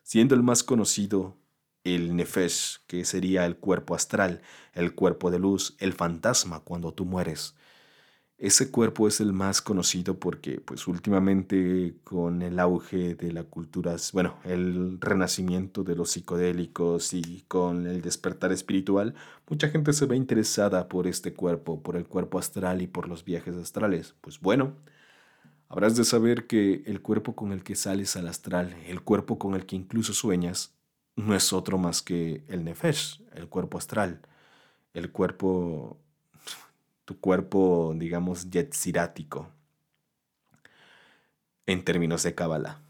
siendo 0.05 0.37
el 0.37 0.45
más 0.45 0.63
conocido 0.63 1.40
el 1.85 2.17
nefesh, 2.17 2.79
que 2.87 3.05
sería 3.05 3.47
el 3.47 3.57
cuerpo 3.57 3.95
astral, 3.95 4.43
el 4.75 4.95
cuerpo 4.95 5.31
de 5.31 5.39
luz, 5.39 5.77
el 5.79 5.93
fantasma 5.93 6.61
cuando 6.61 6.93
tú 6.93 7.05
mueres. 7.05 7.55
Ese 8.41 8.71
cuerpo 8.71 9.07
es 9.07 9.21
el 9.21 9.35
más 9.35 9.61
conocido 9.61 10.19
porque, 10.19 10.63
pues 10.63 10.89
últimamente 10.89 11.97
con 12.05 12.41
el 12.41 12.59
auge 12.59 13.15
de 13.15 13.33
la 13.33 13.45
cultura, 13.45 13.97
bueno, 14.15 14.39
el 14.45 14.99
renacimiento 14.99 15.85
de 15.85 15.95
los 15.95 16.13
psicodélicos 16.13 17.13
y 17.13 17.45
con 17.49 17.87
el 17.87 18.01
despertar 18.01 18.51
espiritual, 18.51 19.15
mucha 19.47 19.69
gente 19.69 19.93
se 19.93 20.07
ve 20.07 20.17
interesada 20.17 20.89
por 20.89 21.07
este 21.07 21.35
cuerpo, 21.35 21.83
por 21.83 21.97
el 21.97 22.07
cuerpo 22.07 22.39
astral 22.39 22.81
y 22.81 22.87
por 22.87 23.09
los 23.09 23.27
viajes 23.27 23.57
astrales. 23.57 24.15
Pues 24.23 24.41
bueno, 24.41 24.75
habrás 25.69 25.97
de 25.97 26.05
saber 26.05 26.47
que 26.47 26.83
el 26.87 27.03
cuerpo 27.03 27.37
con 27.37 27.53
el 27.53 27.63
que 27.63 27.77
sales 27.77 28.17
al 28.17 28.27
astral, 28.27 28.75
el 28.87 29.03
cuerpo 29.03 29.39
con 29.39 29.55
el 29.55 29.67
que 29.67 29.77
incluso 29.77 30.15
sueñas, 30.15 30.80
no 31.21 31.35
es 31.35 31.53
otro 31.53 31.79
más 31.79 32.03
que 32.03 32.45
el 32.49 32.65
nefesh, 32.65 33.23
el 33.35 33.49
cuerpo 33.49 33.79
astral, 33.79 34.21
el 34.95 35.13
cuerpo 35.13 35.99
tu 37.11 37.19
cuerpo, 37.19 37.93
digamos, 37.97 38.51
yetzirático 38.51 39.49
en 41.67 41.85
términos 41.85 42.23
de 42.23 42.37
Kabbalah. 42.37 42.81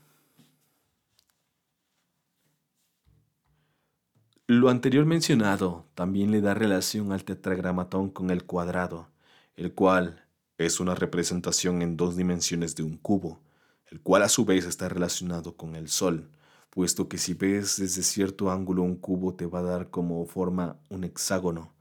Lo 4.47 4.69
anterior 4.69 5.07
mencionado 5.07 5.87
también 5.95 6.33
le 6.33 6.43
da 6.43 6.53
relación 6.53 7.13
al 7.13 7.25
tetragramatón 7.25 8.11
con 8.11 8.29
el 8.29 8.45
cuadrado, 8.45 9.09
el 9.57 9.73
cual 9.73 10.27
es 10.59 10.81
una 10.81 10.95
representación 10.95 11.81
en 11.81 11.97
dos 11.97 12.15
dimensiones 12.15 12.77
de 12.77 12.83
un 12.83 12.99
cubo, 12.99 13.41
el 13.87 14.03
cual 14.03 14.23
a 14.23 14.29
su 14.29 14.45
vez 14.45 14.67
está 14.67 14.91
relacionado 14.91 15.57
con 15.57 15.77
el 15.77 15.89
Sol, 15.89 16.29
puesto 16.71 17.09
que 17.09 17.19
si 17.19 17.35
ves 17.35 17.79
desde 17.79 18.03
cierto 18.03 18.51
ángulo 18.51 18.83
un 18.83 18.97
cubo 18.97 19.35
te 19.35 19.47
va 19.47 19.61
a 19.61 19.63
dar 19.63 19.91
como 19.91 20.25
forma 20.27 20.79
un 20.89 21.05
hexágono, 21.05 21.75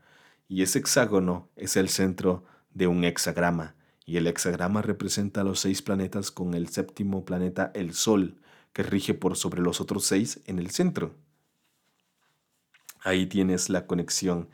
y 0.48 0.64
ese 0.64 0.80
hexágono 0.80 1.50
es 1.56 1.78
el 1.78 1.90
centro 1.90 2.44
de 2.74 2.88
un 2.88 3.04
hexagrama, 3.04 3.76
y 4.06 4.18
el 4.18 4.28
hexagrama 4.28 4.82
representa 4.82 5.42
a 5.42 5.44
los 5.44 5.60
seis 5.60 5.82
planetas 5.82 6.32
con 6.32 6.54
el 6.56 6.70
séptimo 6.70 7.26
planeta, 7.26 7.72
el 7.76 7.94
Sol, 7.94 8.42
que 8.74 8.84
rige 8.84 9.14
por 9.14 9.38
sobre 9.38 9.62
los 9.62 9.82
otros 9.82 10.06
seis 10.06 10.42
en 10.46 10.60
el 10.60 10.72
centro. 10.72 11.16
Ahí 13.04 13.26
tienes 13.28 13.70
la 13.70 13.88
conexión 13.88 14.50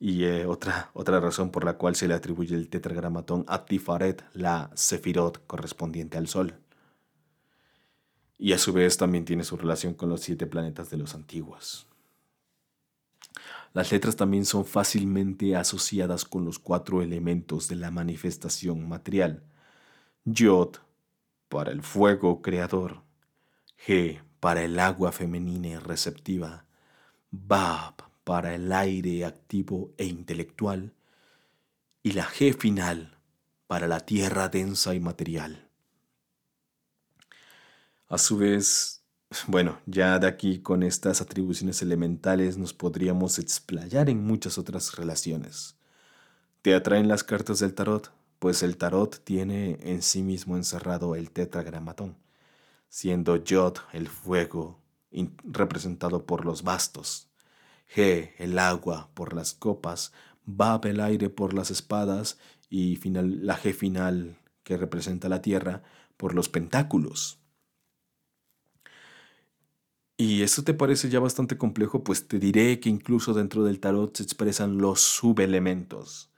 Y 0.00 0.24
eh, 0.24 0.46
otra, 0.46 0.90
otra 0.94 1.20
razón 1.20 1.50
por 1.52 1.64
la 1.64 1.78
cual 1.78 1.94
se 1.96 2.08
le 2.08 2.14
atribuye 2.14 2.56
el 2.56 2.68
tetragramatón 2.70 3.44
a 3.48 3.66
Tifaret, 3.66 4.24
la 4.32 4.70
Sefirot 4.74 5.46
correspondiente 5.46 6.18
al 6.18 6.26
Sol. 6.28 6.58
Y 8.42 8.54
a 8.54 8.58
su 8.58 8.72
vez 8.72 8.96
también 8.96 9.26
tiene 9.26 9.44
su 9.44 9.58
relación 9.58 9.92
con 9.92 10.08
los 10.08 10.22
siete 10.22 10.46
planetas 10.46 10.88
de 10.88 10.96
los 10.96 11.14
antiguos. 11.14 11.86
Las 13.74 13.92
letras 13.92 14.16
también 14.16 14.46
son 14.46 14.64
fácilmente 14.64 15.54
asociadas 15.56 16.24
con 16.24 16.46
los 16.46 16.58
cuatro 16.58 17.02
elementos 17.02 17.68
de 17.68 17.76
la 17.76 17.90
manifestación 17.90 18.88
material. 18.88 19.42
Yod 20.24 20.76
para 21.50 21.70
el 21.70 21.82
fuego 21.82 22.40
creador, 22.40 23.02
G 23.86 24.22
para 24.40 24.62
el 24.62 24.78
agua 24.80 25.12
femenina 25.12 25.68
y 25.68 25.76
receptiva, 25.76 26.64
Bab 27.30 27.96
para 28.24 28.54
el 28.54 28.72
aire 28.72 29.26
activo 29.26 29.92
e 29.98 30.06
intelectual, 30.06 30.94
y 32.02 32.12
la 32.12 32.24
G 32.24 32.56
final 32.56 33.18
para 33.66 33.86
la 33.86 34.00
tierra 34.00 34.48
densa 34.48 34.94
y 34.94 35.00
material. 35.00 35.69
A 38.10 38.18
su 38.18 38.36
vez, 38.38 39.04
bueno, 39.46 39.78
ya 39.86 40.18
de 40.18 40.26
aquí 40.26 40.58
con 40.58 40.82
estas 40.82 41.20
atribuciones 41.20 41.80
elementales 41.80 42.58
nos 42.58 42.74
podríamos 42.74 43.38
explayar 43.38 44.10
en 44.10 44.24
muchas 44.24 44.58
otras 44.58 44.96
relaciones. 44.96 45.76
¿Te 46.60 46.74
atraen 46.74 47.06
las 47.06 47.22
cartas 47.22 47.60
del 47.60 47.72
tarot? 47.72 48.12
Pues 48.40 48.64
el 48.64 48.78
tarot 48.78 49.22
tiene 49.22 49.78
en 49.82 50.02
sí 50.02 50.24
mismo 50.24 50.56
encerrado 50.56 51.14
el 51.14 51.30
tetragramatón, 51.30 52.16
siendo 52.88 53.36
Yod 53.36 53.76
el 53.92 54.08
fuego 54.08 54.80
representado 55.44 56.26
por 56.26 56.44
los 56.44 56.64
bastos, 56.64 57.28
G 57.94 58.32
el 58.38 58.58
agua 58.58 59.08
por 59.14 59.34
las 59.34 59.54
copas, 59.54 60.12
Bab 60.46 60.84
el 60.86 60.98
aire 60.98 61.30
por 61.30 61.54
las 61.54 61.70
espadas 61.70 62.38
y 62.68 62.96
la 63.08 63.56
G 63.56 63.72
final 63.72 64.36
que 64.64 64.76
representa 64.76 65.28
la 65.28 65.42
tierra 65.42 65.84
por 66.16 66.34
los 66.34 66.48
pentáculos. 66.48 67.39
Y 70.20 70.42
eso 70.42 70.62
te 70.62 70.74
parece 70.74 71.08
ya 71.08 71.18
bastante 71.18 71.56
complejo, 71.56 72.04
pues 72.04 72.28
te 72.28 72.38
diré 72.38 72.78
que 72.78 72.90
incluso 72.90 73.32
dentro 73.32 73.64
del 73.64 73.80
tarot 73.80 74.14
se 74.14 74.22
expresan 74.22 74.76
los 74.76 75.00
subelementos. 75.00 76.28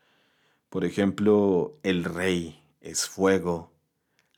Por 0.69 0.85
ejemplo, 0.85 1.81
el 1.83 2.05
rey 2.05 2.63
es 2.81 3.09
fuego, 3.09 3.73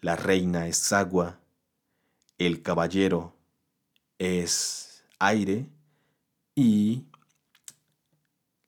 la 0.00 0.16
reina 0.16 0.66
es 0.66 0.90
agua, 0.94 1.40
el 2.38 2.62
caballero 2.62 3.36
es 4.18 5.04
aire 5.18 5.68
y 6.54 7.04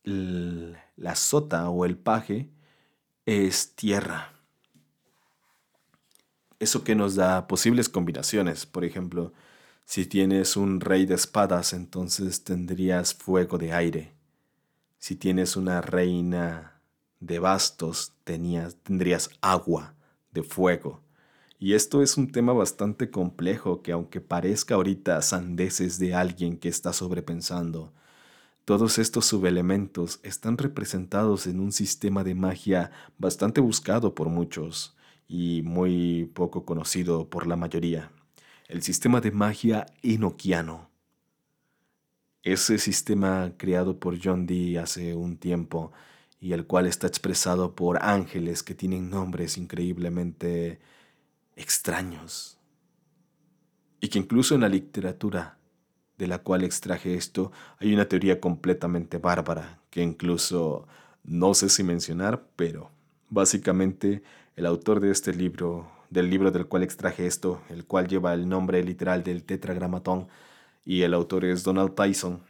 la 0.04 1.16
sota 1.16 1.70
o 1.70 1.86
el 1.86 1.96
paje 1.96 2.50
es 3.24 3.74
tierra. 3.76 4.34
Eso 6.58 6.84
que 6.84 6.94
nos 6.94 7.14
da 7.14 7.46
posibles 7.48 7.88
combinaciones, 7.88 8.66
por 8.66 8.84
ejemplo, 8.84 9.32
si 9.86 10.04
tienes 10.04 10.56
un 10.56 10.80
rey 10.80 11.06
de 11.06 11.14
espadas, 11.14 11.72
entonces 11.72 12.42
tendrías 12.42 13.14
fuego 13.14 13.56
de 13.56 13.72
aire. 13.72 14.16
Si 14.98 15.14
tienes 15.14 15.56
una 15.56 15.80
reina 15.80 16.82
de 17.20 17.38
bastos, 17.38 18.12
tendrías 18.24 19.30
agua 19.40 19.94
de 20.32 20.42
fuego. 20.42 21.02
Y 21.60 21.74
esto 21.74 22.02
es 22.02 22.16
un 22.16 22.32
tema 22.32 22.52
bastante 22.52 23.12
complejo 23.12 23.80
que 23.82 23.92
aunque 23.92 24.20
parezca 24.20 24.74
ahorita 24.74 25.22
sandeces 25.22 26.00
de 26.00 26.14
alguien 26.14 26.58
que 26.58 26.68
está 26.68 26.92
sobrepensando, 26.92 27.92
todos 28.64 28.98
estos 28.98 29.24
subelementos 29.26 30.18
están 30.24 30.58
representados 30.58 31.46
en 31.46 31.60
un 31.60 31.70
sistema 31.70 32.24
de 32.24 32.34
magia 32.34 32.90
bastante 33.18 33.60
buscado 33.60 34.16
por 34.16 34.30
muchos 34.30 34.96
y 35.28 35.62
muy 35.62 36.24
poco 36.34 36.64
conocido 36.64 37.30
por 37.30 37.46
la 37.46 37.54
mayoría 37.54 38.10
el 38.68 38.82
sistema 38.82 39.20
de 39.20 39.30
magia 39.30 39.86
enoquiano. 40.02 40.90
Ese 42.42 42.78
sistema 42.78 43.52
creado 43.56 43.98
por 43.98 44.18
John 44.22 44.46
Dee 44.46 44.78
hace 44.78 45.14
un 45.14 45.36
tiempo 45.36 45.92
y 46.40 46.52
el 46.52 46.66
cual 46.66 46.86
está 46.86 47.06
expresado 47.06 47.74
por 47.74 48.02
ángeles 48.02 48.62
que 48.62 48.74
tienen 48.74 49.10
nombres 49.10 49.56
increíblemente 49.56 50.80
extraños. 51.56 52.58
Y 54.00 54.08
que 54.08 54.18
incluso 54.18 54.54
en 54.54 54.60
la 54.60 54.68
literatura 54.68 55.58
de 56.18 56.26
la 56.26 56.38
cual 56.38 56.64
extraje 56.64 57.14
esto 57.14 57.52
hay 57.78 57.92
una 57.94 58.08
teoría 58.08 58.40
completamente 58.40 59.18
bárbara 59.18 59.80
que 59.90 60.02
incluso 60.02 60.86
no 61.24 61.54
sé 61.54 61.68
si 61.68 61.82
mencionar, 61.82 62.46
pero 62.56 62.90
básicamente 63.28 64.22
el 64.54 64.66
autor 64.66 65.00
de 65.00 65.10
este 65.10 65.34
libro 65.34 65.95
del 66.10 66.30
libro 66.30 66.50
del 66.50 66.66
cual 66.66 66.82
extraje 66.82 67.26
esto, 67.26 67.62
el 67.68 67.84
cual 67.84 68.08
lleva 68.08 68.34
el 68.34 68.48
nombre 68.48 68.82
literal 68.82 69.22
del 69.22 69.44
tetragramatón 69.44 70.28
y 70.84 71.02
el 71.02 71.14
autor 71.14 71.44
es 71.44 71.64
Donald 71.64 71.94
Tyson, 71.94 72.42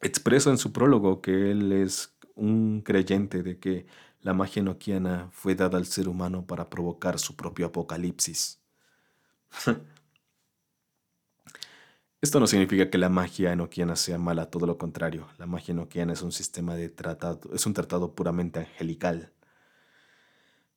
expresa 0.00 0.50
en 0.50 0.58
su 0.58 0.72
prólogo 0.72 1.20
que 1.22 1.50
él 1.50 1.72
es 1.72 2.14
un 2.34 2.82
creyente 2.82 3.42
de 3.42 3.58
que 3.58 3.86
la 4.20 4.34
magia 4.34 4.60
enoquiana 4.60 5.28
fue 5.32 5.54
dada 5.54 5.78
al 5.78 5.86
ser 5.86 6.08
humano 6.08 6.46
para 6.46 6.70
provocar 6.70 7.18
su 7.18 7.36
propio 7.36 7.66
apocalipsis. 7.66 8.60
Esto 12.20 12.38
no 12.38 12.46
significa 12.46 12.88
que 12.88 12.98
la 12.98 13.08
magia 13.08 13.52
enoquiana 13.52 13.96
sea 13.96 14.16
mala, 14.16 14.48
todo 14.48 14.64
lo 14.66 14.78
contrario. 14.78 15.26
La 15.38 15.46
magia 15.46 15.72
enoquiana 15.72 16.12
es 16.12 16.22
un 16.22 16.30
sistema 16.30 16.76
de 16.76 16.88
tratado, 16.88 17.40
es 17.52 17.66
un 17.66 17.74
tratado 17.74 18.14
puramente 18.14 18.60
angelical. 18.60 19.32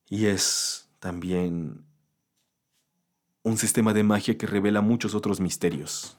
Y 0.08 0.26
es 0.26 0.85
también 1.06 1.84
un 3.44 3.56
sistema 3.56 3.94
de 3.94 4.02
magia 4.02 4.36
que 4.36 4.48
revela 4.48 4.80
muchos 4.80 5.14
otros 5.14 5.38
misterios. 5.38 6.18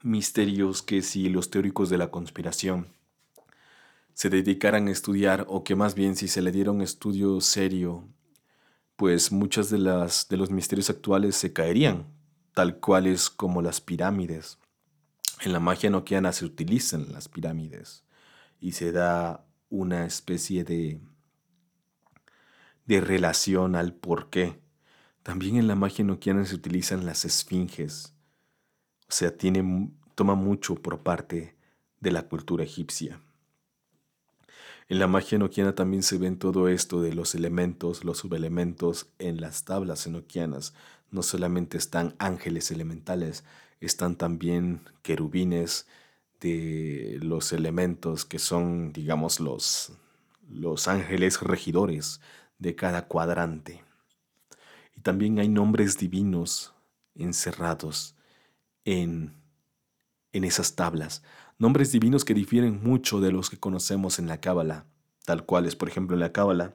Misterios 0.00 0.80
que 0.80 1.02
si 1.02 1.28
los 1.28 1.50
teóricos 1.50 1.90
de 1.90 1.98
la 1.98 2.12
conspiración 2.12 2.86
se 4.14 4.30
dedicaran 4.30 4.86
a 4.86 4.92
estudiar, 4.92 5.44
o 5.48 5.64
que 5.64 5.74
más 5.74 5.96
bien 5.96 6.14
si 6.14 6.28
se 6.28 6.40
le 6.40 6.52
diera 6.52 6.70
un 6.70 6.82
estudio 6.82 7.40
serio, 7.40 8.04
pues 8.94 9.32
muchas 9.32 9.68
de 9.68 9.78
las 9.78 10.28
de 10.28 10.36
los 10.36 10.52
misterios 10.52 10.90
actuales 10.90 11.34
se 11.34 11.52
caerían, 11.52 12.06
tal 12.54 12.78
cuales 12.78 13.28
como 13.28 13.60
las 13.60 13.80
pirámides. 13.80 14.60
En 15.40 15.52
la 15.52 15.58
magia 15.58 15.90
noquiana 15.90 16.30
se 16.30 16.44
utilizan 16.44 17.12
las 17.12 17.28
pirámides 17.28 18.04
y 18.60 18.70
se 18.70 18.92
da 18.92 19.44
una 19.68 20.06
especie 20.06 20.62
de 20.62 21.00
de 22.88 23.02
relación 23.02 23.76
al 23.76 23.92
por 23.92 24.30
qué. 24.30 24.58
También 25.22 25.56
en 25.56 25.68
la 25.68 25.74
magia 25.74 26.02
enoquiana 26.02 26.44
se 26.46 26.54
utilizan 26.54 27.04
las 27.04 27.26
esfinges. 27.26 28.14
O 29.02 29.12
sea, 29.12 29.36
tiene, 29.36 29.90
toma 30.14 30.34
mucho 30.34 30.74
por 30.74 31.00
parte 31.00 31.54
de 32.00 32.10
la 32.10 32.22
cultura 32.22 32.64
egipcia. 32.64 33.20
En 34.88 34.98
la 34.98 35.06
magia 35.06 35.36
enoquiana 35.36 35.74
también 35.74 36.02
se 36.02 36.16
ven 36.16 36.38
todo 36.38 36.68
esto 36.68 37.02
de 37.02 37.12
los 37.12 37.34
elementos, 37.34 38.04
los 38.04 38.18
subelementos 38.18 39.10
en 39.18 39.38
las 39.38 39.64
tablas 39.64 40.06
enoquianas. 40.06 40.72
No 41.10 41.22
solamente 41.22 41.76
están 41.76 42.14
ángeles 42.18 42.70
elementales, 42.70 43.44
están 43.80 44.16
también 44.16 44.80
querubines 45.02 45.86
de 46.40 47.18
los 47.20 47.52
elementos 47.52 48.24
que 48.24 48.38
son, 48.38 48.94
digamos, 48.94 49.40
los, 49.40 49.92
los 50.48 50.88
ángeles 50.88 51.42
regidores 51.42 52.22
de 52.58 52.74
cada 52.74 53.06
cuadrante. 53.06 53.84
Y 54.96 55.00
también 55.00 55.38
hay 55.38 55.48
nombres 55.48 55.98
divinos 55.98 56.74
encerrados 57.14 58.16
en, 58.84 59.34
en 60.32 60.44
esas 60.44 60.74
tablas. 60.74 61.22
Nombres 61.58 61.92
divinos 61.92 62.24
que 62.24 62.34
difieren 62.34 62.82
mucho 62.82 63.20
de 63.20 63.32
los 63.32 63.50
que 63.50 63.58
conocemos 63.58 64.18
en 64.18 64.28
la 64.28 64.40
Cábala, 64.40 64.86
tal 65.24 65.44
cuales, 65.44 65.76
por 65.76 65.88
ejemplo, 65.88 66.14
en 66.14 66.20
la 66.20 66.32
Cábala 66.32 66.74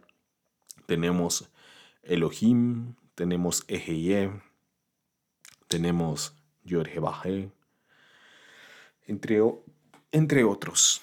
tenemos 0.85 1.49
Elohim, 2.03 2.95
tenemos 3.15 3.63
Eheye, 3.67 4.31
tenemos 5.67 6.35
Yorhebaje, 6.63 7.51
entre, 9.07 9.41
entre 10.11 10.43
otros. 10.43 11.01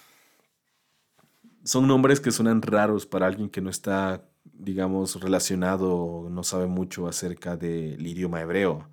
Son 1.65 1.87
nombres 1.87 2.21
que 2.21 2.31
suenan 2.31 2.63
raros 2.63 3.07
para 3.07 3.27
alguien 3.27 3.51
que 3.51 3.61
no 3.61 3.71
está 3.71 4.30
digamos, 4.61 5.21
relacionado, 5.21 6.29
no 6.31 6.45
sabe 6.45 6.67
mucho 6.67 7.09
acerca 7.09 7.57
del 7.57 8.07
idioma 8.07 8.41
hebreo, 8.43 8.89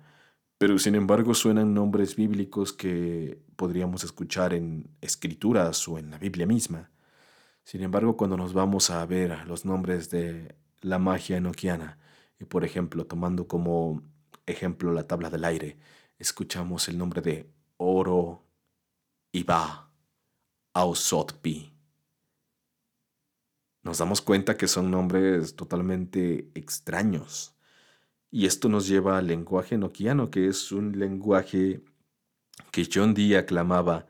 pero 0.58 0.78
sin 0.78 0.94
embargo 0.94 1.34
suenan 1.34 1.74
nombres 1.74 2.16
bíblicos 2.16 2.72
que 2.72 3.40
podríamos 3.56 4.04
escuchar 4.04 4.54
en 4.54 4.90
escrituras 5.00 5.86
o 5.88 5.98
en 5.98 6.10
la 6.10 6.18
Biblia 6.18 6.46
misma. 6.46 6.90
Sin 7.64 7.82
embargo, 7.82 8.16
cuando 8.16 8.36
nos 8.36 8.54
vamos 8.54 8.90
a 8.90 9.04
ver 9.06 9.46
los 9.46 9.64
nombres 9.64 10.10
de 10.10 10.56
la 10.80 10.98
magia 10.98 11.36
enoquiana, 11.36 11.98
y 12.40 12.44
por 12.44 12.64
ejemplo, 12.64 13.06
tomando 13.06 13.48
como 13.48 14.02
ejemplo 14.46 14.92
la 14.92 15.06
tabla 15.06 15.30
del 15.30 15.44
aire, 15.44 15.78
escuchamos 16.18 16.88
el 16.88 16.98
nombre 16.98 17.20
de 17.22 17.50
oro, 17.76 18.44
Iba, 19.32 19.90
Ausotpi. 20.72 21.77
Nos 23.82 23.98
damos 23.98 24.20
cuenta 24.20 24.56
que 24.56 24.68
son 24.68 24.90
nombres 24.90 25.56
totalmente 25.56 26.50
extraños. 26.54 27.54
Y 28.30 28.46
esto 28.46 28.68
nos 28.68 28.86
lleva 28.86 29.18
al 29.18 29.26
lenguaje 29.26 29.78
noquiano, 29.78 30.30
que 30.30 30.48
es 30.48 30.72
un 30.72 30.98
lenguaje 30.98 31.82
que 32.70 32.88
John 32.92 33.14
Dee 33.14 33.36
aclamaba 33.36 34.06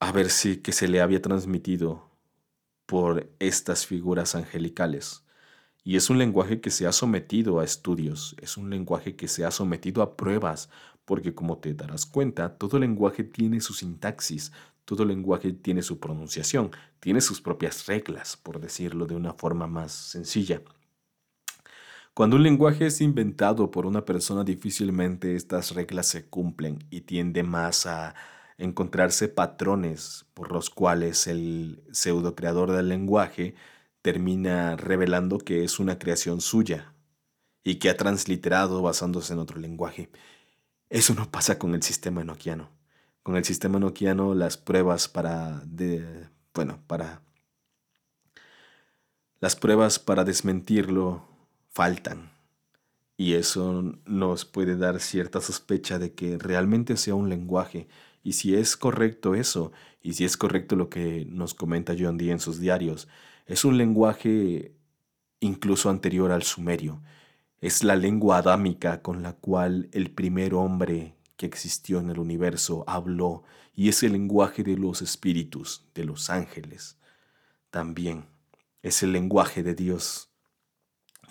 a 0.00 0.10
ver 0.10 0.30
si 0.30 0.56
que 0.56 0.72
se 0.72 0.88
le 0.88 1.00
había 1.00 1.22
transmitido 1.22 2.10
por 2.86 3.32
estas 3.38 3.86
figuras 3.86 4.34
angelicales. 4.34 5.24
Y 5.84 5.96
es 5.96 6.10
un 6.10 6.18
lenguaje 6.18 6.60
que 6.60 6.70
se 6.70 6.86
ha 6.86 6.92
sometido 6.92 7.60
a 7.60 7.64
estudios, 7.64 8.36
es 8.40 8.56
un 8.56 8.70
lenguaje 8.70 9.16
que 9.16 9.28
se 9.28 9.44
ha 9.44 9.50
sometido 9.50 10.02
a 10.02 10.16
pruebas, 10.16 10.70
porque 11.04 11.34
como 11.34 11.58
te 11.58 11.74
darás 11.74 12.06
cuenta, 12.06 12.56
todo 12.56 12.78
lenguaje 12.78 13.24
tiene 13.24 13.60
su 13.60 13.74
sintaxis, 13.74 14.52
todo 14.84 15.04
lenguaje 15.04 15.52
tiene 15.52 15.82
su 15.82 16.00
pronunciación, 16.00 16.70
tiene 17.00 17.20
sus 17.20 17.40
propias 17.40 17.86
reglas, 17.86 18.36
por 18.36 18.60
decirlo 18.60 19.06
de 19.06 19.14
una 19.14 19.34
forma 19.34 19.66
más 19.66 19.92
sencilla. 19.92 20.62
Cuando 22.14 22.36
un 22.36 22.42
lenguaje 22.42 22.86
es 22.86 23.00
inventado 23.00 23.70
por 23.70 23.86
una 23.86 24.04
persona, 24.04 24.44
difícilmente 24.44 25.34
estas 25.34 25.74
reglas 25.74 26.06
se 26.06 26.26
cumplen 26.28 26.86
y 26.90 27.02
tiende 27.02 27.42
más 27.42 27.86
a 27.86 28.14
encontrarse 28.58 29.28
patrones 29.28 30.26
por 30.34 30.52
los 30.52 30.68
cuales 30.68 31.26
el 31.26 31.82
pseudo 31.90 32.34
creador 32.34 32.70
del 32.72 32.88
lenguaje 32.88 33.54
termina 34.02 34.76
revelando 34.76 35.38
que 35.38 35.64
es 35.64 35.78
una 35.80 35.98
creación 35.98 36.40
suya 36.40 36.94
y 37.64 37.76
que 37.76 37.88
ha 37.88 37.96
transliterado 37.96 38.82
basándose 38.82 39.32
en 39.32 39.38
otro 39.38 39.58
lenguaje. 39.58 40.10
Eso 40.90 41.14
no 41.14 41.30
pasa 41.30 41.58
con 41.58 41.74
el 41.74 41.82
sistema 41.82 42.20
enoquiano. 42.20 42.81
Con 43.22 43.36
el 43.36 43.44
sistema 43.44 43.78
enoquiano 43.78 44.34
las 44.34 44.56
pruebas 44.56 45.08
para 45.08 45.62
bueno, 46.54 46.78
para 46.86 47.22
las 49.40 49.56
pruebas 49.56 49.98
para 49.98 50.24
desmentirlo 50.24 51.24
faltan. 51.68 52.30
Y 53.16 53.34
eso 53.34 53.96
nos 54.06 54.44
puede 54.44 54.76
dar 54.76 55.00
cierta 55.00 55.40
sospecha 55.40 55.98
de 55.98 56.12
que 56.14 56.38
realmente 56.38 56.96
sea 56.96 57.14
un 57.14 57.28
lenguaje. 57.28 57.88
Y 58.22 58.34
si 58.34 58.54
es 58.54 58.76
correcto 58.76 59.34
eso, 59.34 59.72
y 60.00 60.14
si 60.14 60.24
es 60.24 60.36
correcto 60.36 60.76
lo 60.76 60.88
que 60.88 61.26
nos 61.28 61.54
comenta 61.54 61.94
John 61.98 62.18
Dee 62.18 62.30
en 62.30 62.40
sus 62.40 62.60
diarios, 62.60 63.08
es 63.46 63.64
un 63.64 63.78
lenguaje 63.78 64.76
incluso 65.40 65.90
anterior 65.90 66.30
al 66.30 66.42
sumerio. 66.42 67.02
Es 67.60 67.84
la 67.84 67.96
lengua 67.96 68.38
adámica 68.38 69.02
con 69.02 69.22
la 69.22 69.32
cual 69.34 69.88
el 69.92 70.10
primer 70.10 70.54
hombre 70.54 71.16
que 71.42 71.46
existió 71.46 71.98
en 72.00 72.10
el 72.10 72.20
universo 72.20 72.84
habló 72.86 73.42
y 73.74 73.88
es 73.88 74.02
el 74.04 74.12
lenguaje 74.12 74.62
de 74.62 74.76
los 74.76 75.02
espíritus, 75.02 75.84
de 75.94 76.04
los 76.04 76.30
ángeles. 76.30 76.98
También 77.70 78.26
es 78.82 79.02
el 79.02 79.12
lenguaje 79.12 79.62
de 79.62 79.74
Dios. 79.74 80.30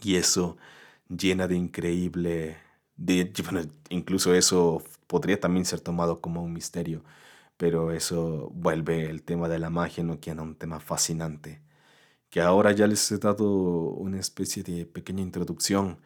Y 0.04 0.16
eso 0.16 0.58
llena 1.10 1.48
de 1.48 1.56
increíble, 1.56 2.58
de, 2.98 3.32
incluso 3.90 4.36
eso 4.36 4.84
podría 5.08 5.40
también 5.40 5.66
ser 5.66 5.80
tomado 5.82 6.22
como 6.22 6.44
un 6.44 6.54
misterio, 6.54 7.04
pero 7.58 7.92
eso 7.92 8.52
vuelve 8.54 9.10
el 9.10 9.24
tema 9.24 9.48
de 9.50 9.60
la 9.60 9.70
magia 9.70 10.04
no 10.04 10.14
a 10.14 10.42
un 10.42 10.56
tema 10.56 10.80
fascinante 10.80 11.62
que 12.32 12.42
ahora 12.42 12.72
ya 12.72 12.88
les 12.88 13.12
he 13.12 13.18
dado 13.20 13.46
una 13.46 14.20
especie 14.20 14.64
de 14.64 14.86
pequeña 14.86 15.22
introducción, 15.22 16.00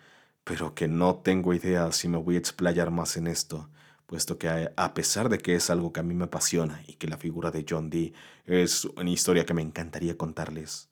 pero 0.44 0.76
que 0.76 0.88
no 0.88 1.18
tengo 1.18 1.54
idea 1.54 1.92
si 1.92 2.08
me 2.10 2.18
voy 2.18 2.36
a 2.36 2.40
explayar 2.40 2.92
más 2.92 3.18
en 3.18 3.28
esto, 3.28 3.70
puesto 4.06 4.38
que 4.38 4.72
a 4.76 4.94
pesar 4.94 5.30
de 5.30 5.38
que 5.40 5.56
es 5.56 5.70
algo 5.70 5.94
que 5.94 6.00
a 6.02 6.04
mí 6.04 6.16
me 6.16 6.26
apasiona 6.26 6.84
y 6.88 6.94
que 6.96 7.08
la 7.08 7.18
figura 7.18 7.52
de 7.52 7.66
John 7.68 7.90
Dee 7.90 8.14
es 8.46 8.86
una 8.86 9.10
historia 9.10 9.46
que 9.46 9.54
me 9.54 9.62
encantaría 9.62 10.18
contarles, 10.18 10.90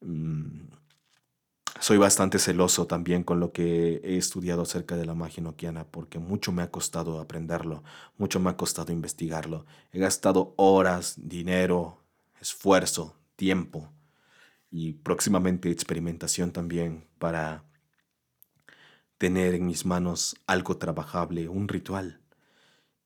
mm, 0.00 0.68
soy 1.80 1.98
bastante 1.98 2.38
celoso 2.38 2.86
también 2.86 3.22
con 3.22 3.38
lo 3.38 3.52
que 3.52 4.00
he 4.02 4.16
estudiado 4.16 4.62
acerca 4.62 4.96
de 4.96 5.04
la 5.04 5.14
magia 5.14 5.42
noquiana 5.42 5.84
porque 5.84 6.18
mucho 6.18 6.50
me 6.50 6.62
ha 6.62 6.70
costado 6.70 7.20
aprenderlo, 7.20 7.84
mucho 8.16 8.40
me 8.40 8.50
ha 8.50 8.56
costado 8.56 8.92
investigarlo. 8.92 9.66
He 9.92 9.98
gastado 9.98 10.54
horas, 10.56 11.14
dinero, 11.18 12.02
esfuerzo, 12.40 13.16
tiempo 13.36 13.92
y 14.70 14.94
próximamente 14.94 15.70
experimentación 15.70 16.50
también 16.52 17.06
para 17.18 17.64
tener 19.18 19.54
en 19.54 19.66
mis 19.66 19.84
manos 19.86 20.36
algo 20.46 20.78
trabajable, 20.78 21.48
un 21.48 21.68
ritual. 21.68 22.20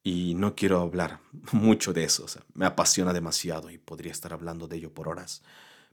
Y 0.03 0.35
no 0.35 0.55
quiero 0.55 0.81
hablar 0.81 1.21
mucho 1.53 1.93
de 1.93 2.05
eso, 2.05 2.27
me 2.55 2.67
apasiona 2.67 3.13
demasiado 3.13 3.71
y 3.71 3.79
podría 3.79 4.13
estar 4.13 4.33
hablando 4.33 4.69
de 4.69 4.77
ello 4.77 4.93
por 4.95 5.09
horas, 5.09 5.43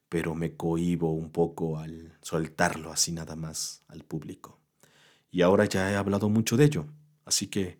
pero 0.09 0.35
me 0.35 0.55
cohibo 0.55 1.11
un 1.11 1.31
poco 1.31 1.79
al 1.79 2.17
soltarlo 2.21 2.91
así 2.91 3.11
nada 3.11 3.35
más 3.35 3.83
al 3.87 4.03
público. 4.03 4.59
Y 5.31 5.41
ahora 5.41 5.65
ya 5.65 5.91
he 5.91 5.95
hablado 5.95 6.29
mucho 6.29 6.57
de 6.57 6.65
ello, 6.65 6.85
así 7.25 7.47
que 7.47 7.79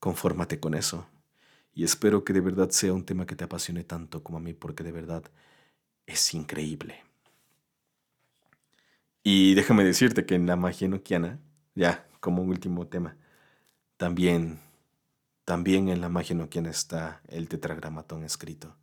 confórmate 0.00 0.60
con 0.60 0.74
eso. 0.74 1.06
Y 1.74 1.84
espero 1.84 2.24
que 2.24 2.32
de 2.32 2.40
verdad 2.40 2.70
sea 2.70 2.92
un 2.94 3.04
tema 3.04 3.26
que 3.26 3.36
te 3.36 3.44
apasione 3.44 3.84
tanto 3.84 4.22
como 4.22 4.38
a 4.38 4.40
mí, 4.40 4.54
porque 4.54 4.82
de 4.84 4.92
verdad 4.92 5.24
es 6.06 6.34
increíble. 6.34 7.04
Y 9.22 9.54
déjame 9.54 9.84
decirte 9.84 10.24
que 10.24 10.34
en 10.36 10.46
la 10.46 10.56
magia 10.56 10.88
noquiana, 10.88 11.40
ya 11.74 12.08
como 12.20 12.42
último 12.42 12.86
tema, 12.86 13.16
también, 13.96 14.60
también 15.46 15.88
en 15.88 16.02
la 16.02 16.10
magia 16.10 16.36
noquiana 16.36 16.68
está 16.68 17.22
el 17.28 17.48
tetragramatón 17.48 18.22
escrito. 18.24 18.76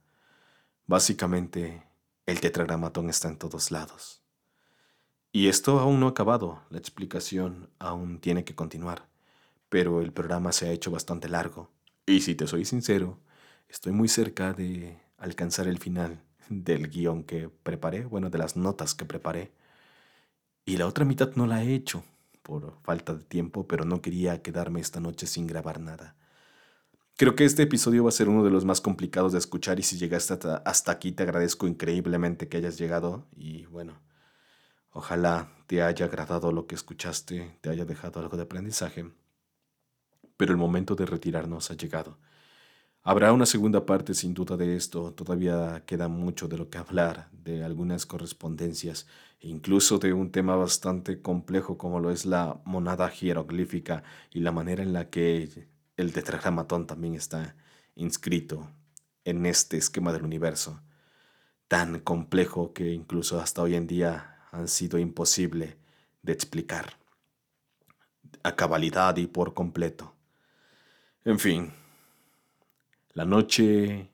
Básicamente, 0.87 1.83
el 2.25 2.39
tetragramatón 2.39 3.11
está 3.11 3.27
en 3.27 3.37
todos 3.37 3.69
lados. 3.69 4.23
Y 5.31 5.49
esto 5.49 5.79
aún 5.79 5.99
no 5.99 6.07
ha 6.07 6.09
acabado, 6.09 6.63
la 6.71 6.79
explicación 6.79 7.69
aún 7.77 8.19
tiene 8.19 8.43
que 8.43 8.55
continuar, 8.55 9.07
pero 9.69 10.01
el 10.01 10.11
programa 10.11 10.51
se 10.51 10.67
ha 10.67 10.71
hecho 10.71 10.89
bastante 10.89 11.29
largo. 11.29 11.69
Y 12.07 12.21
si 12.21 12.33
te 12.33 12.47
soy 12.47 12.65
sincero, 12.65 13.19
estoy 13.69 13.91
muy 13.91 14.07
cerca 14.07 14.53
de 14.53 14.99
alcanzar 15.17 15.67
el 15.67 15.77
final 15.77 16.23
del 16.49 16.89
guion 16.89 17.23
que 17.23 17.49
preparé, 17.49 18.05
bueno, 18.05 18.31
de 18.31 18.39
las 18.39 18.55
notas 18.55 18.95
que 18.95 19.05
preparé 19.05 19.51
y 20.65 20.77
la 20.77 20.87
otra 20.87 21.03
mitad 21.03 21.35
no 21.35 21.45
la 21.45 21.61
he 21.63 21.73
hecho 21.75 22.03
por 22.41 22.77
falta 22.83 23.13
de 23.13 23.23
tiempo, 23.23 23.67
pero 23.67 23.83
no 23.85 24.01
quería 24.01 24.41
quedarme 24.41 24.79
esta 24.79 24.99
noche 24.99 25.27
sin 25.27 25.45
grabar 25.45 25.79
nada. 25.79 26.15
Creo 27.15 27.35
que 27.35 27.45
este 27.45 27.61
episodio 27.61 28.03
va 28.03 28.09
a 28.09 28.11
ser 28.11 28.27
uno 28.27 28.43
de 28.43 28.49
los 28.49 28.65
más 28.65 28.81
complicados 28.81 29.33
de 29.33 29.37
escuchar 29.37 29.79
y 29.79 29.83
si 29.83 29.97
llegaste 29.97 30.33
hasta, 30.65 30.91
aquí 30.91 31.11
te 31.11 31.21
agradezco 31.21 31.67
increíblemente 31.67 32.49
que 32.49 32.57
hayas 32.57 32.79
llegado 32.79 33.27
y 33.35 33.65
bueno, 33.67 34.01
ojalá 34.89 35.51
te 35.67 35.83
haya 35.83 36.07
agradado 36.07 36.51
lo 36.51 36.65
que 36.65 36.73
escuchaste, 36.73 37.59
te 37.61 37.69
haya 37.69 37.85
dejado 37.85 38.19
algo 38.19 38.35
de 38.35 38.43
aprendizaje, 38.43 39.11
pero 40.37 40.53
el 40.53 40.57
momento 40.57 40.95
de 40.95 41.05
retirarnos 41.05 41.69
ha 41.69 41.75
llegado. 41.75 42.17
Habrá 43.03 43.31
una 43.31 43.45
segunda 43.45 43.85
parte 43.85 44.15
sin 44.15 44.33
duda 44.33 44.57
de 44.57 44.75
esto, 44.75 45.13
todavía 45.13 45.83
queda 45.85 46.07
mucho 46.07 46.47
de 46.47 46.57
lo 46.57 46.71
que 46.71 46.79
hablar, 46.79 47.29
de 47.31 47.63
algunas 47.63 48.07
correspondencias, 48.07 49.05
e 49.39 49.49
incluso 49.49 49.99
de 49.99 50.13
un 50.13 50.31
tema 50.31 50.55
bastante 50.55 51.21
complejo 51.21 51.77
como 51.77 51.99
lo 51.99 52.09
es 52.09 52.25
la 52.25 52.59
monada 52.65 53.07
jeroglífica 53.09 54.03
y 54.31 54.39
la 54.39 54.51
manera 54.51 54.81
en 54.81 54.93
la 54.93 55.11
que 55.11 55.72
el 55.97 56.13
tetragramatón 56.13 56.87
también 56.87 57.15
está 57.15 57.55
inscrito 57.95 58.69
en 59.25 59.45
este 59.45 59.77
esquema 59.77 60.11
del 60.11 60.23
universo, 60.23 60.81
tan 61.67 61.99
complejo 61.99 62.73
que 62.73 62.91
incluso 62.91 63.39
hasta 63.39 63.61
hoy 63.61 63.75
en 63.75 63.87
día 63.87 64.45
han 64.51 64.67
sido 64.67 64.99
imposible 64.99 65.77
de 66.21 66.33
explicar 66.33 66.97
a 68.43 68.55
cabalidad 68.55 69.15
y 69.17 69.27
por 69.27 69.53
completo. 69.53 70.13
En 71.25 71.39
fin, 71.39 71.73
la 73.13 73.25
noche, 73.25 74.09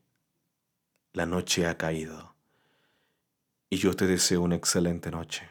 la 1.14 1.26
noche 1.26 1.66
ha 1.66 1.78
caído 1.78 2.36
y 3.70 3.78
yo 3.78 3.96
te 3.96 4.06
deseo 4.08 4.42
una 4.42 4.56
excelente 4.56 5.12
noche. 5.12 5.50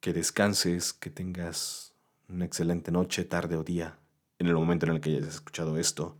Que 0.00 0.12
descanses, 0.12 0.92
que 0.92 1.10
tengas 1.10 1.94
una 2.28 2.46
excelente 2.46 2.90
noche, 2.90 3.24
tarde 3.24 3.56
o 3.56 3.62
día, 3.62 3.99
en 4.40 4.48
el 4.48 4.54
momento 4.54 4.86
en 4.86 4.92
el 4.92 5.00
que 5.00 5.10
hayas 5.10 5.28
escuchado 5.28 5.78
esto. 5.78 6.18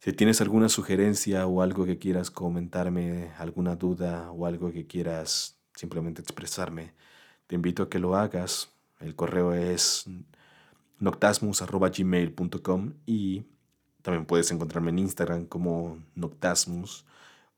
Si 0.00 0.12
tienes 0.12 0.40
alguna 0.40 0.68
sugerencia 0.68 1.46
o 1.46 1.62
algo 1.62 1.86
que 1.86 1.98
quieras 1.98 2.30
comentarme, 2.30 3.30
alguna 3.38 3.76
duda 3.76 4.32
o 4.32 4.46
algo 4.46 4.72
que 4.72 4.86
quieras 4.86 5.60
simplemente 5.74 6.20
expresarme, 6.22 6.92
te 7.46 7.54
invito 7.54 7.84
a 7.84 7.88
que 7.88 8.00
lo 8.00 8.16
hagas. 8.16 8.72
El 8.98 9.14
correo 9.14 9.54
es 9.54 10.06
noctasmus.gmail.com 10.98 12.94
y 13.06 13.44
también 14.02 14.26
puedes 14.26 14.50
encontrarme 14.50 14.90
en 14.90 14.98
Instagram 14.98 15.46
como 15.46 16.02
Noctasmus 16.16 17.06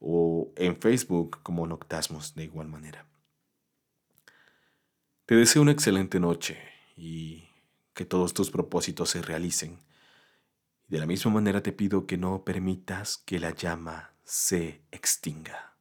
o 0.00 0.52
en 0.56 0.76
Facebook 0.76 1.38
como 1.42 1.66
Noctasmus 1.66 2.34
de 2.34 2.44
igual 2.44 2.68
manera. 2.68 3.06
Te 5.24 5.34
deseo 5.34 5.62
una 5.62 5.72
excelente 5.72 6.20
noche 6.20 6.58
y 6.94 7.44
que 7.94 8.04
todos 8.04 8.34
tus 8.34 8.50
propósitos 8.50 9.10
se 9.10 9.22
realicen. 9.22 9.78
De 10.88 10.98
la 10.98 11.06
misma 11.06 11.32
manera 11.32 11.62
te 11.62 11.72
pido 11.72 12.06
que 12.06 12.18
no 12.18 12.44
permitas 12.44 13.18
que 13.18 13.38
la 13.38 13.50
llama 13.50 14.14
se 14.24 14.82
extinga. 14.90 15.71